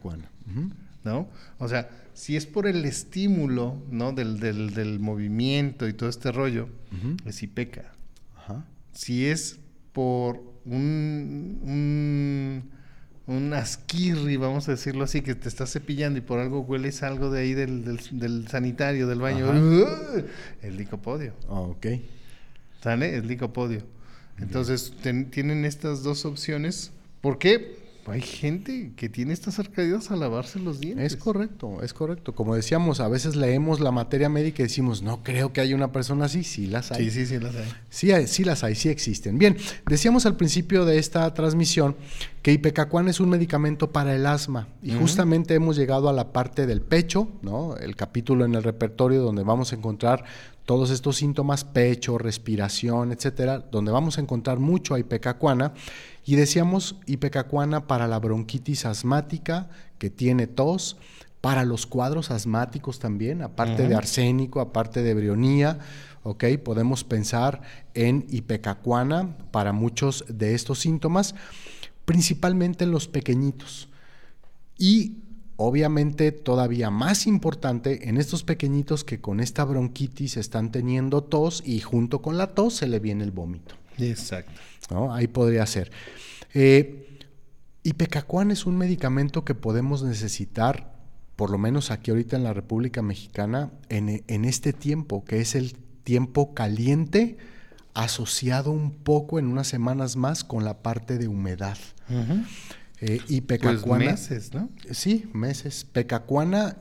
¿No? 1.03 1.29
O 1.59 1.67
sea, 1.67 1.89
si 2.13 2.35
es 2.35 2.45
por 2.45 2.67
el 2.67 2.83
estímulo, 2.85 3.81
¿no? 3.89 4.11
Del, 4.11 4.39
del, 4.39 4.73
del 4.73 4.99
movimiento 4.99 5.87
y 5.87 5.93
todo 5.93 6.09
este 6.09 6.31
rollo, 6.31 6.69
es 7.25 7.43
ipeca. 7.43 7.93
Si 8.91 9.25
es 9.27 9.59
por 9.93 10.41
un, 10.65 11.59
un, 11.63 12.63
un, 13.27 13.53
asquirri, 13.53 14.37
vamos 14.37 14.67
a 14.67 14.71
decirlo 14.71 15.03
así, 15.03 15.21
que 15.21 15.35
te 15.35 15.47
estás 15.47 15.71
cepillando 15.71 16.17
y 16.17 16.21
por 16.21 16.39
algo 16.39 16.61
hueles 16.61 17.03
algo 17.03 17.29
de 17.31 17.41
ahí 17.41 17.53
del, 17.53 17.97
del, 18.11 18.47
sanitario, 18.47 19.07
del 19.07 19.19
baño, 19.19 19.51
el 20.61 20.77
licopodio. 20.77 21.33
Ok. 21.47 21.85
¿Sale? 22.81 23.15
El 23.15 23.27
licopodio. 23.27 23.83
Entonces, 24.37 24.93
tienen 25.31 25.65
estas 25.65 26.03
dos 26.03 26.25
opciones. 26.25 26.91
¿Por 27.21 27.37
qué? 27.37 27.77
Hay 28.07 28.21
gente 28.21 28.93
que 28.95 29.07
tiene 29.07 29.33
estas 29.33 29.59
arcadias 29.59 30.09
a 30.09 30.15
lavarse 30.15 30.57
los 30.59 30.79
dientes. 30.79 31.13
Es 31.13 31.15
correcto, 31.15 31.83
es 31.83 31.93
correcto. 31.93 32.33
Como 32.33 32.55
decíamos, 32.55 33.01
a 33.01 33.07
veces 33.07 33.35
leemos 33.35 33.79
la 33.81 33.91
materia 33.91 34.29
médica 34.29 34.63
y 34.63 34.65
decimos, 34.65 35.03
no 35.03 35.21
creo 35.21 35.53
que 35.53 35.61
haya 35.61 35.75
una 35.75 35.91
persona 35.91 36.25
así. 36.25 36.43
Sí 36.43 36.65
las 36.65 36.91
hay. 36.91 37.05
Sí, 37.05 37.11
sí, 37.11 37.25
sí 37.27 37.39
las 37.39 37.55
hay. 37.55 37.71
Sí, 37.89 38.27
sí 38.27 38.43
las 38.43 38.63
hay, 38.63 38.73
sí 38.73 38.89
existen. 38.89 39.37
Bien, 39.37 39.57
decíamos 39.85 40.25
al 40.25 40.37
principio 40.37 40.85
de 40.85 40.97
esta 40.97 41.31
transmisión 41.35 41.95
que 42.41 42.51
Ipecacuán 42.51 43.09
es 43.09 43.19
un 43.19 43.29
medicamento 43.29 43.91
para 43.91 44.15
el 44.15 44.25
asma. 44.25 44.67
Y 44.81 44.93
justamente 44.93 45.53
hemos 45.53 45.75
llegado 45.75 46.09
a 46.09 46.13
la 46.13 46.31
parte 46.31 46.65
del 46.65 46.81
pecho, 46.81 47.29
¿no? 47.43 47.77
El 47.77 47.95
capítulo 47.95 48.43
en 48.45 48.55
el 48.55 48.63
repertorio 48.63 49.21
donde 49.21 49.43
vamos 49.43 49.71
a 49.71 49.75
encontrar 49.75 50.23
todos 50.69 50.91
estos 50.91 51.17
síntomas, 51.17 51.63
pecho, 51.63 52.19
respiración, 52.19 53.11
etcétera, 53.11 53.57
donde 53.57 53.91
vamos 53.91 54.19
a 54.19 54.21
encontrar 54.21 54.59
mucho 54.59 54.93
a 54.93 54.99
ipecacuana. 54.99 55.73
Y 56.23 56.35
decíamos 56.35 56.97
ipecacuana 57.07 57.87
para 57.87 58.07
la 58.07 58.19
bronquitis 58.19 58.85
asmática, 58.85 59.71
que 59.97 60.11
tiene 60.11 60.45
tos, 60.45 60.97
para 61.41 61.65
los 61.65 61.87
cuadros 61.87 62.29
asmáticos 62.29 62.99
también, 62.99 63.41
aparte 63.41 63.87
de 63.87 63.95
arsénico, 63.95 64.61
aparte 64.61 65.01
de 65.01 65.15
brionía, 65.15 65.79
¿ok? 66.21 66.45
Podemos 66.63 67.03
pensar 67.03 67.63
en 67.95 68.27
ipecacuana 68.29 69.37
para 69.49 69.73
muchos 69.73 70.23
de 70.27 70.53
estos 70.53 70.77
síntomas, 70.77 71.33
principalmente 72.05 72.83
en 72.83 72.91
los 72.91 73.07
pequeñitos. 73.07 73.89
Y 74.77 75.23
obviamente 75.61 76.31
todavía 76.31 76.89
más 76.89 77.27
importante 77.27 78.07
en 78.07 78.17
estos 78.17 78.43
pequeñitos 78.43 79.03
que 79.03 79.19
con 79.19 79.41
esta 79.41 79.65
bronquitis 79.65 80.37
están 80.37 80.71
teniendo 80.71 81.21
tos 81.21 81.61
y 81.65 81.81
junto 81.81 82.21
con 82.21 82.37
la 82.37 82.47
tos 82.47 82.75
se 82.75 82.87
le 82.87 82.99
viene 82.99 83.25
el 83.25 83.31
vómito. 83.31 83.75
Exacto. 83.97 84.53
Ahí 85.11 85.27
podría 85.27 85.65
ser. 85.65 85.91
Eh, 86.53 87.19
Ipecacuán 87.83 88.51
es 88.51 88.65
un 88.65 88.77
medicamento 88.77 89.43
que 89.43 89.53
podemos 89.53 90.01
necesitar, 90.01 90.93
por 91.35 91.49
lo 91.49 91.57
menos 91.57 91.91
aquí 91.91 92.11
ahorita 92.11 92.37
en 92.37 92.45
la 92.45 92.53
República 92.53 93.01
Mexicana, 93.01 93.69
en, 93.89 94.45
este 94.45 94.71
tiempo, 94.71 95.25
que 95.25 95.41
es 95.41 95.55
el 95.55 95.73
tiempo 96.03 96.53
caliente, 96.53 97.37
asociado 97.93 98.71
un 98.71 98.91
poco 98.91 99.39
en 99.39 99.47
unas 99.47 99.67
semanas 99.67 100.15
más 100.15 100.45
con 100.45 100.63
la 100.63 100.81
parte 100.81 101.17
de 101.17 101.27
humedad. 101.27 101.77
Eh, 103.01 103.21
y 103.27 103.41
pues 103.41 103.59
Pecacuana. 103.59 104.05
meses, 104.05 104.53
¿no? 104.53 104.69
Sí, 104.91 105.29
meses. 105.33 105.85
Pecacuana 105.85 106.75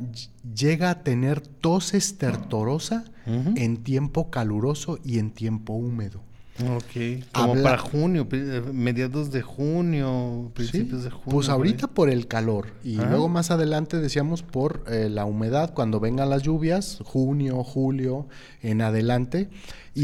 llega 0.55 0.91
a 0.91 1.03
tener 1.03 1.41
tos 1.41 1.95
estertorosa 1.95 3.05
en 3.27 3.85
tiempo 3.85 4.31
caluroso 4.31 4.99
y 5.05 5.19
en 5.19 5.33
tiempo 5.33 5.75
húmedo. 5.75 6.23
Ok, 6.61 7.25
como 7.33 7.63
para 7.63 7.79
junio, 7.79 8.27
eh, 8.33 8.63
mediados 8.73 9.31
de 9.31 9.43
junio, 9.43 10.51
principios 10.55 11.05
de 11.05 11.11
junio. 11.11 11.29
Pues 11.31 11.49
ahorita 11.49 11.87
por, 11.87 12.11
el 12.11 12.27
calor 12.27 12.73
y 12.83 12.97
luego 12.97 13.29
más 13.29 13.53
adelante 13.53 13.99
decíamos 13.99 14.43
por 14.43 14.83
eh, 14.89 15.09
la 15.09 15.25
humedad, 15.25 15.73
cuando 15.73 16.01
vengan 16.01 16.31
las 16.31 16.43
lluvias, 16.43 16.99
junio, 17.05 17.63
julio, 17.63 18.27
en 18.61 18.81
adelante. 18.83 19.51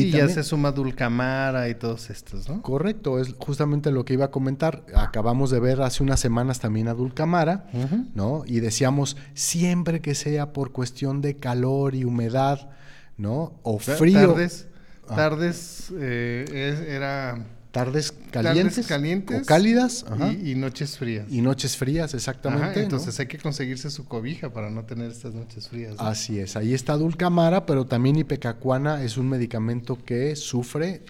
Y 0.03 0.11
ya 0.11 0.29
se 0.29 0.43
suma 0.43 0.73
Dulcamara 0.73 1.69
y 1.69 1.75
todos 1.75 2.11
estos, 2.11 2.49
¿no? 2.49 2.63
Correcto, 2.63 3.21
es 3.21 3.35
justamente 3.39 3.91
lo 3.91 4.05
que 4.05 4.15
iba 4.15 4.27
a 4.27 4.31
comentar. 4.31 4.85
Acabamos 4.95 5.51
de 5.51 5.61
ver 5.61 5.81
hace 5.83 6.03
unas 6.03 6.21
semanas 6.21 6.61
también 6.61 6.89
a 6.89 6.95
Dulcamara, 6.95 7.67
¿no? 8.15 8.45
Y 8.47 8.61
decíamos, 8.61 9.17
siempre 9.35 10.01
que 10.01 10.15
sea 10.15 10.53
por 10.53 10.73
cuestión 10.73 11.21
de 11.21 11.37
calor 11.37 11.95
y 11.95 12.05
humedad, 12.05 12.71
¿no? 13.17 13.55
O 13.63 13.79
frío. 13.79 14.29
Tardes, 14.29 14.67
ah. 15.09 15.17
tardes 15.17 15.93
eh, 15.99 16.87
era 16.89 17.47
tardes 17.75 18.15
calientes, 18.31 18.87
calientes 18.87 19.43
o 19.43 19.45
cálidas 19.45 20.07
Y, 20.45 20.55
noches 20.55 20.97
frías. 20.97 21.27
Y 21.29 21.43
noches 21.43 21.77
frías, 21.77 22.15
exactamente. 22.15 22.81
entonces 22.81 23.19
hay 23.19 23.27
que 23.27 23.37
conseguirse 23.37 23.91
su 23.91 24.07
cobija 24.07 24.53
para 24.53 24.71
no 24.71 24.85
tener 24.85 25.11
estas 25.11 25.35
noches 25.35 25.69
frías. 25.69 25.97
Así 25.99 26.39
es, 26.39 26.57
ahí 26.57 26.73
está 26.73 26.97
Dulcamara, 26.97 27.67
pero 27.67 27.85
también 27.85 28.15
Ipecacuana 28.15 29.03
es 29.03 29.17
un 29.17 29.29
medicamento 29.29 29.99
que 30.05 30.37
sufre 30.37 31.03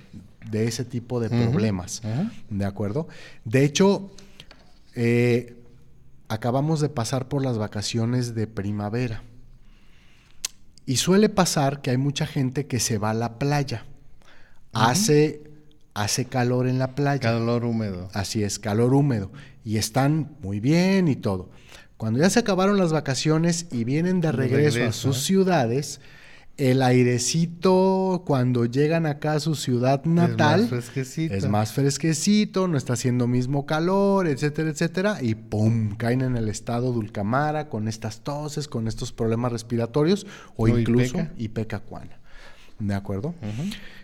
de 0.51 0.67
ese 0.67 0.87
tipo 0.87 1.21
de 1.21 1.29
problemas, 1.29 2.01
¿de 2.49 2.65
acuerdo? 2.65 3.09
De 3.45 3.63
hecho, 3.63 4.11
eh, 4.95 5.57
acabamos 6.29 6.81
de 6.81 6.89
pasar 6.89 7.29
por 7.29 7.43
las 7.43 7.59
vacaciones 7.59 8.35
de 8.35 8.47
primavera 8.47 9.23
y 10.87 10.97
suele 10.97 11.29
pasar 11.29 11.83
que 11.83 11.91
hay 11.91 11.99
mucha 11.99 12.27
gente 12.27 12.67
que 12.67 12.81
se 12.81 12.97
va 12.97 13.11
a 13.11 13.15
la 13.15 13.39
playa, 13.39 13.85
hace 14.73 15.54
hace 15.95 16.27
calor 16.27 16.67
en 16.67 16.79
la 16.79 16.95
playa. 16.95 17.21
Calor 17.21 17.65
húmedo. 17.65 18.09
Así 18.13 18.43
es, 18.43 18.59
calor 18.59 18.93
húmedo. 18.95 19.33
Y 19.65 19.79
están 19.79 20.37
muy 20.43 20.61
bien 20.61 21.09
y 21.09 21.17
todo. 21.17 21.51
Cuando 21.97 22.19
ya 22.19 22.29
se 22.29 22.41
acabaron 22.41 22.77
las 22.77 22.93
vacaciones 22.93 23.67
y 23.71 23.85
vienen 23.85 24.21
de 24.21 24.33
regreso, 24.33 24.85
a 24.85 24.93
sus 24.93 25.17
¿eh? 25.19 25.21
ciudades, 25.21 26.01
el 26.57 26.83
airecito 26.83 28.23
cuando 28.27 28.65
llegan 28.65 29.07
acá 29.07 29.35
a 29.35 29.41
su 29.41 29.55
ciudad 29.55 30.05
natal 30.05 30.61
es 30.61 30.71
más 30.71 30.71
fresquecito, 30.71 31.35
es 31.35 31.49
más 31.49 31.73
fresquecito 31.73 32.69
no 32.69 32.77
está 32.77 32.93
haciendo 32.93 33.27
mismo 33.27 33.67
calor, 33.67 34.29
etcétera, 34.29 34.71
etcétera, 34.71 35.19
y 35.21 35.35
¡pum! 35.35 35.97
caen 35.97 36.23
en 36.23 36.37
el 36.37 36.49
estado 36.49 36.93
dulcamara 36.93 37.69
con 37.69 37.89
estas 37.89 38.21
toses, 38.21 38.69
con 38.69 38.87
estos 38.87 39.13
problemas 39.13 39.53
respiratorios 39.53 40.27
o, 40.57 40.69
incluso 40.69 41.27
ipecacuana. 41.37 42.21
¿De 42.79 42.95
acuerdo? 42.95 43.35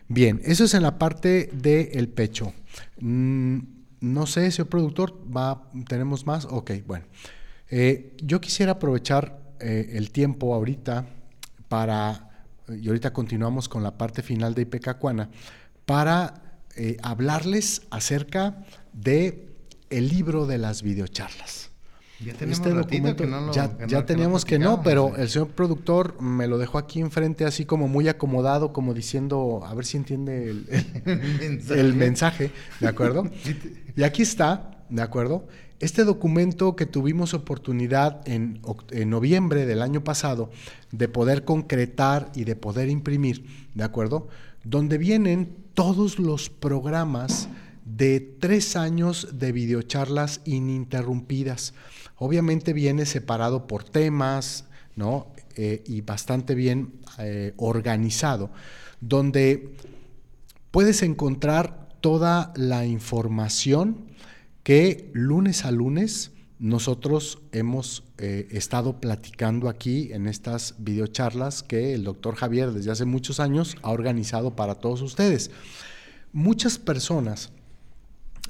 Bien, 0.09 0.41
eso 0.45 0.64
es 0.64 0.75
en 0.75 0.83
la 0.83 0.99
parte 0.99 1.51
del 1.53 2.09
pecho. 2.09 2.53
Mm, 3.01 3.59
no 4.01 4.27
sé, 4.27 4.51
señor 4.51 4.68
productor, 4.68 5.14
va, 5.37 5.71
¿tenemos 5.89 6.27
más? 6.27 6.47
Ok, 6.47 6.73
bueno. 6.87 7.05
Eh, 7.68 8.16
yo 8.23 8.41
quisiera 8.41 8.73
aprovechar 8.73 9.41
eh, 9.61 9.93
el 9.95 10.11
tiempo 10.11 10.55
ahorita 10.55 11.07
para, 11.68 12.45
y 12.68 12.89
ahorita 12.89 13.12
continuamos 13.12 13.68
con 13.68 13.83
la 13.83 13.97
parte 13.97 14.23
final 14.23 14.55
de 14.55 14.62
Ipecacuana, 14.62 15.31
para 15.87 16.62
eh, 16.77 16.97
hablarles 17.03 17.83
acerca 17.91 18.64
de 18.93 19.49
el 19.91 20.09
libro 20.09 20.47
de 20.47 20.59
las 20.59 20.83
videocharlas. 20.83 21.70
Ya 22.25 22.35
tenemos 22.35 22.61
este 22.61 23.16
que 23.16 23.27
no 23.27 23.53
ya, 23.53 24.05
teníamos 24.05 24.45
que 24.45 24.59
no, 24.59 24.83
pero 24.83 25.16
el 25.16 25.29
señor 25.31 25.49
productor 25.49 26.21
me 26.21 26.47
lo 26.47 26.59
dejó 26.59 26.77
aquí 26.77 27.01
enfrente 27.01 27.47
así 27.47 27.64
como 27.64 27.89
muy 27.89 28.09
acomodado, 28.09 28.75
como 28.75 28.93
diciendo, 28.93 29.62
a 29.64 29.75
ver 29.75 29.87
si 29.87 29.97
entiende 29.97 30.51
el, 30.51 31.95
mensaje. 31.97 32.51
¿de 32.79 32.89
acuerdo? 32.89 33.25
y 33.97 34.03
aquí 34.03 34.23
está, 34.23 34.85
¿de 34.91 35.01
acuerdo? 35.01 35.47
Este 35.79 36.05
documento 36.05 36.77
que 36.77 36.85
tuvimos 36.85 37.33
oportunidad 37.33 38.21
en, 38.29 38.61
en, 38.91 39.09
noviembre 39.09 39.64
del 39.64 39.81
año 39.81 40.05
pasado 40.05 40.51
de 40.93 41.09
poder 41.09 41.47
concretar 41.47 42.31
y 42.35 42.45
de 42.45 42.55
poder 42.55 42.91
imprimir, 42.91 43.47
¿de 43.75 43.85
acuerdo? 43.85 44.29
Donde 44.62 44.99
vienen 44.99 45.57
todos 45.73 46.18
los 46.18 46.51
programas 46.51 47.49
de 47.97 48.20
tres 48.20 48.76
años 48.76 49.28
de 49.32 49.53
videocharlas 49.53 50.41
ininterrumpidas. 50.45 51.74
Obviamente 52.16 52.72
viene 52.72 53.07
separado 53.07 53.66
por 53.66 53.84
temas, 53.84 54.66
¿no? 54.97 55.28
Eh, 55.57 55.82
y 55.86 56.01
bastante 56.01 56.55
bien 56.55 57.01
eh, 57.18 57.53
organizado, 57.57 58.51
donde 59.01 59.74
puedes 60.70 61.03
encontrar 61.03 61.88
toda 62.01 62.53
la 62.57 62.86
información 62.86 64.07
que 64.62 65.11
lunes 65.12 65.64
a 65.64 65.70
lunes 65.70 66.32
nosotros 66.61 67.38
hemos 67.53 68.05
eh, 68.18 68.47
estado 68.51 69.01
platicando 69.01 69.68
aquí 69.70 70.12
en 70.12 70.26
estas 70.26 70.74
videocharlas 70.78 71.62
que 71.62 71.95
el 71.95 72.05
doctor 72.05 72.36
Javier 72.36 72.70
desde 72.72 72.91
hace 72.91 73.07
muchos 73.07 73.41
años 73.41 73.76
ha 73.82 73.91
organizado 73.91 74.55
para 74.55 74.74
todos 74.74 75.01
ustedes. 75.01 75.51
Muchas 76.32 76.78
personas 76.78 77.51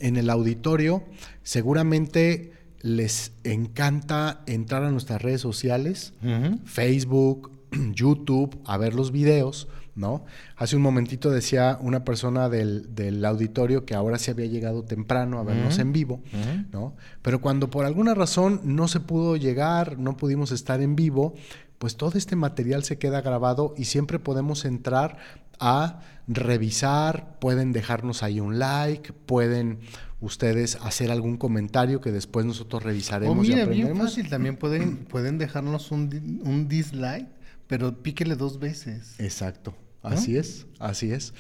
en 0.01 0.17
el 0.17 0.31
auditorio 0.31 1.05
seguramente 1.43 2.53
les 2.83 3.33
encanta 3.45 4.41
entrar 4.47 4.83
a 4.85 4.91
nuestras 4.91 5.21
redes 5.21 5.41
sociales, 5.41 6.15
Facebook, 6.65 7.53
YouTube, 7.95 8.59
a 8.65 8.79
ver 8.79 8.95
los 8.95 9.13
videos, 9.13 9.69
¿no? 9.95 10.25
Hace 10.57 10.77
un 10.77 10.83
momentito 10.83 11.31
decía 11.31 11.79
una 11.81 12.05
persona 12.05 12.49
del, 12.49 13.25
auditorio 13.25 13.85
que 13.85 13.95
ahora 13.95 14.19
se 14.19 14.31
había 14.31 14.47
llegado 14.47 14.83
temprano 14.83 15.39
a 15.39 15.45
vernos 15.45 15.79
en 15.79 15.93
vivo, 15.93 16.23
¿no? 16.73 16.95
Pero 17.23 17.41
cuando 17.41 17.71
por 17.71 17.85
alguna 17.85 18.15
razón 18.15 18.61
no 18.65 18.89
se 18.89 19.01
pudo 19.01 19.37
llegar, 19.37 19.99
no 19.99 20.17
pudimos 20.17 20.53
estar 20.53 20.81
en 20.81 20.97
vivo, 20.97 21.35
pues 21.79 21.97
todo 21.97 22.17
este 22.17 22.37
material 22.37 22.85
se 22.85 22.99
queda 22.99 23.21
grabado 23.21 23.75
y 23.77 23.85
siempre 23.85 24.19
podemos 24.19 24.65
entrar 24.65 25.19
a 25.59 26.01
revisar, 26.35 27.39
pueden 27.41 27.73
dejarnos 27.73 28.23
ahí 28.23 28.41
un 28.41 28.59
like, 28.59 29.13
pueden 29.13 29.81
ustedes 30.21 30.77
hacer 30.77 31.11
algún 31.11 31.37
comentario 31.37 32.01
que 32.01 32.13
después 32.13 32.47
nosotros 32.47 32.83
revisaremos. 32.83 33.37
O 33.37 33.41
mira, 33.41 33.65
bien 33.67 33.97
fácil, 33.97 34.29
también 34.29 34.57
pueden, 34.57 34.97
pueden 35.09 35.39
dejarnos 35.39 35.91
un, 35.91 36.41
un 36.45 36.69
dislike, 36.69 37.29
pero 37.67 38.03
píquele 38.03 38.37
dos 38.37 38.59
veces. 38.59 39.17
Exacto, 39.19 39.75
así 40.03 40.37
es, 40.37 40.67
así 40.79 41.13
es. 41.13 41.35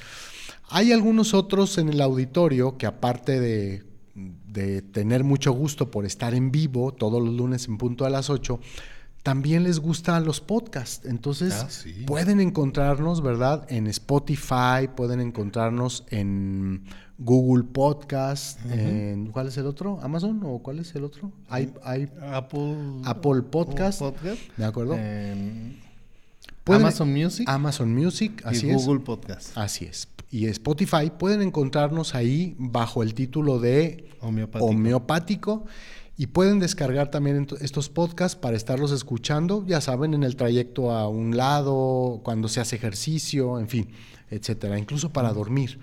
Hay 0.68 0.92
algunos 0.92 1.34
otros 1.34 1.78
en 1.78 1.88
el 1.88 2.00
auditorio 2.00 2.76
que 2.76 2.86
aparte 2.86 3.40
de, 3.40 3.84
de 4.14 4.82
tener 4.82 5.24
mucho 5.24 5.52
gusto 5.52 5.90
por 5.90 6.04
estar 6.04 6.34
en 6.34 6.50
vivo 6.50 6.92
todos 6.92 7.22
los 7.22 7.34
lunes 7.34 7.68
en 7.68 7.78
punto 7.78 8.04
a 8.04 8.10
las 8.10 8.30
8, 8.30 8.60
también 9.22 9.64
les 9.64 9.78
gustan 9.80 10.24
los 10.24 10.40
podcasts. 10.40 11.06
Entonces, 11.06 11.54
ah, 11.54 11.68
pueden 12.06 12.40
encontrarnos, 12.40 13.22
¿verdad? 13.22 13.66
En 13.68 13.86
Spotify, 13.86 14.88
pueden 14.94 15.20
encontrarnos 15.20 16.04
en 16.08 16.84
Google 17.18 17.64
Podcast, 17.64 18.58
en, 18.70 19.26
¿cuál 19.30 19.48
es 19.48 19.56
el 19.58 19.66
otro? 19.66 19.98
¿Amazon 20.02 20.40
o 20.42 20.60
cuál 20.60 20.78
es 20.78 20.94
el 20.94 21.04
otro? 21.04 21.32
Apple, 21.48 22.78
Apple 23.04 23.42
Podcast, 23.42 24.00
¿de 24.56 24.64
acuerdo? 24.64 24.96
Amazon 26.64 27.12
Music. 27.12 27.48
Amazon 27.48 27.94
Music, 27.94 28.42
así 28.44 28.68
y 28.68 28.72
Google 28.72 29.00
Podcast. 29.00 29.56
Así 29.56 29.84
es. 29.84 30.08
Y 30.30 30.46
Spotify 30.46 31.10
pueden 31.10 31.42
encontrarnos 31.42 32.14
ahí 32.14 32.54
bajo 32.58 33.02
el 33.02 33.14
título 33.14 33.58
de 33.58 34.08
homeopático 34.20 35.66
y 36.20 36.26
pueden 36.26 36.58
descargar 36.58 37.10
también 37.10 37.46
estos 37.62 37.88
podcasts 37.88 38.36
para 38.36 38.54
estarlos 38.54 38.92
escuchando, 38.92 39.64
ya 39.66 39.80
saben, 39.80 40.12
en 40.12 40.22
el 40.22 40.36
trayecto 40.36 40.90
a 40.90 41.08
un 41.08 41.34
lado, 41.34 42.20
cuando 42.22 42.48
se 42.48 42.60
hace 42.60 42.76
ejercicio, 42.76 43.58
en 43.58 43.68
fin, 43.68 43.88
etcétera, 44.30 44.78
incluso 44.78 45.14
para 45.14 45.32
dormir. 45.32 45.78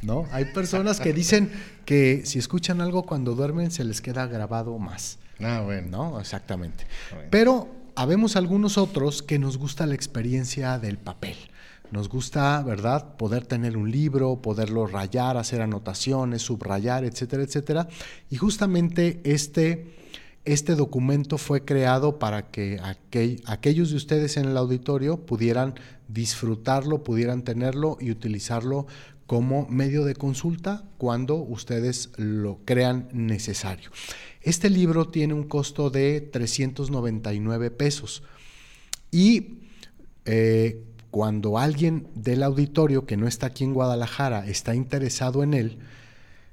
¿No? 0.00 0.28
Hay 0.30 0.44
personas 0.44 1.00
que 1.00 1.12
dicen 1.12 1.50
que 1.86 2.22
si 2.24 2.38
escuchan 2.38 2.80
algo 2.80 3.02
cuando 3.02 3.34
duermen 3.34 3.72
se 3.72 3.82
les 3.82 4.00
queda 4.00 4.28
grabado 4.28 4.78
más. 4.78 5.18
Ah, 5.40 5.62
bueno. 5.64 5.88
¿No? 5.90 6.20
Exactamente. 6.20 6.86
Pero 7.28 7.68
habemos 7.96 8.36
algunos 8.36 8.78
otros 8.78 9.24
que 9.24 9.40
nos 9.40 9.58
gusta 9.58 9.86
la 9.86 9.96
experiencia 9.96 10.78
del 10.78 10.98
papel. 10.98 11.34
Nos 11.90 12.08
gusta, 12.08 12.62
¿verdad?, 12.62 13.16
poder 13.16 13.46
tener 13.46 13.76
un 13.76 13.90
libro, 13.90 14.40
poderlo 14.40 14.86
rayar, 14.86 15.36
hacer 15.36 15.60
anotaciones, 15.60 16.42
subrayar, 16.42 17.04
etcétera, 17.04 17.42
etcétera. 17.42 17.88
Y 18.30 18.36
justamente 18.36 19.20
este, 19.24 19.94
este 20.44 20.74
documento 20.76 21.36
fue 21.36 21.64
creado 21.64 22.18
para 22.18 22.50
que 22.50 22.80
aquellos 23.46 23.90
de 23.90 23.96
ustedes 23.96 24.36
en 24.36 24.46
el 24.46 24.56
auditorio 24.56 25.26
pudieran 25.26 25.74
disfrutarlo, 26.08 27.02
pudieran 27.02 27.42
tenerlo 27.42 27.98
y 28.00 28.10
utilizarlo 28.10 28.86
como 29.30 29.68
medio 29.68 30.04
de 30.04 30.16
consulta 30.16 30.82
cuando 30.98 31.36
ustedes 31.36 32.10
lo 32.16 32.58
crean 32.64 33.08
necesario. 33.12 33.90
Este 34.42 34.68
libro 34.70 35.08
tiene 35.08 35.34
un 35.34 35.44
costo 35.44 35.88
de 35.88 36.20
399 36.20 37.70
pesos 37.70 38.24
y 39.12 39.58
eh, 40.24 40.82
cuando 41.10 41.58
alguien 41.58 42.08
del 42.14 42.42
auditorio 42.42 43.06
que 43.06 43.16
no 43.16 43.26
está 43.26 43.46
aquí 43.46 43.64
en 43.64 43.74
Guadalajara 43.74 44.46
está 44.46 44.74
interesado 44.74 45.42
en 45.42 45.54
él, 45.54 45.78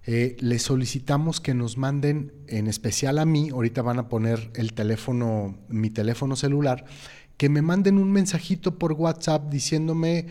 eh, 0.05 0.37
le 0.39 0.57
solicitamos 0.57 1.41
que 1.41 1.53
nos 1.53 1.77
manden, 1.77 2.31
en 2.47 2.67
especial 2.67 3.19
a 3.19 3.25
mí, 3.25 3.49
ahorita 3.49 3.81
van 3.81 3.99
a 3.99 4.07
poner 4.07 4.51
el 4.55 4.73
teléfono, 4.73 5.57
mi 5.67 5.89
teléfono 5.89 6.35
celular, 6.35 6.85
que 7.35 7.49
me 7.49 7.61
manden 7.61 7.97
un 7.97 8.11
mensajito 8.11 8.79
por 8.79 8.93
WhatsApp 8.93 9.49
diciéndome 9.51 10.27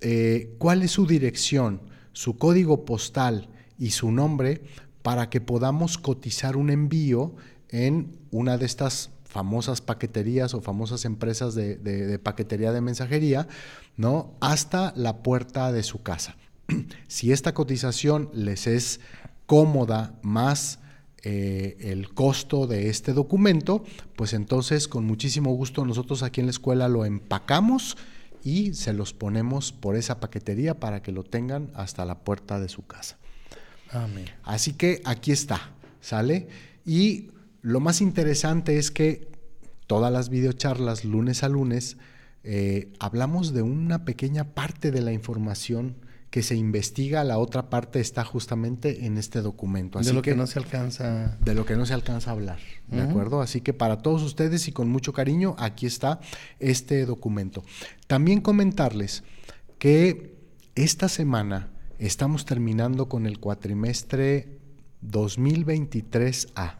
eh, 0.00 0.54
cuál 0.58 0.82
es 0.82 0.92
su 0.92 1.06
dirección, 1.06 1.82
su 2.12 2.36
código 2.36 2.84
postal 2.84 3.50
y 3.78 3.90
su 3.90 4.10
nombre 4.10 4.62
para 5.02 5.30
que 5.30 5.40
podamos 5.40 5.98
cotizar 5.98 6.56
un 6.56 6.70
envío 6.70 7.36
en 7.68 8.18
una 8.30 8.58
de 8.58 8.66
estas 8.66 9.10
famosas 9.28 9.80
paqueterías 9.80 10.54
o 10.54 10.60
famosas 10.60 11.04
empresas 11.04 11.54
de, 11.54 11.76
de 11.76 12.18
paquetería 12.18 12.72
de 12.72 12.80
mensajería, 12.80 13.46
¿no? 13.96 14.34
Hasta 14.40 14.92
la 14.96 15.22
puerta 15.22 15.70
de 15.72 15.82
su 15.82 16.02
casa. 16.02 16.36
si 17.08 17.32
esta 17.32 17.54
cotización 17.54 18.30
les 18.32 18.66
es 18.66 19.00
cómoda 19.46 20.14
más 20.22 20.78
eh, 21.22 21.76
el 21.80 22.14
costo 22.14 22.66
de 22.66 22.90
este 22.90 23.12
documento, 23.12 23.84
pues 24.14 24.32
entonces 24.32 24.86
con 24.88 25.04
muchísimo 25.04 25.52
gusto 25.54 25.84
nosotros 25.84 26.22
aquí 26.22 26.40
en 26.40 26.46
la 26.46 26.50
escuela 26.50 26.88
lo 26.88 27.04
empacamos 27.04 27.96
y 28.44 28.74
se 28.74 28.92
los 28.92 29.14
ponemos 29.14 29.72
por 29.72 29.96
esa 29.96 30.20
paquetería 30.20 30.78
para 30.78 31.02
que 31.02 31.10
lo 31.10 31.24
tengan 31.24 31.70
hasta 31.74 32.04
la 32.04 32.20
puerta 32.20 32.60
de 32.60 32.68
su 32.68 32.86
casa. 32.86 33.18
Amén. 33.90 34.26
Así 34.44 34.74
que 34.74 35.02
aquí 35.04 35.32
está, 35.32 35.70
¿sale? 36.00 36.48
Y 36.86 37.30
lo 37.62 37.80
más 37.80 38.00
interesante 38.00 38.78
es 38.78 38.90
que 38.90 39.28
todas 39.86 40.12
las 40.12 40.28
videocharlas, 40.28 41.04
lunes 41.04 41.42
a 41.42 41.48
lunes, 41.48 41.96
eh, 42.44 42.92
hablamos 43.00 43.52
de 43.52 43.62
una 43.62 44.04
pequeña 44.04 44.44
parte 44.44 44.90
de 44.90 45.00
la 45.00 45.12
información 45.12 45.96
que 46.30 46.42
se 46.42 46.56
investiga, 46.56 47.24
la 47.24 47.38
otra 47.38 47.70
parte 47.70 48.00
está 48.00 48.22
justamente 48.22 49.06
en 49.06 49.16
este 49.16 49.40
documento. 49.40 49.98
Así 49.98 50.08
de 50.08 50.14
lo 50.14 50.22
que, 50.22 50.36
no 50.36 50.46
se 50.46 50.58
alcanza. 50.58 51.38
De 51.40 51.54
lo 51.54 51.64
que 51.64 51.74
no 51.74 51.86
se 51.86 51.94
alcanza 51.94 52.30
a 52.30 52.34
hablar, 52.34 52.58
¿de 52.88 53.00
acuerdo? 53.00 53.40
Así 53.40 53.62
que 53.62 53.72
para 53.72 54.02
todos 54.02 54.22
ustedes 54.22 54.68
y 54.68 54.72
con 54.72 54.90
mucho 54.90 55.12
cariño, 55.12 55.56
aquí 55.58 55.86
está 55.86 56.20
este 56.58 57.06
documento. 57.06 57.64
También 58.06 58.42
comentarles 58.42 59.24
que 59.78 60.36
esta 60.74 61.08
semana 61.08 61.70
estamos 61.98 62.44
terminando 62.44 63.08
con 63.08 63.26
el 63.26 63.38
cuatrimestre 63.38 64.57
2023A. 65.04 66.74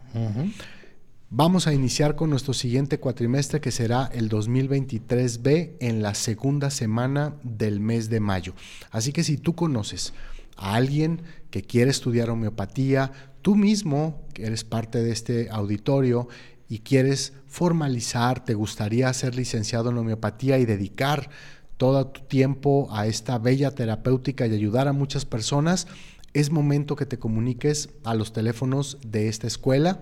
Vamos 1.31 1.67
a 1.67 1.75
iniciar 1.75 2.17
con 2.17 2.31
nuestro 2.31 2.55
siguiente 2.55 2.99
cuatrimestre 2.99 3.61
que 3.61 3.71
será 3.71 4.09
el 4.15 4.31
2023B 4.31 5.77
en 5.79 6.01
la 6.01 6.15
segunda 6.15 6.71
semana 6.71 7.35
del 7.43 7.81
mes 7.81 8.09
de 8.09 8.19
mayo. 8.19 8.55
Así 8.91 9.13
que 9.13 9.23
si 9.23 9.37
tú 9.37 9.55
conoces 9.55 10.15
a 10.57 10.75
alguien 10.75 11.21
que 11.51 11.63
quiere 11.63 11.91
estudiar 11.91 12.31
homeopatía, 12.31 13.13
tú 13.43 13.57
mismo, 13.57 14.23
que 14.33 14.47
eres 14.47 14.65
parte 14.65 15.03
de 15.03 15.13
este 15.13 15.51
auditorio 15.51 16.29
y 16.67 16.79
quieres 16.79 17.35
formalizar, 17.47 18.43
te 18.43 18.55
gustaría 18.55 19.13
ser 19.13 19.35
licenciado 19.35 19.91
en 19.91 19.99
homeopatía 19.99 20.59
y 20.59 20.65
dedicar 20.65 21.29
todo 21.77 22.07
tu 22.07 22.23
tiempo 22.23 22.89
a 22.91 23.07
esta 23.07 23.39
bella 23.39 23.71
terapéutica 23.71 24.47
y 24.47 24.55
ayudar 24.55 24.89
a 24.89 24.93
muchas 24.93 25.25
personas, 25.25 25.87
es 26.35 26.51
momento 26.51 26.97
que 26.97 27.07
te 27.07 27.19
comuniques 27.19 27.91
a 28.05 28.15
los 28.15 28.33
teléfonos 28.33 28.99
de 29.03 29.29
esta 29.29 29.47
escuela 29.47 30.01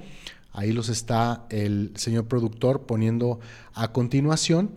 Ahí 0.57 0.73
los 0.73 0.89
está 0.89 1.45
el 1.51 1.93
señor 1.97 2.29
productor 2.29 2.87
poniendo 2.87 3.41
a 3.75 3.93
continuación 3.93 4.71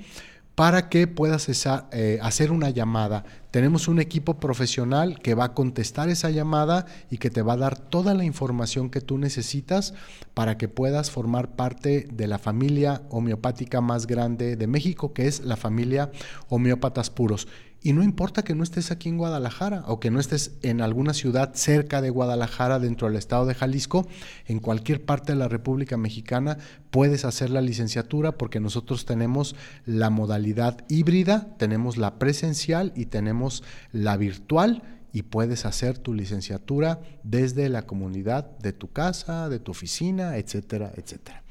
para 0.53 0.89
que 0.89 1.07
puedas 1.07 1.47
eh, 1.93 2.19
hacer 2.21 2.51
una 2.51 2.69
llamada. 2.69 3.23
Tenemos 3.49 3.87
un 3.87 4.01
equipo 4.01 4.41
profesional 4.41 5.19
que 5.19 5.35
va 5.35 5.45
a 5.45 5.53
contestar 5.53 6.09
esa 6.09 6.31
llamada 6.31 6.85
y 7.09 7.17
que 7.17 7.29
te 7.29 7.41
va 7.41 7.53
a 7.53 7.57
dar 7.57 7.79
toda 7.79 8.13
la 8.13 8.25
información 8.25 8.89
que 8.89 8.99
tú 8.99 9.17
necesitas 9.17 9.93
para 10.33 10.57
que 10.57 10.67
puedas 10.67 11.11
formar 11.11 11.55
parte 11.55 12.09
de 12.11 12.27
la 12.27 12.39
familia 12.39 13.03
homeopática 13.09 13.79
más 13.79 14.05
grande 14.05 14.57
de 14.57 14.67
México, 14.67 15.13
que 15.13 15.27
es 15.27 15.45
la 15.45 15.55
familia 15.55 16.11
Homeópatas 16.49 17.09
Puros. 17.09 17.47
Y 17.81 17.93
no 17.93 18.03
importa 18.03 18.43
que 18.43 18.55
no 18.55 18.63
estés 18.63 18.91
aquí 18.91 19.07
en 19.07 19.17
Guadalajara 19.17 19.83
o 19.87 19.99
que 19.99 20.11
no 20.11 20.19
estés 20.19 20.51
en 20.63 20.81
alguna 20.81 21.13
ciudad 21.13 21.53
cerca 21.53 22.01
de 22.01 22.09
Guadalajara 22.09 22.77
dentro 22.77 23.07
del 23.07 23.15
estado 23.15 23.45
de 23.45 23.55
Jalisco, 23.55 24.05
en 24.47 24.59
cualquier 24.59 25.05
parte 25.05 25.31
de 25.31 25.39
la 25.39 25.47
República 25.47 25.95
Mexicana 25.95 26.57
puedes 26.91 27.23
hacer 27.23 27.49
la 27.49 27.61
licenciatura 27.61 28.33
porque 28.33 28.59
nosotros 28.59 29.05
tenemos 29.05 29.55
la 29.85 30.09
modalidad 30.09 30.83
híbrida, 30.89 31.55
tenemos 31.57 31.95
la 31.95 32.19
presencial 32.19 32.91
y 32.95 33.05
tenemos 33.05 33.63
la 33.93 34.17
virtual 34.17 34.83
y 35.13 35.23
puedes 35.23 35.65
hacer 35.65 35.97
tu 35.97 36.13
licenciatura 36.13 36.99
desde 37.23 37.69
la 37.69 37.83
comunidad 37.83 38.57
de 38.59 38.73
tu 38.73 38.91
casa, 38.91 39.47
de 39.47 39.59
tu 39.59 39.71
oficina, 39.71 40.35
etcétera, 40.37 40.91
etcétera. 40.97 41.43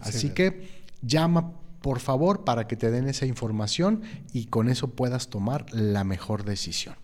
Así 0.00 0.30
que 0.30 0.84
llama 1.02 1.52
por 1.80 2.00
favor, 2.00 2.44
para 2.44 2.66
que 2.66 2.76
te 2.76 2.90
den 2.90 3.08
esa 3.08 3.26
información 3.26 4.02
y 4.32 4.46
con 4.46 4.68
eso 4.68 4.88
puedas 4.88 5.28
tomar 5.28 5.66
la 5.72 6.04
mejor 6.04 6.44
decisión. 6.44 6.96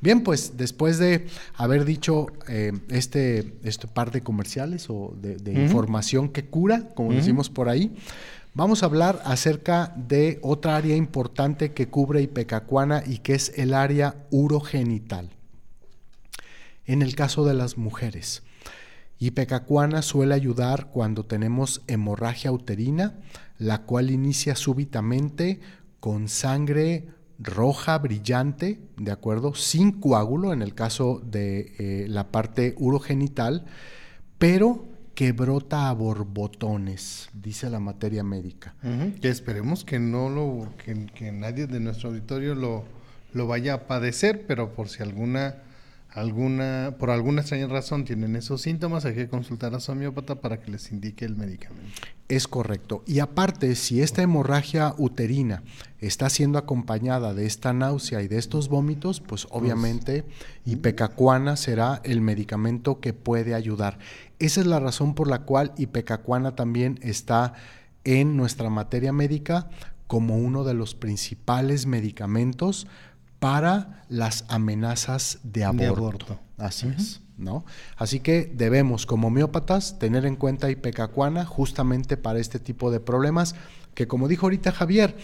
Bien, 0.00 0.22
pues 0.22 0.56
después 0.56 0.98
de 0.98 1.26
haber 1.56 1.84
dicho 1.84 2.26
eh, 2.48 2.72
este, 2.88 3.54
este 3.62 3.88
par 3.88 4.10
de 4.10 4.22
comerciales 4.22 4.86
o 4.90 5.14
de, 5.20 5.52
información 5.52 6.28
que 6.28 6.46
cura, 6.46 6.88
como 6.94 7.12
decimos 7.12 7.50
por 7.50 7.68
ahí, 7.68 7.96
vamos 8.54 8.82
a 8.82 8.86
hablar 8.86 9.20
acerca 9.24 9.92
de 9.96 10.38
otra 10.42 10.76
área 10.76 10.96
importante 10.96 11.72
que 11.72 11.88
cubre 11.88 12.22
Ipecacuana 12.22 13.02
y 13.06 13.18
que 13.18 13.34
es 13.34 13.52
el 13.56 13.74
área 13.74 14.26
urogenital. 14.30 15.30
En 16.86 17.02
el 17.02 17.14
caso 17.14 17.44
de 17.44 17.54
las 17.54 17.76
mujeres, 17.76 18.42
Ipecacuana 19.18 20.02
suele 20.02 20.34
ayudar 20.34 20.90
cuando 20.90 21.24
tenemos 21.24 21.82
hemorragia 21.88 22.52
uterina, 22.52 23.18
la 23.58 23.82
cual 23.82 24.10
inicia 24.10 24.54
súbitamente 24.54 25.60
con 26.00 26.28
sangre 26.28 27.08
roja 27.38 27.98
brillante, 27.98 28.80
¿de 28.96 29.12
acuerdo? 29.12 29.54
Sin 29.54 29.92
coágulo 29.92 30.52
en 30.52 30.62
el 30.62 30.74
caso 30.74 31.20
de 31.24 31.74
eh, 31.78 32.06
la 32.08 32.28
parte 32.28 32.74
urogenital, 32.78 33.66
pero 34.38 34.86
que 35.14 35.32
brota 35.32 35.88
a 35.88 35.92
borbotones, 35.94 37.28
dice 37.32 37.68
la 37.70 37.80
materia 37.80 38.22
médica. 38.22 38.76
Que 39.20 39.28
esperemos 39.28 39.84
que 39.84 39.98
no 39.98 40.30
lo, 40.30 40.68
que, 40.76 41.32
nadie 41.32 41.66
de 41.66 41.80
nuestro 41.80 42.10
auditorio 42.10 42.54
lo, 42.54 42.84
lo 43.32 43.48
vaya 43.48 43.74
a 43.74 43.86
padecer, 43.88 44.44
pero 44.46 44.74
por 44.74 44.88
si 44.88 45.02
alguna 45.02 45.56
alguna, 46.18 46.96
por 46.98 47.10
alguna 47.10 47.40
extraña 47.40 47.66
razón 47.66 48.04
tienen 48.04 48.36
esos 48.36 48.62
síntomas, 48.62 49.04
hay 49.04 49.14
que 49.14 49.28
consultar 49.28 49.74
a 49.74 49.80
su 49.80 49.92
homeópata 49.92 50.36
para 50.36 50.60
que 50.60 50.70
les 50.70 50.90
indique 50.90 51.24
el 51.24 51.36
medicamento. 51.36 52.02
Es 52.28 52.46
correcto. 52.46 53.02
Y 53.06 53.20
aparte, 53.20 53.74
si 53.74 54.02
esta 54.02 54.22
hemorragia 54.22 54.94
uterina 54.98 55.62
está 56.00 56.28
siendo 56.28 56.58
acompañada 56.58 57.34
de 57.34 57.46
esta 57.46 57.72
náusea 57.72 58.22
y 58.22 58.28
de 58.28 58.38
estos 58.38 58.68
vómitos, 58.68 59.20
pues 59.20 59.46
obviamente 59.50 60.24
ipecacuana 60.64 61.56
será 61.56 62.00
el 62.04 62.20
medicamento 62.20 63.00
que 63.00 63.14
puede 63.14 63.54
ayudar. 63.54 63.98
Esa 64.38 64.60
es 64.60 64.66
la 64.66 64.80
razón 64.80 65.14
por 65.14 65.28
la 65.28 65.42
cual 65.42 65.72
ipecacuana 65.78 66.54
también 66.54 66.98
está 67.02 67.54
en 68.04 68.36
nuestra 68.36 68.70
materia 68.70 69.12
médica 69.12 69.68
como 70.06 70.36
uno 70.36 70.64
de 70.64 70.74
los 70.74 70.94
principales 70.94 71.86
medicamentos 71.86 72.86
para 73.38 74.04
las 74.08 74.44
amenazas 74.48 75.38
de 75.42 75.64
aborto. 75.64 76.40
Así 76.56 76.88
es, 76.88 77.20
¿no? 77.36 77.64
Así 77.96 78.20
que 78.20 78.50
debemos, 78.52 79.06
como 79.06 79.28
homeópatas, 79.28 79.98
tener 79.98 80.26
en 80.26 80.36
cuenta 80.36 80.70
ipecacuana 80.70 81.44
justamente 81.44 82.16
para 82.16 82.40
este 82.40 82.58
tipo 82.58 82.90
de 82.90 83.00
problemas 83.00 83.54
que, 83.94 84.08
como 84.08 84.28
dijo 84.28 84.46
ahorita 84.46 84.72
Javier, 84.72 85.16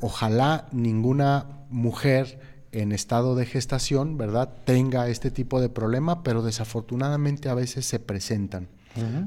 ojalá 0.00 0.66
ninguna 0.72 1.46
mujer 1.68 2.40
en 2.72 2.92
estado 2.92 3.34
de 3.34 3.46
gestación, 3.46 4.16
¿verdad?, 4.16 4.50
tenga 4.64 5.08
este 5.08 5.30
tipo 5.30 5.60
de 5.60 5.68
problema, 5.68 6.22
pero 6.22 6.42
desafortunadamente 6.42 7.48
a 7.48 7.54
veces 7.54 7.84
se 7.86 7.98
presentan. 7.98 8.68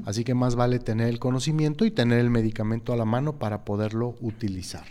Así 0.04 0.24
que 0.24 0.34
más 0.34 0.56
vale 0.56 0.78
tener 0.78 1.08
el 1.08 1.18
conocimiento 1.18 1.84
y 1.84 1.90
tener 1.90 2.18
el 2.18 2.30
medicamento 2.30 2.92
a 2.92 2.96
la 2.96 3.04
mano 3.04 3.38
para 3.38 3.64
poderlo 3.64 4.16
utilizar. 4.20 4.84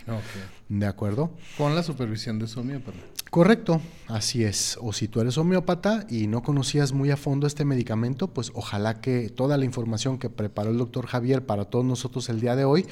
¿De 0.68 0.86
acuerdo? 0.86 1.32
Con 1.56 1.74
la 1.74 1.82
supervisión 1.82 2.38
de 2.38 2.48
su 2.48 2.60
homeópata. 2.60 2.98
Correcto, 3.30 3.80
así 4.06 4.44
es. 4.44 4.78
O 4.80 4.92
si 4.92 5.08
tú 5.08 5.20
eres 5.20 5.36
homeópata 5.38 6.06
y 6.08 6.28
no 6.28 6.44
conocías 6.44 6.92
muy 6.92 7.10
a 7.10 7.16
fondo 7.16 7.48
este 7.48 7.64
medicamento, 7.64 8.28
pues 8.28 8.52
ojalá 8.54 9.00
que 9.00 9.28
toda 9.28 9.58
la 9.58 9.64
información 9.64 10.18
que 10.18 10.30
preparó 10.30 10.70
el 10.70 10.78
doctor 10.78 11.06
Javier 11.08 11.44
para 11.44 11.64
todos 11.64 11.84
nosotros 11.84 12.28
el 12.28 12.40
día 12.40 12.54
de 12.54 12.64
hoy 12.64 12.86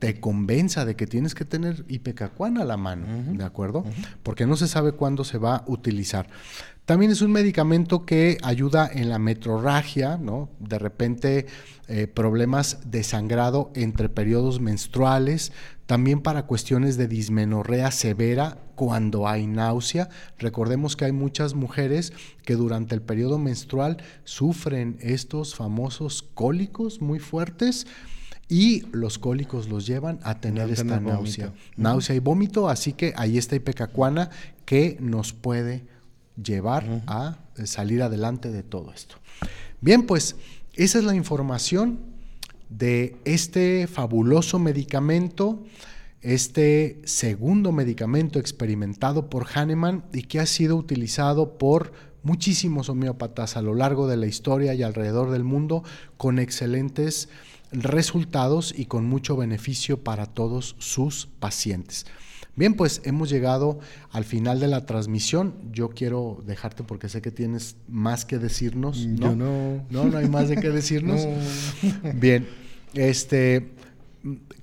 te, 0.00 0.18
convenza 0.18 0.84
de 0.84 0.96
que 0.96 1.06
tienes 1.06 1.36
que 1.36 1.44
tener 1.44 1.84
ipecacuana 1.86 2.62
a 2.62 2.64
la 2.64 2.76
mano, 2.76 3.06
¿de 3.32 3.44
acuerdo? 3.44 3.84
Porque 4.24 4.46
no 4.46 4.56
se 4.56 4.66
sabe 4.66 4.92
cuándo 4.92 5.22
se 5.22 5.38
va 5.38 5.56
a 5.56 5.64
utilizar. 5.68 6.28
También 6.88 7.10
es 7.10 7.20
un 7.20 7.32
medicamento 7.32 8.06
que 8.06 8.38
ayuda 8.42 8.90
en 8.90 9.10
la 9.10 9.18
metrorragia, 9.18 10.16
¿no? 10.16 10.48
De 10.58 10.78
repente 10.78 11.44
eh, 11.86 12.06
problemas 12.06 12.78
de 12.90 13.02
sangrado 13.02 13.70
entre 13.74 14.08
periodos 14.08 14.58
menstruales, 14.58 15.52
también 15.84 16.22
para 16.22 16.46
cuestiones 16.46 16.96
de 16.96 17.06
dismenorrea 17.06 17.90
severa 17.90 18.56
cuando 18.74 19.28
hay 19.28 19.46
náusea. 19.46 20.08
Recordemos 20.38 20.96
que 20.96 21.04
hay 21.04 21.12
muchas 21.12 21.52
mujeres 21.52 22.14
que 22.42 22.54
durante 22.54 22.94
el 22.94 23.02
periodo 23.02 23.38
menstrual 23.38 23.98
sufren 24.24 24.96
estos 25.02 25.54
famosos 25.54 26.22
cólicos 26.22 27.02
muy 27.02 27.18
fuertes 27.18 27.86
y 28.48 28.86
los 28.92 29.18
cólicos 29.18 29.68
los 29.68 29.86
llevan 29.86 30.20
a 30.22 30.40
tener 30.40 30.70
esta 30.70 31.00
náusea, 31.00 31.52
náusea 31.76 32.16
y 32.16 32.20
vómito, 32.20 32.70
así 32.70 32.94
que 32.94 33.12
ahí 33.18 33.36
está 33.36 33.56
Ipecacuana 33.56 34.30
que 34.64 34.96
nos 35.00 35.34
puede 35.34 35.97
llevar 36.42 37.02
a 37.06 37.38
eh, 37.56 37.66
salir 37.66 38.02
adelante 38.02 38.50
de 38.50 38.62
todo 38.62 38.92
esto. 38.92 39.16
Bien, 39.80 40.04
pues 40.04 40.36
esa 40.74 40.98
es 40.98 41.04
la 41.04 41.14
información 41.14 42.00
de 42.68 43.16
este 43.24 43.86
fabuloso 43.86 44.58
medicamento, 44.58 45.64
este 46.20 47.00
segundo 47.04 47.72
medicamento 47.72 48.38
experimentado 48.38 49.30
por 49.30 49.46
Hahnemann 49.46 50.04
y 50.12 50.22
que 50.22 50.40
ha 50.40 50.46
sido 50.46 50.76
utilizado 50.76 51.58
por 51.58 51.92
muchísimos 52.22 52.88
homeópatas 52.88 53.56
a 53.56 53.62
lo 53.62 53.74
largo 53.74 54.08
de 54.08 54.16
la 54.16 54.26
historia 54.26 54.74
y 54.74 54.82
alrededor 54.82 55.30
del 55.30 55.44
mundo 55.44 55.84
con 56.16 56.38
excelentes 56.38 57.28
resultados 57.70 58.74
y 58.76 58.86
con 58.86 59.06
mucho 59.06 59.36
beneficio 59.36 60.02
para 60.02 60.26
todos 60.26 60.74
sus 60.78 61.26
pacientes. 61.38 62.06
Bien, 62.58 62.74
pues 62.74 63.00
hemos 63.04 63.30
llegado 63.30 63.78
al 64.10 64.24
final 64.24 64.58
de 64.58 64.66
la 64.66 64.84
transmisión. 64.84 65.54
Yo 65.70 65.90
quiero 65.90 66.42
dejarte 66.44 66.82
porque 66.82 67.08
sé 67.08 67.22
que 67.22 67.30
tienes 67.30 67.76
más 67.86 68.24
que 68.24 68.38
decirnos. 68.38 69.06
¿no? 69.06 69.36
no. 69.36 69.86
No, 69.88 70.04
no 70.06 70.18
hay 70.18 70.28
más 70.28 70.48
de 70.48 70.56
qué 70.56 70.68
decirnos. 70.70 71.24
Bien, 72.14 72.48
este 72.94 73.70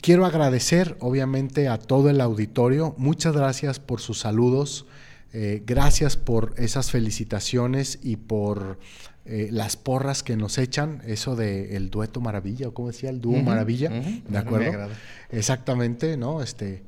quiero 0.02 0.26
agradecer 0.26 0.98
obviamente 1.00 1.70
a 1.70 1.78
todo 1.78 2.10
el 2.10 2.20
auditorio. 2.20 2.96
Muchas 2.98 3.34
gracias 3.34 3.80
por 3.80 4.02
sus 4.02 4.20
saludos. 4.20 4.86
Eh, 5.32 5.64
gracias 5.66 6.18
por 6.18 6.54
esas 6.58 6.92
felicitaciones 6.92 8.00
y 8.04 8.18
por 8.18 8.78
eh, 9.24 9.48
las 9.52 9.78
porras 9.78 10.22
que 10.22 10.36
nos 10.36 10.58
echan, 10.58 11.02
eso 11.06 11.38
de 11.38 11.78
el 11.78 11.90
dueto 11.90 12.20
maravilla, 12.20 12.68
o 12.68 12.74
como 12.74 12.90
decía, 12.90 13.10
el 13.10 13.22
dúo 13.22 13.42
maravilla, 13.42 13.90
¿de 13.90 14.38
acuerdo? 14.38 14.90
Exactamente, 15.32 16.18
¿no? 16.18 16.42
Este, 16.42 16.84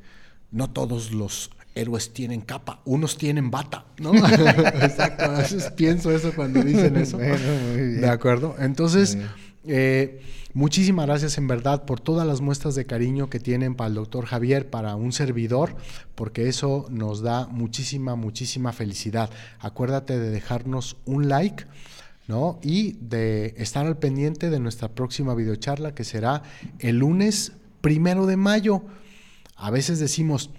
no 0.51 0.69
todos 0.69 1.11
los 1.11 1.51
héroes 1.77 2.11
tienen 2.11 2.41
capa, 2.41 2.81
unos 2.85 3.17
tienen 3.17 3.51
bata, 3.51 3.85
¿no? 3.99 4.13
Exacto, 4.81 5.25
a 5.25 5.39
veces 5.39 5.71
pienso 5.75 6.11
eso 6.11 6.33
cuando 6.35 6.61
dicen 6.63 6.97
eso. 6.97 7.17
De 7.17 8.09
acuerdo. 8.09 8.55
Entonces, 8.59 9.17
eh, 9.65 10.21
muchísimas 10.53 11.05
gracias 11.05 11.37
en 11.37 11.47
verdad 11.47 11.85
por 11.85 11.99
todas 11.99 12.27
las 12.27 12.41
muestras 12.41 12.73
de 12.75 12.85
cariño 12.85 13.29
que 13.29 13.39
tienen 13.39 13.75
para 13.75 13.89
el 13.89 13.95
doctor 13.95 14.25
Javier, 14.25 14.69
para 14.69 14.95
un 14.95 15.13
servidor, 15.13 15.75
porque 16.15 16.47
eso 16.47 16.87
nos 16.89 17.21
da 17.21 17.47
muchísima, 17.47 18.15
muchísima 18.15 18.73
felicidad. 18.73 19.29
Acuérdate 19.59 20.17
de 20.17 20.29
dejarnos 20.31 20.97
un 21.05 21.29
like. 21.29 21.65
¿No? 22.27 22.59
Y 22.61 22.97
de 22.99 23.53
estar 23.55 23.85
al 23.85 23.99
pendiente 23.99 24.49
de 24.49 24.59
nuestra 24.59 24.89
próxima 24.89 25.33
videocharla 25.33 25.95
que 25.95 26.03
será 26.03 26.43
el 26.79 26.97
lunes 26.97 27.53
primero 27.79 28.25
de 28.25 28.35
mayo. 28.35 28.83
A 29.57 29.71
veces 29.71 29.99
decimos, 29.99 30.51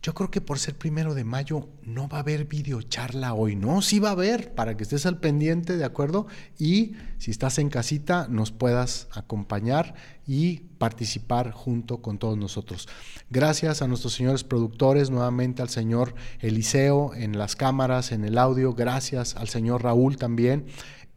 yo 0.00 0.14
creo 0.14 0.30
que 0.32 0.40
por 0.40 0.58
ser 0.58 0.76
primero 0.76 1.14
de 1.14 1.22
mayo 1.22 1.68
no 1.84 2.08
va 2.08 2.18
a 2.18 2.20
haber 2.20 2.46
videocharla 2.46 3.34
hoy. 3.34 3.54
No, 3.54 3.82
sí 3.82 4.00
va 4.00 4.08
a 4.08 4.12
haber, 4.12 4.52
para 4.52 4.76
que 4.76 4.82
estés 4.82 5.06
al 5.06 5.18
pendiente, 5.18 5.76
¿de 5.76 5.84
acuerdo? 5.84 6.26
Y 6.58 6.94
si 7.18 7.30
estás 7.30 7.58
en 7.58 7.68
casita, 7.68 8.26
nos 8.28 8.50
puedas 8.50 9.06
acompañar 9.12 9.94
y 10.26 10.60
participar 10.78 11.52
junto 11.52 12.02
con 12.02 12.18
todos 12.18 12.36
nosotros. 12.36 12.88
Gracias 13.30 13.80
a 13.80 13.86
nuestros 13.86 14.14
señores 14.14 14.42
productores, 14.42 15.10
nuevamente 15.10 15.62
al 15.62 15.68
señor 15.68 16.14
Eliseo 16.40 17.14
en 17.14 17.38
las 17.38 17.54
cámaras, 17.54 18.10
en 18.10 18.24
el 18.24 18.38
audio. 18.38 18.74
Gracias 18.74 19.36
al 19.36 19.48
señor 19.48 19.84
Raúl 19.84 20.16
también 20.16 20.66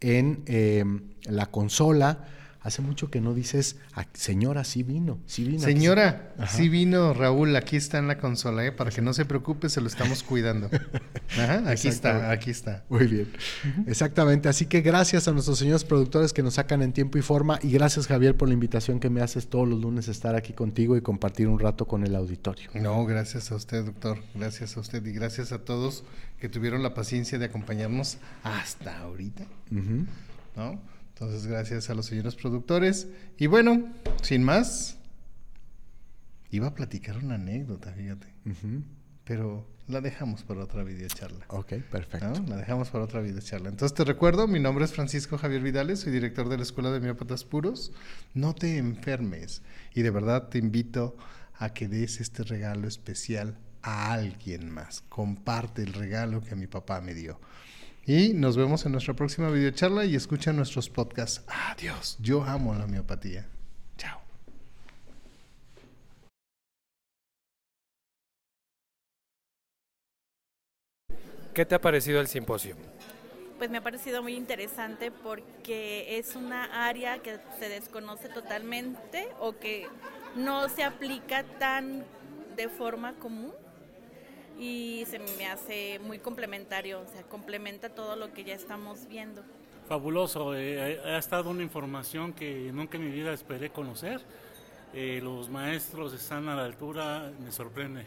en 0.00 0.42
eh, 0.46 0.84
la 1.24 1.46
consola 1.46 2.24
Hace 2.66 2.82
mucho 2.82 3.12
que 3.12 3.20
no 3.20 3.32
dices, 3.32 3.76
ah, 3.94 4.08
señora, 4.12 4.64
sí 4.64 4.82
vino, 4.82 5.20
sí 5.26 5.44
vino. 5.44 5.60
Señora, 5.60 6.34
sí 6.48 6.68
vino 6.68 7.14
Raúl, 7.14 7.54
aquí 7.54 7.76
está 7.76 7.98
en 7.98 8.08
la 8.08 8.18
consola, 8.18 8.66
¿eh? 8.66 8.72
para 8.72 8.90
que 8.90 9.00
no 9.00 9.12
se 9.12 9.24
preocupe, 9.24 9.68
se 9.68 9.80
lo 9.80 9.86
estamos 9.86 10.24
cuidando. 10.24 10.68
Ajá, 11.38 11.62
aquí 11.70 11.86
está, 11.86 12.28
aquí 12.32 12.50
está. 12.50 12.82
Muy 12.88 13.06
bien. 13.06 13.32
Exactamente, 13.86 14.48
así 14.48 14.66
que 14.66 14.80
gracias 14.80 15.28
a 15.28 15.32
nuestros 15.32 15.60
señores 15.60 15.84
productores 15.84 16.32
que 16.32 16.42
nos 16.42 16.54
sacan 16.54 16.82
en 16.82 16.92
tiempo 16.92 17.18
y 17.18 17.22
forma 17.22 17.60
y 17.62 17.70
gracias 17.70 18.08
Javier 18.08 18.36
por 18.36 18.48
la 18.48 18.54
invitación 18.54 18.98
que 18.98 19.10
me 19.10 19.20
haces 19.20 19.46
todos 19.46 19.68
los 19.68 19.80
lunes 19.80 20.08
estar 20.08 20.34
aquí 20.34 20.52
contigo 20.52 20.96
y 20.96 21.02
compartir 21.02 21.46
un 21.46 21.60
rato 21.60 21.86
con 21.86 22.02
el 22.02 22.16
auditorio. 22.16 22.68
No, 22.74 23.06
gracias 23.06 23.52
a 23.52 23.54
usted, 23.54 23.84
doctor, 23.84 24.18
gracias 24.34 24.76
a 24.76 24.80
usted 24.80 25.06
y 25.06 25.12
gracias 25.12 25.52
a 25.52 25.60
todos 25.60 26.02
que 26.40 26.48
tuvieron 26.48 26.82
la 26.82 26.94
paciencia 26.94 27.38
de 27.38 27.44
acompañarnos 27.44 28.18
hasta 28.42 28.98
ahorita. 28.98 29.44
¿No? 30.56 30.95
Entonces, 31.18 31.46
gracias 31.46 31.88
a 31.88 31.94
los 31.94 32.04
señores 32.04 32.34
productores. 32.34 33.08
Y 33.38 33.46
bueno, 33.46 33.90
sin 34.20 34.42
más, 34.42 34.98
iba 36.50 36.66
a 36.66 36.74
platicar 36.74 37.16
una 37.16 37.36
anécdota, 37.36 37.90
fíjate. 37.94 38.26
Pero 39.24 39.66
la 39.88 40.02
dejamos 40.02 40.42
para 40.42 40.62
otra 40.62 40.84
videocharla. 40.84 41.46
Ok, 41.48 41.72
perfecto. 41.90 42.34
La 42.46 42.56
dejamos 42.56 42.90
para 42.90 43.04
otra 43.04 43.22
videocharla. 43.22 43.70
Entonces 43.70 43.96
te 43.96 44.04
recuerdo, 44.04 44.46
mi 44.46 44.60
nombre 44.60 44.84
es 44.84 44.92
Francisco 44.92 45.38
Javier 45.38 45.62
Vidales, 45.62 46.00
soy 46.00 46.12
director 46.12 46.50
de 46.50 46.58
la 46.58 46.64
Escuela 46.64 46.90
de 46.90 47.00
Miópatas 47.00 47.44
Puros. 47.44 47.92
No 48.34 48.54
te 48.54 48.76
enfermes 48.76 49.62
y 49.94 50.02
de 50.02 50.10
verdad 50.10 50.50
te 50.50 50.58
invito 50.58 51.16
a 51.54 51.72
que 51.72 51.88
des 51.88 52.20
este 52.20 52.42
regalo 52.42 52.88
especial 52.88 53.56
a 53.80 54.12
alguien 54.12 54.68
más. 54.68 55.02
Comparte 55.08 55.82
el 55.82 55.94
regalo 55.94 56.42
que 56.42 56.56
mi 56.56 56.66
papá 56.66 57.00
me 57.00 57.14
dio. 57.14 57.40
Y 58.06 58.34
nos 58.34 58.56
vemos 58.56 58.86
en 58.86 58.92
nuestra 58.92 59.14
próxima 59.14 59.50
videocharla 59.50 60.04
y 60.04 60.14
escucha 60.14 60.52
nuestros 60.52 60.88
podcasts. 60.88 61.42
Adiós. 61.48 62.16
Yo 62.20 62.44
amo 62.44 62.72
la 62.72 62.86
miopatía. 62.86 63.48
Chao. 63.96 64.20
¿Qué 71.52 71.66
te 71.66 71.74
ha 71.74 71.80
parecido 71.80 72.20
el 72.20 72.28
simposio? 72.28 72.76
Pues 73.58 73.70
me 73.70 73.78
ha 73.78 73.82
parecido 73.82 74.22
muy 74.22 74.34
interesante 74.34 75.10
porque 75.10 76.18
es 76.18 76.36
una 76.36 76.86
área 76.86 77.18
que 77.18 77.40
se 77.58 77.68
desconoce 77.68 78.28
totalmente 78.28 79.26
o 79.40 79.58
que 79.58 79.88
no 80.36 80.68
se 80.68 80.84
aplica 80.84 81.42
tan 81.58 82.04
de 82.54 82.68
forma 82.68 83.14
común 83.14 83.52
y 84.58 85.04
se 85.06 85.18
me 85.18 85.46
hace 85.46 85.98
muy 86.00 86.18
complementario, 86.18 87.00
o 87.00 87.06
sea, 87.06 87.22
complementa 87.22 87.90
todo 87.90 88.16
lo 88.16 88.32
que 88.32 88.44
ya 88.44 88.54
estamos 88.54 89.06
viendo. 89.08 89.42
Fabuloso, 89.88 90.56
eh, 90.56 91.00
ha 91.04 91.18
estado 91.18 91.50
una 91.50 91.62
información 91.62 92.32
que 92.32 92.70
nunca 92.72 92.96
en 92.96 93.04
mi 93.04 93.10
vida 93.12 93.32
esperé 93.32 93.70
conocer. 93.70 94.20
Eh, 94.92 95.20
los 95.22 95.48
maestros 95.48 96.12
están 96.14 96.48
a 96.48 96.56
la 96.56 96.64
altura, 96.64 97.30
me 97.44 97.52
sorprende 97.52 98.04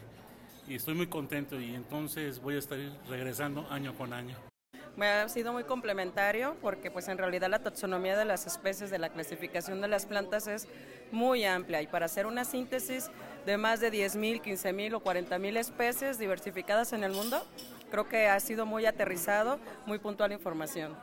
y 0.68 0.76
estoy 0.76 0.94
muy 0.94 1.08
contento 1.08 1.60
y 1.60 1.74
entonces 1.74 2.40
voy 2.40 2.54
a 2.54 2.58
estar 2.58 2.78
regresando 3.08 3.66
año 3.70 3.94
con 3.94 4.12
año. 4.12 4.49
Me 4.96 5.06
ha 5.06 5.28
sido 5.28 5.52
muy 5.52 5.64
complementario 5.64 6.56
porque 6.60 6.90
pues 6.90 7.08
en 7.08 7.16
realidad 7.16 7.48
la 7.48 7.60
taxonomía 7.60 8.16
de 8.16 8.24
las 8.24 8.46
especies 8.46 8.90
de 8.90 8.98
la 8.98 9.08
clasificación 9.08 9.80
de 9.80 9.88
las 9.88 10.06
plantas 10.06 10.46
es 10.46 10.68
muy 11.12 11.44
amplia 11.44 11.80
y 11.80 11.86
para 11.86 12.06
hacer 12.06 12.26
una 12.26 12.44
síntesis 12.44 13.10
de 13.46 13.56
más 13.56 13.80
de 13.80 13.90
10.000, 13.90 14.42
15.000 14.42 14.94
o 14.94 15.02
40.000 15.02 15.56
especies 15.56 16.18
diversificadas 16.18 16.92
en 16.92 17.04
el 17.04 17.12
mundo, 17.12 17.42
creo 17.90 18.08
que 18.08 18.28
ha 18.28 18.38
sido 18.40 18.66
muy 18.66 18.86
aterrizado, 18.86 19.58
muy 19.86 19.98
puntual 19.98 20.32
información. 20.32 20.96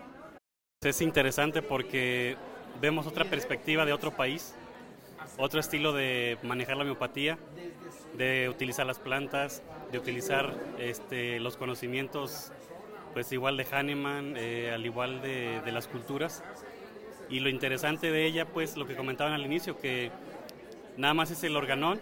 Es 0.83 1.01
interesante 1.01 1.61
porque 1.61 2.37
vemos 2.79 3.07
otra 3.07 3.25
perspectiva 3.25 3.85
de 3.85 3.93
otro 3.93 4.15
país, 4.15 4.53
otro 5.37 5.59
estilo 5.59 5.91
de 5.93 6.37
manejar 6.43 6.77
la 6.77 6.83
miopatía, 6.83 7.37
de 8.15 8.47
utilizar 8.49 8.85
las 8.85 8.99
plantas, 8.99 9.63
de 9.91 9.97
utilizar 9.97 10.53
este, 10.77 11.39
los 11.39 11.57
conocimientos 11.57 12.51
pues 13.17 13.31
igual 13.31 13.57
de 13.57 13.65
Hahnemann, 13.65 14.35
eh, 14.37 14.69
al 14.71 14.85
igual 14.85 15.23
de, 15.23 15.59
de, 15.65 15.71
las 15.71 15.87
culturas. 15.87 16.43
Y 17.31 17.39
lo 17.39 17.49
interesante 17.49 18.11
de 18.11 18.27
ella, 18.27 18.45
pues 18.45 18.77
lo 18.77 18.85
que 18.85 18.95
comentaban 18.95 19.33
al 19.33 19.43
inicio, 19.43 19.75
que 19.75 20.11
nada 20.97 21.15
más 21.15 21.31
es 21.31 21.43
el 21.43 21.57
organón 21.57 21.99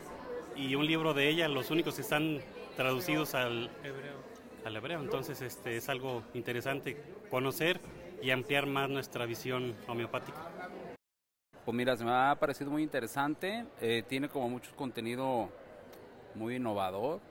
y 0.58 0.76
un 0.76 0.86
libro 0.86 1.14
de 1.14 1.30
ella, 1.30 1.48
los 1.48 1.72
únicos 1.72 1.96
que 1.96 2.02
están 2.02 2.42
traducidos 2.76 3.34
al 3.34 3.70
hebreo. 3.82 4.18
Al 4.66 4.76
hebreo. 4.76 5.00
Entonces 5.00 5.42
este, 5.42 5.78
es 5.78 5.88
algo 5.88 6.22
interesante 6.34 7.02
conocer 7.30 7.80
y 8.22 8.32
ampliar 8.32 8.66
más 8.66 8.90
nuestra 8.90 9.26
visión 9.26 9.74
homeopática. 9.88 10.52
Pues 11.64 11.78
mira, 11.78 11.96
se 11.96 12.04
me 12.04 12.12
ha 12.12 12.36
parecido 12.38 12.72
muy 12.72 12.84
interesante, 12.84 13.64
eh, 13.80 14.04
tiene 14.06 14.28
como 14.28 14.50
mucho 14.50 14.76
contenido 14.76 15.50
muy 16.34 16.58
innovador 16.58 17.22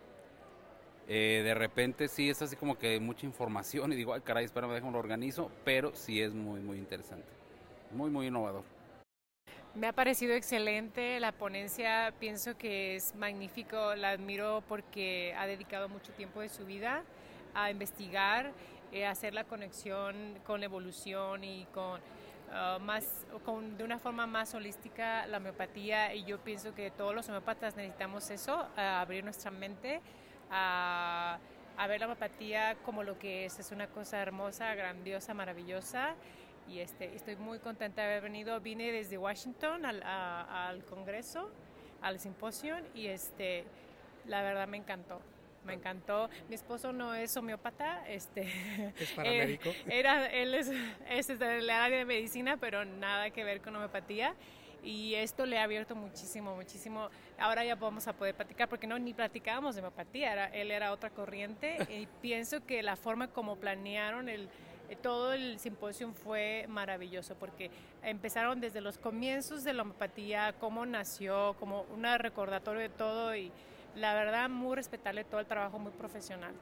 Eh, 1.06 1.42
de 1.44 1.54
repente 1.54 2.08
sí 2.08 2.30
es 2.30 2.40
así 2.40 2.56
como 2.56 2.78
que 2.78 2.98
mucha 2.98 3.26
información 3.26 3.92
y 3.92 3.96
digo, 3.96 4.14
ay 4.14 4.22
caray, 4.22 4.44
espérame, 4.46 4.72
déjame 4.72 4.92
lo 4.92 4.98
organizo, 4.98 5.50
pero 5.64 5.94
sí 5.94 6.22
es 6.22 6.32
muy, 6.32 6.60
muy 6.60 6.78
interesante. 6.78 7.26
Muy, 7.92 8.10
muy 8.10 8.28
innovador. 8.28 8.64
Me 9.74 9.88
ha 9.88 9.92
parecido 9.92 10.34
excelente 10.34 11.18
la 11.20 11.32
ponencia, 11.32 12.14
pienso 12.20 12.56
que 12.56 12.94
es 12.94 13.14
magnífico, 13.16 13.94
la 13.96 14.10
admiro 14.10 14.62
porque 14.68 15.34
ha 15.36 15.46
dedicado 15.46 15.88
mucho 15.88 16.12
tiempo 16.12 16.40
de 16.40 16.48
su 16.48 16.64
vida 16.64 17.02
a 17.54 17.70
investigar, 17.70 18.52
eh, 18.92 19.04
hacer 19.04 19.34
la 19.34 19.44
conexión 19.44 20.38
con 20.46 20.60
la 20.60 20.66
evolución 20.66 21.42
y 21.42 21.66
con 21.74 22.00
uh, 22.00 22.80
más, 22.80 23.26
con, 23.44 23.76
de 23.76 23.82
una 23.82 23.98
forma 23.98 24.28
más 24.28 24.54
holística 24.54 25.26
la 25.26 25.38
homeopatía 25.38 26.14
y 26.14 26.24
yo 26.24 26.38
pienso 26.38 26.72
que 26.74 26.92
todos 26.92 27.12
los 27.12 27.28
homeópatas 27.28 27.74
necesitamos 27.74 28.30
eso, 28.30 28.68
abrir 28.76 29.24
nuestra 29.24 29.50
mente 29.50 30.00
a, 30.50 31.38
a 31.76 31.86
ver 31.86 32.00
la 32.00 32.06
homeopatía 32.06 32.76
como 32.84 33.02
lo 33.02 33.18
que 33.18 33.46
es, 33.46 33.58
es 33.58 33.72
una 33.72 33.86
cosa 33.88 34.20
hermosa, 34.20 34.74
grandiosa, 34.74 35.34
maravillosa 35.34 36.14
y 36.68 36.80
este, 36.80 37.14
estoy 37.14 37.36
muy 37.36 37.58
contenta 37.58 38.02
de 38.02 38.08
haber 38.08 38.22
venido. 38.22 38.60
Vine 38.60 38.92
desde 38.92 39.18
Washington 39.18 39.84
al, 39.84 40.02
al 40.02 40.84
Congreso, 40.84 41.50
al 42.00 42.20
simposio 42.20 42.76
y 42.94 43.06
este, 43.06 43.64
la 44.26 44.42
verdad 44.42 44.68
me 44.68 44.76
encantó. 44.76 45.20
Me 45.64 45.74
encantó. 45.74 46.28
Mi 46.48 46.54
esposo 46.54 46.92
no 46.92 47.14
es 47.14 47.34
homeópata, 47.36 48.06
este, 48.08 48.42
es 48.98 49.10
paramédico. 49.16 49.70
era, 49.88 50.26
él 50.26 50.54
es, 50.54 50.70
es 51.08 51.38
del 51.38 51.68
área 51.70 51.98
de 51.98 52.04
medicina, 52.04 52.56
pero 52.56 52.84
nada 52.84 53.30
que 53.30 53.44
ver 53.44 53.60
con 53.60 53.74
homeopatía 53.76 54.34
y 54.82 55.14
esto 55.14 55.46
le 55.46 55.58
ha 55.58 55.64
abierto 55.64 55.96
muchísimo, 55.96 56.54
muchísimo. 56.54 57.08
Ahora 57.38 57.64
ya 57.64 57.74
vamos 57.74 58.06
a 58.06 58.12
poder 58.12 58.34
platicar, 58.34 58.68
porque 58.68 58.86
no 58.86 58.98
ni 58.98 59.12
platicábamos 59.12 59.74
de 59.74 59.80
homeopatía, 59.80 60.32
era, 60.32 60.46
él 60.46 60.70
era 60.70 60.92
otra 60.92 61.10
corriente 61.10 61.78
y 61.90 62.06
pienso 62.20 62.64
que 62.64 62.82
la 62.82 62.96
forma 62.96 63.28
como 63.28 63.56
planearon 63.56 64.28
el, 64.28 64.48
eh, 64.88 64.96
todo 64.96 65.32
el 65.32 65.58
simposio 65.58 66.12
fue 66.12 66.66
maravilloso 66.68 67.34
porque 67.34 67.70
empezaron 68.02 68.60
desde 68.60 68.80
los 68.80 68.98
comienzos 68.98 69.64
de 69.64 69.72
la 69.72 69.82
homeopatía, 69.82 70.54
cómo 70.60 70.86
nació, 70.86 71.56
como 71.58 71.82
un 71.82 72.04
recordatorio 72.18 72.82
de 72.82 72.88
todo 72.88 73.34
y 73.34 73.50
la 73.96 74.14
verdad 74.14 74.48
muy 74.48 74.76
respetable 74.76 75.24
todo 75.24 75.40
el 75.40 75.46
trabajo 75.46 75.78
muy 75.78 75.92
profesional. 75.92 76.54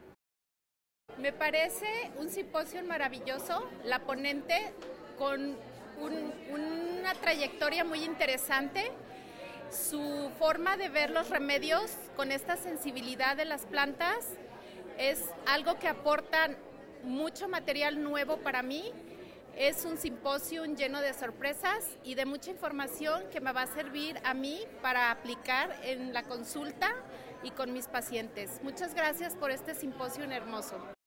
Me 1.18 1.32
parece 1.32 2.10
un 2.18 2.30
simposio 2.30 2.82
maravilloso, 2.84 3.68
la 3.84 3.98
ponente 4.00 4.72
con 5.18 5.56
una 6.50 7.14
trayectoria 7.14 7.84
muy 7.84 8.04
interesante, 8.04 8.90
su 9.72 10.30
forma 10.38 10.76
de 10.76 10.88
ver 10.88 11.10
los 11.10 11.30
remedios 11.30 11.90
con 12.16 12.30
esta 12.30 12.56
sensibilidad 12.56 13.36
de 13.36 13.44
las 13.44 13.66
plantas 13.66 14.26
es 14.98 15.24
algo 15.46 15.78
que 15.78 15.88
aporta 15.88 16.50
mucho 17.02 17.48
material 17.48 18.02
nuevo 18.02 18.36
para 18.38 18.62
mí. 18.62 18.92
Es 19.56 19.84
un 19.84 19.98
simposio 19.98 20.64
lleno 20.64 21.00
de 21.00 21.12
sorpresas 21.14 21.84
y 22.04 22.14
de 22.14 22.26
mucha 22.26 22.50
información 22.50 23.24
que 23.30 23.40
me 23.40 23.52
va 23.52 23.62
a 23.62 23.66
servir 23.66 24.18
a 24.24 24.34
mí 24.34 24.60
para 24.80 25.10
aplicar 25.10 25.78
en 25.82 26.12
la 26.12 26.22
consulta 26.22 26.94
y 27.42 27.50
con 27.50 27.72
mis 27.72 27.86
pacientes. 27.86 28.60
Muchas 28.62 28.94
gracias 28.94 29.34
por 29.36 29.50
este 29.50 29.74
simposio 29.74 30.24
hermoso. 30.24 31.01